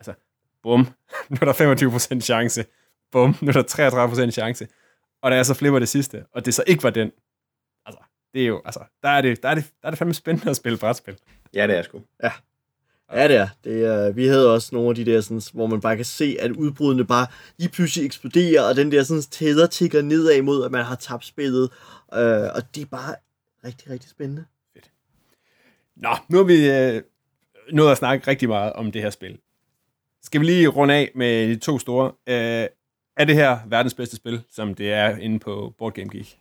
Altså, 0.00 0.14
bum, 0.62 0.80
nu 1.30 1.38
er 1.40 1.44
der 1.44 2.16
25% 2.16 2.20
chance. 2.20 2.64
Bum, 3.12 3.36
nu 3.40 3.48
er 3.48 3.52
der 3.52 4.26
33% 4.26 4.30
chance. 4.30 4.68
Og 5.22 5.30
da 5.30 5.36
jeg 5.36 5.46
så 5.46 5.54
flipper 5.54 5.78
det 5.78 5.88
sidste, 5.88 6.24
og 6.32 6.44
det 6.44 6.54
så 6.54 6.64
ikke 6.66 6.82
var 6.82 6.90
den, 6.90 7.12
altså, 7.86 8.02
det 8.34 8.42
er 8.42 8.46
jo, 8.46 8.62
altså, 8.64 8.84
der 9.02 9.08
er 9.08 9.20
det, 9.20 9.42
der 9.42 9.48
er 9.48 9.54
det, 9.54 9.64
der 9.82 9.86
er 9.86 9.90
det 9.90 9.98
fandme 9.98 10.14
spændende 10.14 10.50
at 10.50 10.56
spille 10.56 10.78
brætspil. 10.78 11.18
Ja, 11.54 11.66
det 11.66 11.78
er 11.78 11.82
sgu. 11.82 12.02
Ja. 12.22 12.32
Ja, 13.12 13.28
det 13.28 13.36
er. 13.36 13.48
Det 13.64 13.84
er. 13.84 14.12
Vi 14.12 14.26
havde 14.26 14.54
også 14.54 14.68
nogle 14.72 14.88
af 14.88 14.94
de 14.94 15.04
der, 15.04 15.20
sådan, 15.20 15.42
hvor 15.52 15.66
man 15.66 15.80
bare 15.80 15.96
kan 15.96 16.04
se, 16.04 16.36
at 16.40 16.50
udbruddene 16.50 17.04
bare 17.04 17.26
lige 17.58 17.70
pludselig 17.70 18.06
eksploderer, 18.06 18.62
og 18.62 18.76
den 18.76 18.92
der 18.92 19.02
sådan, 19.02 19.22
tæder 19.22 19.66
tigger 19.66 20.02
nedad 20.02 20.42
mod, 20.42 20.64
at 20.64 20.72
man 20.72 20.84
har 20.84 20.96
tabt 20.96 21.24
spillet. 21.24 21.70
Øh, 22.14 22.48
og 22.54 22.74
det 22.74 22.82
er 22.82 22.86
bare 22.90 23.14
rigtig, 23.64 23.90
rigtig 23.90 24.10
spændende. 24.10 24.44
Nå, 25.96 26.16
nu 26.28 26.36
har 26.36 26.44
vi 26.44 26.70
øh, 26.70 27.02
nået 27.72 27.90
at 27.90 27.98
snakke 27.98 28.30
rigtig 28.30 28.48
meget 28.48 28.72
om 28.72 28.92
det 28.92 29.02
her 29.02 29.10
spil. 29.10 29.38
Skal 30.22 30.40
vi 30.40 30.46
lige 30.46 30.68
runde 30.68 30.94
af 30.94 31.12
med 31.14 31.48
de 31.48 31.56
to 31.56 31.78
store. 31.78 32.12
Øh, 32.26 32.66
er 33.16 33.24
det 33.24 33.34
her 33.34 33.58
verdens 33.66 33.94
bedste 33.94 34.16
spil, 34.16 34.42
som 34.50 34.74
det 34.74 34.92
er 34.92 35.16
inde 35.16 35.38
på 35.38 35.74
Board 35.78 35.92
Game 35.92 36.08
Geek? 36.10 36.38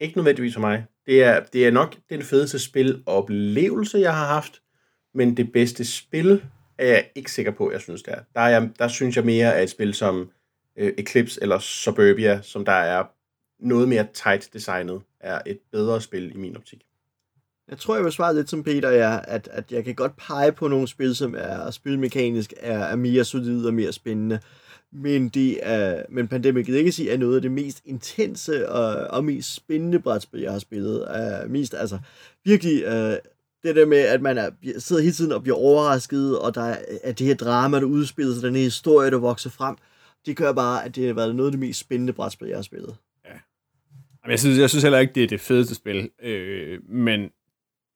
Ikke 0.00 0.18
nødvendigvis 0.18 0.54
for 0.54 0.60
mig. 0.60 0.86
Det 1.06 1.22
er, 1.22 1.40
det 1.52 1.66
er 1.66 1.70
nok 1.70 1.96
den 2.10 2.22
fedeste 2.22 2.58
spiloplevelse, 2.58 3.98
jeg 3.98 4.14
har 4.16 4.26
haft, 4.26 4.62
men 5.16 5.36
det 5.36 5.52
bedste 5.52 5.84
spil 5.84 6.42
er 6.78 6.86
jeg 6.86 7.08
ikke 7.14 7.32
sikker 7.32 7.52
på, 7.52 7.72
jeg 7.72 7.80
synes, 7.80 8.02
det 8.02 8.14
er. 8.14 8.20
Der, 8.34 8.40
er 8.40 8.48
jeg, 8.48 8.70
der 8.78 8.88
synes 8.88 9.16
jeg 9.16 9.24
mere 9.24 9.54
af 9.54 9.62
et 9.62 9.70
spil 9.70 9.94
som 9.94 10.30
øh, 10.76 10.92
Eclipse 10.98 11.42
eller 11.42 11.58
Suburbia, 11.58 12.42
som 12.42 12.64
der 12.64 12.72
er 12.72 13.04
noget 13.60 13.88
mere 13.88 14.06
tight 14.14 14.52
designet, 14.52 15.02
er 15.20 15.40
et 15.46 15.58
bedre 15.72 16.00
spil 16.00 16.34
i 16.34 16.38
min 16.38 16.56
optik. 16.56 16.82
Jeg 17.68 17.78
tror, 17.78 17.94
jeg 17.94 18.04
vil 18.04 18.12
svare 18.12 18.34
lidt 18.34 18.50
som 18.50 18.62
Peter, 18.62 18.90
ja, 18.90 19.18
at, 19.24 19.48
at 19.52 19.72
jeg 19.72 19.84
kan 19.84 19.94
godt 19.94 20.16
pege 20.16 20.52
på 20.52 20.68
nogle 20.68 20.88
spil, 20.88 21.16
som 21.16 21.34
er 21.38 21.70
spilmekanisk 21.70 22.52
er, 22.56 22.78
er 22.78 22.96
mere 22.96 23.24
solide 23.24 23.66
og 23.66 23.74
mere 23.74 23.92
spændende. 23.92 24.40
Men, 24.92 25.28
det 25.28 25.58
er, 25.62 26.02
men 26.08 26.28
Pandemic 26.28 26.68
Legacy 26.68 27.00
er 27.00 27.16
noget 27.16 27.36
af 27.36 27.42
det 27.42 27.50
mest 27.50 27.82
intense 27.84 28.68
og, 28.68 29.06
og 29.06 29.24
mest 29.24 29.54
spændende 29.54 30.00
brætspil, 30.00 30.40
jeg 30.40 30.52
har 30.52 30.58
spillet. 30.58 31.08
Uh, 31.44 31.50
mest, 31.50 31.74
altså, 31.74 31.98
virkelig, 32.44 32.86
uh, 32.86 33.14
det 33.66 33.76
der 33.76 33.86
med, 33.86 33.98
at 33.98 34.22
man 34.22 34.38
er, 34.38 34.50
sidder 34.78 35.02
hele 35.02 35.14
tiden 35.14 35.32
og 35.32 35.42
bliver 35.42 35.56
overrasket, 35.56 36.38
og 36.38 36.54
der 36.54 36.62
er, 36.62 36.76
at 37.04 37.18
det 37.18 37.26
her 37.26 37.34
drama, 37.34 37.80
der 37.80 37.84
udspiller 37.84 38.34
sig, 38.34 38.42
den 38.42 38.56
her 38.56 38.62
historie, 38.62 39.10
der 39.10 39.18
vokser 39.18 39.50
frem, 39.50 39.76
det 40.26 40.36
gør 40.36 40.52
bare, 40.52 40.84
at 40.84 40.96
det 40.96 41.06
har 41.06 41.14
været 41.14 41.34
noget 41.34 41.48
af 41.48 41.52
det 41.52 41.60
mest 41.60 41.80
spændende 41.80 42.12
brætspil, 42.12 42.48
jeg 42.48 42.56
har 42.56 42.62
spillet. 42.62 42.96
Ja. 43.24 44.30
Jeg 44.30 44.38
synes, 44.38 44.58
jeg 44.58 44.70
synes 44.70 44.82
heller 44.82 44.98
ikke, 44.98 45.12
det 45.14 45.22
er 45.22 45.28
det 45.28 45.40
fedeste 45.40 45.74
spil, 45.74 46.10
øh, 46.22 46.78
men 46.88 47.20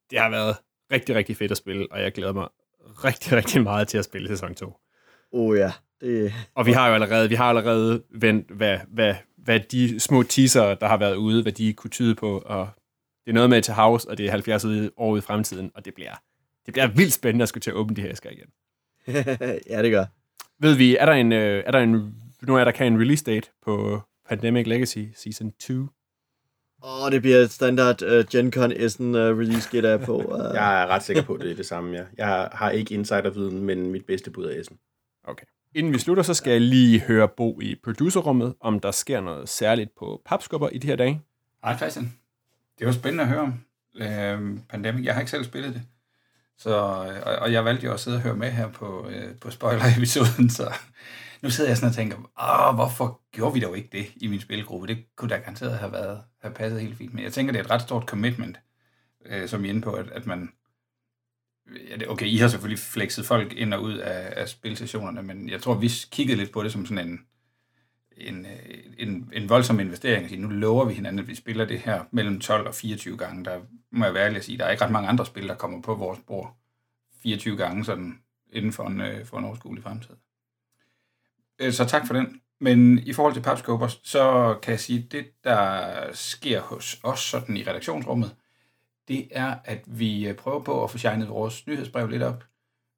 det 0.09 0.19
har 0.19 0.29
været 0.29 0.55
rigtig, 0.91 1.15
rigtig 1.15 1.37
fedt 1.37 1.51
at 1.51 1.57
spille, 1.57 1.87
og 1.91 2.01
jeg 2.01 2.11
glæder 2.11 2.33
mig 2.33 2.47
rigtig, 2.83 3.33
rigtig 3.39 3.63
meget 3.63 3.87
til 3.87 3.97
at 3.97 4.05
spille 4.05 4.27
sæson 4.27 4.55
2. 4.55 4.73
Oh 5.31 5.57
ja. 5.57 5.71
Det... 6.01 6.33
Og 6.55 6.65
vi 6.65 6.71
har 6.71 6.87
jo 6.87 6.93
allerede, 6.93 7.29
vi 7.29 7.35
har 7.35 7.45
allerede 7.45 8.03
vendt, 8.09 8.51
hvad, 8.51 8.79
hvad, 8.87 9.15
hvad 9.37 9.59
de 9.59 9.99
små 9.99 10.23
teaser, 10.23 10.75
der 10.75 10.87
har 10.87 10.97
været 10.97 11.15
ude, 11.15 11.41
hvad 11.41 11.51
de 11.51 11.73
kunne 11.73 11.89
tyde 11.89 12.15
på, 12.15 12.43
og 12.45 12.69
det 13.25 13.31
er 13.31 13.33
noget 13.33 13.49
med 13.49 13.61
til 13.61 13.73
house, 13.73 14.09
og 14.09 14.17
det 14.17 14.25
er 14.25 14.31
70 14.31 14.65
år 14.97 15.11
ude 15.11 15.17
i 15.17 15.21
fremtiden, 15.21 15.71
og 15.75 15.85
det 15.85 15.93
bliver, 15.93 16.13
det 16.65 16.73
bliver 16.73 16.87
vildt 16.87 17.13
spændende 17.13 17.43
at 17.43 17.49
skulle 17.49 17.61
til 17.61 17.71
at 17.71 17.75
åbne 17.75 17.95
de 17.95 18.01
her 18.01 18.11
æsker 18.11 18.29
igen. 18.29 18.47
ja, 19.69 19.81
det 19.81 19.91
gør. 19.91 20.05
Ved 20.59 20.75
vi, 20.75 20.95
er 20.95 21.05
der 21.05 21.13
en, 21.13 21.31
øh, 21.31 21.63
er 21.65 21.71
der 21.71 21.79
en 21.79 22.15
nu 22.41 22.55
er 22.55 22.63
der 22.63 22.71
kan 22.71 22.93
en 22.93 22.99
release 22.99 23.23
date 23.23 23.49
på 23.65 24.01
Pandemic 24.29 24.67
Legacy 24.67 25.05
Season 25.15 25.51
2? 25.51 25.73
Åh, 26.83 27.03
oh, 27.03 27.11
det 27.11 27.21
bliver 27.21 27.37
et 27.37 27.51
standard 27.51 28.01
uh, 28.01 28.25
Gen 28.31 28.51
Con 28.51 28.71
Essen 28.71 29.15
uh, 29.15 29.21
release, 29.21 29.69
gætter 29.71 29.89
jeg 29.89 29.99
på. 29.99 30.17
Uh... 30.17 30.39
jeg 30.55 30.81
er 30.83 30.87
ret 30.87 31.03
sikker 31.03 31.23
på, 31.23 31.33
at 31.33 31.41
det 31.41 31.51
er 31.51 31.55
det 31.55 31.65
samme, 31.65 31.97
ja. 31.97 32.03
Jeg 32.17 32.49
har 32.53 32.69
ikke 32.69 32.93
insiderviden, 32.93 33.63
men 33.63 33.91
mit 33.91 34.05
bedste 34.05 34.31
bud 34.31 34.45
er 34.45 34.59
Essen. 34.59 34.77
Okay. 35.23 35.45
Inden 35.75 35.93
vi 35.93 35.99
slutter, 35.99 36.23
så 36.23 36.33
skal 36.33 36.51
jeg 36.51 36.61
lige 36.61 36.99
høre 36.99 37.27
Bo 37.27 37.61
i 37.61 37.75
producerrummet, 37.83 38.55
om 38.59 38.79
der 38.79 38.91
sker 38.91 39.21
noget 39.21 39.49
særligt 39.49 39.89
på 39.99 40.21
papskubber 40.25 40.69
i 40.69 40.77
de 40.77 40.87
her 40.87 40.95
dage. 40.95 41.21
Hej 41.63 41.77
Christian. 41.77 42.13
Det 42.79 42.87
var 42.87 42.93
spændende 42.93 43.23
at 43.23 43.29
høre 43.29 43.41
om 43.41 43.53
øh, 43.95 44.59
Pandemic. 44.69 45.05
Jeg 45.05 45.13
har 45.13 45.21
ikke 45.21 45.31
selv 45.31 45.43
spillet 45.43 45.73
det. 45.73 45.81
Så, 46.57 46.75
og, 47.25 47.35
og 47.35 47.53
jeg 47.53 47.65
valgte 47.65 47.85
jo 47.85 47.93
at 47.93 47.99
sidde 47.99 48.17
og 48.17 48.21
høre 48.21 48.35
med 48.35 48.51
her 48.51 48.67
på, 48.67 49.09
øh, 49.09 49.35
på 49.35 49.51
spoiler-episoden, 49.51 50.49
så 50.49 50.73
nu 51.41 51.49
sidder 51.49 51.69
jeg 51.69 51.77
sådan 51.77 51.89
og 51.89 51.95
tænker, 51.95 52.17
Åh, 52.17 52.75
hvorfor 52.75 53.21
gjorde 53.31 53.53
vi 53.53 53.59
dog 53.59 53.77
ikke 53.77 53.89
det 53.91 54.05
i 54.15 54.27
min 54.27 54.41
spilgruppe? 54.41 54.87
Det 54.87 55.15
kunne 55.15 55.29
da 55.29 55.37
garanteret 55.37 55.77
have, 55.77 55.91
været, 55.91 56.23
have 56.41 56.53
passet 56.53 56.81
helt 56.81 56.97
fint. 56.97 57.13
Men 57.13 57.23
jeg 57.23 57.33
tænker, 57.33 57.51
det 57.51 57.59
er 57.59 57.63
et 57.63 57.71
ret 57.71 57.81
stort 57.81 58.03
commitment, 58.03 58.59
øh, 59.25 59.47
som 59.47 59.65
I 59.65 59.67
er 59.67 59.69
inde 59.69 59.81
på, 59.81 59.91
at, 59.91 60.09
at 60.11 60.25
man... 60.25 60.49
Ja, 61.89 61.95
det, 61.95 62.09
okay, 62.09 62.25
I 62.25 62.37
har 62.37 62.47
selvfølgelig 62.47 62.79
flexet 62.79 63.25
folk 63.25 63.53
ind 63.53 63.73
og 63.73 63.81
ud 63.81 63.97
af, 63.97 64.33
af 64.41 64.49
spilsessionerne, 64.49 65.23
men 65.23 65.49
jeg 65.49 65.61
tror, 65.61 65.73
vi 65.73 65.91
kiggede 66.11 66.37
lidt 66.37 66.51
på 66.51 66.63
det 66.63 66.71
som 66.71 66.85
sådan 66.85 67.07
en, 67.07 67.19
en, 68.27 68.45
øh, 68.45 68.83
en, 68.97 69.29
en 69.33 69.49
voldsom 69.49 69.79
investering. 69.79 70.29
Sige, 70.29 70.41
nu 70.41 70.47
lover 70.47 70.85
vi 70.85 70.93
hinanden, 70.93 71.19
at 71.19 71.27
vi 71.27 71.35
spiller 71.35 71.65
det 71.65 71.79
her 71.79 72.03
mellem 72.11 72.39
12 72.39 72.67
og 72.67 72.75
24 72.75 73.17
gange. 73.17 73.45
Der 73.45 73.59
må 73.91 74.05
jeg 74.05 74.13
være 74.13 74.25
ærlig 74.25 74.37
at 74.37 74.43
sige, 74.43 74.57
der 74.57 74.65
er 74.65 74.71
ikke 74.71 74.83
ret 74.83 74.91
mange 74.91 75.09
andre 75.09 75.25
spil, 75.25 75.47
der 75.47 75.55
kommer 75.55 75.81
på 75.81 75.95
vores 75.95 76.19
bord 76.27 76.57
24 77.23 77.57
gange 77.57 77.85
sådan 77.85 78.19
inden 78.51 78.71
for 78.71 78.83
en, 78.83 79.01
øh, 79.01 79.25
for 79.25 79.37
en 79.37 79.45
overskuelig 79.45 79.83
fremtid. 79.83 80.15
Øh, 81.59 81.73
så 81.73 81.85
tak 81.85 82.07
for 82.07 82.13
den. 82.13 82.41
Men 82.59 82.99
i 82.99 83.13
forhold 83.13 83.33
til 83.33 83.41
Papskopers, 83.41 83.99
så 84.03 84.57
kan 84.61 84.71
jeg 84.71 84.79
sige, 84.79 85.03
at 85.05 85.11
det, 85.11 85.25
der 85.43 86.13
sker 86.13 86.61
hos 86.61 86.99
os 87.03 87.19
sådan 87.19 87.57
i 87.57 87.63
redaktionsrummet, 87.63 88.35
det 89.07 89.27
er, 89.31 89.55
at 89.65 89.83
vi 89.85 90.33
prøver 90.37 90.59
på 90.59 90.83
at 90.83 90.91
få 90.91 90.97
shine 90.97 91.27
vores 91.27 91.67
nyhedsbrev 91.67 92.07
lidt 92.07 92.23
op. 92.23 92.43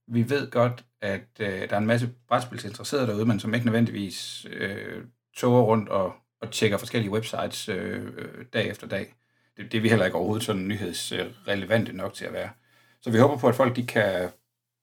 Vi 0.07 0.29
ved 0.29 0.51
godt, 0.51 0.85
at 1.03 1.39
øh, 1.39 1.69
der 1.69 1.75
er 1.75 1.77
en 1.77 1.87
masse 1.87 2.09
brætspilsinteresserede 2.27 3.07
derude, 3.07 3.25
men 3.25 3.39
som 3.39 3.53
ikke 3.53 3.65
nødvendigvis 3.65 4.45
øh, 4.49 5.03
toger 5.35 5.61
rundt 5.61 5.89
og, 5.89 6.13
og 6.41 6.51
tjekker 6.51 6.77
forskellige 6.77 7.11
websites 7.11 7.69
øh, 7.69 8.03
øh, 8.17 8.45
dag 8.53 8.69
efter 8.69 8.87
dag. 8.87 9.15
Det, 9.57 9.71
det 9.71 9.77
er 9.77 9.81
vi 9.81 9.89
heller 9.89 10.05
ikke 10.05 10.17
overhovedet 10.17 10.45
sådan 10.45 10.67
nyhedsrelevante 10.67 11.93
nok 11.93 12.13
til 12.13 12.25
at 12.25 12.33
være. 12.33 12.49
Så 13.01 13.11
vi 13.11 13.17
håber 13.17 13.37
på, 13.37 13.47
at 13.47 13.55
folk 13.55 13.75
de 13.75 13.85
kan, 13.85 14.29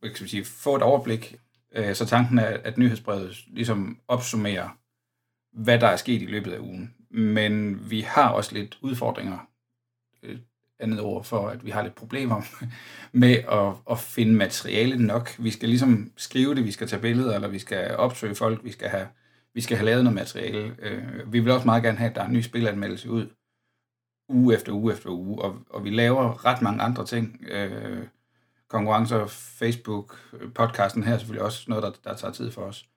kan 0.02 0.28
sige, 0.28 0.44
få 0.44 0.76
et 0.76 0.82
overblik 0.82 1.36
Øh, 1.72 1.94
så 1.94 2.06
tanken 2.06 2.38
er, 2.38 2.58
at 2.64 2.78
nyhedsbrevet 2.78 3.44
ligesom 3.46 4.00
opsummerer, 4.08 4.68
hvad 5.52 5.78
der 5.78 5.86
er 5.86 5.96
sket 5.96 6.22
i 6.22 6.26
løbet 6.26 6.52
af 6.52 6.58
ugen. 6.58 6.94
Men 7.10 7.80
vi 7.90 8.00
har 8.00 8.30
også 8.30 8.54
lidt 8.54 8.78
udfordringer, 8.82 9.38
øh, 10.22 10.38
andet 10.80 11.00
ord 11.00 11.24
for, 11.24 11.48
at 11.48 11.64
vi 11.64 11.70
har 11.70 11.82
lidt 11.82 11.94
problemer 11.94 12.42
med 13.12 13.36
at, 13.52 13.72
at 13.90 13.98
finde 13.98 14.32
materiale 14.32 15.06
nok. 15.06 15.38
Vi 15.38 15.50
skal 15.50 15.68
ligesom 15.68 16.12
skrive 16.16 16.54
det, 16.54 16.64
vi 16.64 16.72
skal 16.72 16.88
tage 16.88 17.02
billeder, 17.02 17.34
eller 17.34 17.48
vi 17.48 17.58
skal 17.58 17.96
opsøge 17.96 18.34
folk, 18.34 18.64
vi 18.64 18.72
skal 18.72 18.88
have, 18.88 19.08
vi 19.54 19.60
skal 19.60 19.76
have 19.76 19.86
lavet 19.86 20.04
noget 20.04 20.14
materiale. 20.14 20.76
Øh, 20.78 21.32
vi 21.32 21.40
vil 21.40 21.52
også 21.52 21.66
meget 21.66 21.82
gerne 21.82 21.98
have, 21.98 22.10
at 22.10 22.16
der 22.16 22.22
er 22.22 22.26
en 22.26 22.32
ny 22.32 22.40
spilanmeldelse 22.40 23.10
ud, 23.10 23.28
uge 24.28 24.54
efter 24.54 24.72
uge 24.72 24.92
efter 24.92 25.10
uge, 25.10 25.42
og, 25.42 25.58
og 25.70 25.84
vi 25.84 25.90
laver 25.90 26.44
ret 26.46 26.62
mange 26.62 26.82
andre 26.82 27.06
ting. 27.06 27.44
Øh, 27.48 28.06
konkurrencer, 28.68 29.26
Facebook, 29.26 30.18
podcasten 30.54 31.02
her 31.02 31.14
er 31.14 31.18
selvfølgelig 31.18 31.44
også 31.44 31.64
noget, 31.68 31.82
der, 31.84 31.90
der 32.04 32.16
tager 32.16 32.32
tid 32.32 32.50
for 32.50 32.62
os. 32.62 32.88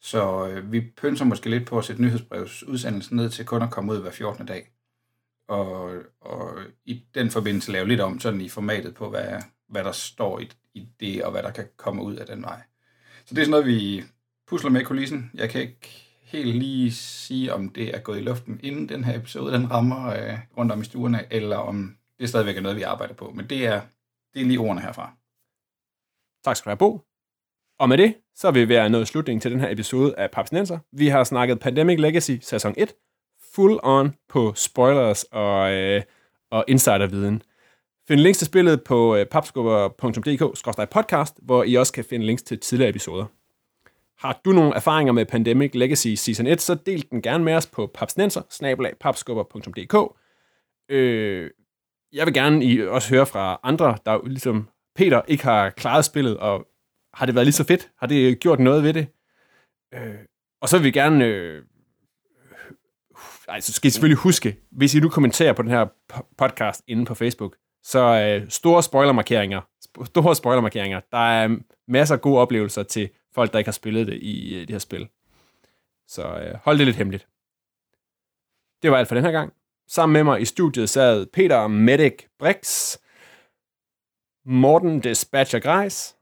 Så 0.00 0.48
øh, 0.48 0.72
vi 0.72 0.80
pynser 0.80 1.24
måske 1.24 1.50
lidt 1.50 1.66
på 1.66 1.78
at 1.78 1.84
sætte 1.84 2.02
nyhedsbrevsudsendelsen 2.02 3.16
ned 3.16 3.30
til 3.30 3.44
kun 3.44 3.62
at 3.62 3.70
komme 3.70 3.92
ud 3.92 4.00
hver 4.00 4.10
14. 4.10 4.46
dag. 4.46 4.71
Og, 5.48 5.94
og 6.20 6.58
i 6.84 7.04
den 7.14 7.30
forbindelse 7.30 7.72
lave 7.72 7.88
lidt 7.88 8.00
om 8.00 8.20
sådan 8.20 8.40
i 8.40 8.48
formatet 8.48 8.94
på, 8.94 9.10
hvad, 9.10 9.42
hvad 9.68 9.84
der 9.84 9.92
står 9.92 10.38
i, 10.38 10.50
i 10.74 10.88
det, 11.00 11.24
og 11.24 11.30
hvad 11.30 11.42
der 11.42 11.50
kan 11.50 11.68
komme 11.76 12.02
ud 12.02 12.16
af 12.16 12.26
den 12.26 12.42
vej. 12.42 12.62
Så 13.24 13.34
det 13.34 13.40
er 13.40 13.44
sådan 13.44 13.50
noget, 13.50 13.66
vi 13.66 14.04
pusler 14.46 14.70
med 14.70 14.80
i 14.80 14.84
kulissen. 14.84 15.30
Jeg 15.34 15.50
kan 15.50 15.60
ikke 15.60 16.08
helt 16.20 16.56
lige 16.56 16.92
sige, 16.92 17.54
om 17.54 17.68
det 17.68 17.94
er 17.94 18.00
gået 18.00 18.18
i 18.18 18.22
luften, 18.22 18.60
inden 18.62 18.88
den 18.88 19.04
her 19.04 19.18
episode 19.18 19.52
den 19.52 19.70
rammer 19.70 20.06
øh, 20.06 20.38
rundt 20.58 20.72
om 20.72 20.80
i 20.80 20.84
stuerne, 20.84 21.32
eller 21.32 21.56
om 21.56 21.96
det 22.18 22.28
stadigvæk 22.28 22.56
er 22.56 22.60
noget, 22.60 22.76
vi 22.76 22.82
arbejder 22.82 23.14
på. 23.14 23.30
Men 23.30 23.46
det 23.46 23.66
er 23.66 23.80
det 24.34 24.42
er 24.42 24.46
lige 24.46 24.60
ordene 24.60 24.80
herfra. 24.80 25.16
Tak 26.44 26.56
skal 26.56 26.64
du 26.64 26.70
have, 26.70 26.78
Bo. 26.78 27.00
Og 27.78 27.88
med 27.88 27.98
det, 27.98 28.14
så 28.34 28.50
vil 28.50 28.62
vi 28.62 28.68
være 28.68 28.90
nået 28.90 29.08
slutningen 29.08 29.40
til 29.40 29.50
den 29.50 29.60
her 29.60 29.70
episode 29.70 30.18
af 30.18 30.30
Papsnenser. 30.30 30.78
Vi 30.92 31.08
har 31.08 31.24
snakket 31.24 31.60
Pandemic 31.60 31.98
Legacy 31.98 32.36
sæson 32.40 32.74
1, 32.76 32.94
full 33.54 33.78
on 33.82 34.14
på 34.28 34.52
spoilers 34.56 35.24
og, 35.24 35.72
øh, 35.72 36.02
og 36.50 36.64
insiderviden. 36.68 37.42
Find 38.08 38.20
links 38.20 38.38
til 38.38 38.46
spillet 38.46 38.84
på 38.84 39.16
øh, 39.16 39.26
papskubber.dk-podcast, 39.26 41.34
hvor 41.42 41.64
I 41.64 41.74
også 41.74 41.92
kan 41.92 42.04
finde 42.04 42.26
links 42.26 42.42
til 42.42 42.60
tidligere 42.60 42.90
episoder. 42.90 43.26
Har 44.18 44.40
du 44.44 44.52
nogle 44.52 44.74
erfaringer 44.74 45.12
med 45.12 45.26
Pandemic 45.26 45.70
Legacy 45.74 46.14
Season 46.14 46.46
1, 46.46 46.60
så 46.60 46.74
del 46.74 47.10
den 47.10 47.22
gerne 47.22 47.44
med 47.44 47.54
os 47.54 47.66
på 47.66 47.90
papsnenser, 47.94 48.42
papskubber.dk. 49.00 50.16
Øh, 50.88 51.50
jeg 52.12 52.26
vil 52.26 52.34
gerne 52.34 52.64
i, 52.64 52.86
også 52.86 53.14
høre 53.14 53.26
fra 53.26 53.60
andre, 53.62 53.96
der 54.06 54.28
ligesom 54.28 54.68
Peter 54.96 55.22
ikke 55.28 55.44
har 55.44 55.70
klaret 55.70 56.04
spillet, 56.04 56.38
og 56.38 56.66
har 57.14 57.26
det 57.26 57.34
været 57.34 57.46
lige 57.46 57.52
så 57.52 57.64
fedt? 57.64 57.90
Har 57.98 58.06
det 58.06 58.40
gjort 58.40 58.60
noget 58.60 58.82
ved 58.82 58.94
det? 58.94 59.06
Øh, 59.94 60.14
og 60.60 60.68
så 60.68 60.78
vil 60.78 60.84
vi 60.84 60.90
gerne... 60.90 61.24
Øh, 61.24 61.62
altså 63.54 63.72
skal 63.72 63.88
I 63.88 63.90
selvfølgelig 63.90 64.18
huske, 64.18 64.56
hvis 64.70 64.94
I 64.94 65.00
nu 65.00 65.08
kommenterer 65.08 65.52
på 65.52 65.62
den 65.62 65.70
her 65.70 65.86
podcast 66.38 66.82
inde 66.86 67.04
på 67.04 67.14
Facebook, 67.14 67.56
så 67.82 68.00
øh, 68.00 68.50
store 68.50 68.82
spoilermarkeringer, 68.82 69.60
store 70.04 70.36
spoilermarkeringer. 70.36 71.00
Der 71.10 71.18
er 71.18 71.56
masser 71.88 72.14
af 72.14 72.20
gode 72.20 72.38
oplevelser 72.38 72.82
til 72.82 73.10
folk, 73.34 73.52
der 73.52 73.58
ikke 73.58 73.68
har 73.68 73.72
spillet 73.72 74.06
det 74.06 74.14
i 74.22 74.54
øh, 74.54 74.60
det 74.60 74.70
her 74.70 74.78
spil. 74.78 75.08
Så 76.08 76.22
øh, 76.22 76.54
hold 76.64 76.78
det 76.78 76.86
lidt 76.86 76.96
hemmeligt. 76.96 77.28
Det 78.82 78.90
var 78.90 78.96
alt 78.96 79.08
for 79.08 79.14
den 79.14 79.24
her 79.24 79.32
gang. 79.32 79.52
Sammen 79.88 80.12
med 80.12 80.24
mig 80.24 80.40
i 80.40 80.44
studiet 80.44 80.88
sad 80.88 81.26
Peter 81.26 81.66
Medic 81.66 82.24
Brix, 82.38 82.96
Morten 84.44 85.00
Dispatcher 85.00 85.60
Greis, 85.60 86.16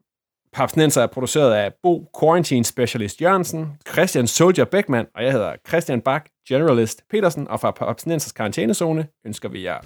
Papsnenser 0.52 1.02
er 1.02 1.06
produceret 1.06 1.54
af 1.54 1.72
Bo 1.82 2.10
Quarantine 2.20 2.64
Specialist 2.64 3.22
Jørgensen, 3.22 3.68
Christian 3.92 4.26
Soldier 4.26 4.64
Beckmann, 4.64 5.08
og 5.14 5.24
jeg 5.24 5.32
hedder 5.32 5.54
Christian 5.68 6.00
Bak 6.00 6.28
Generalist 6.48 7.02
Petersen, 7.10 7.48
og 7.48 7.60
fra 7.60 7.70
Papsnensers 7.70 8.32
karantænezone 8.32 9.06
ønsker 9.26 9.48
vi 9.48 9.64
jer 9.64 9.78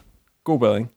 god 0.45 0.59
bedring. 0.59 0.91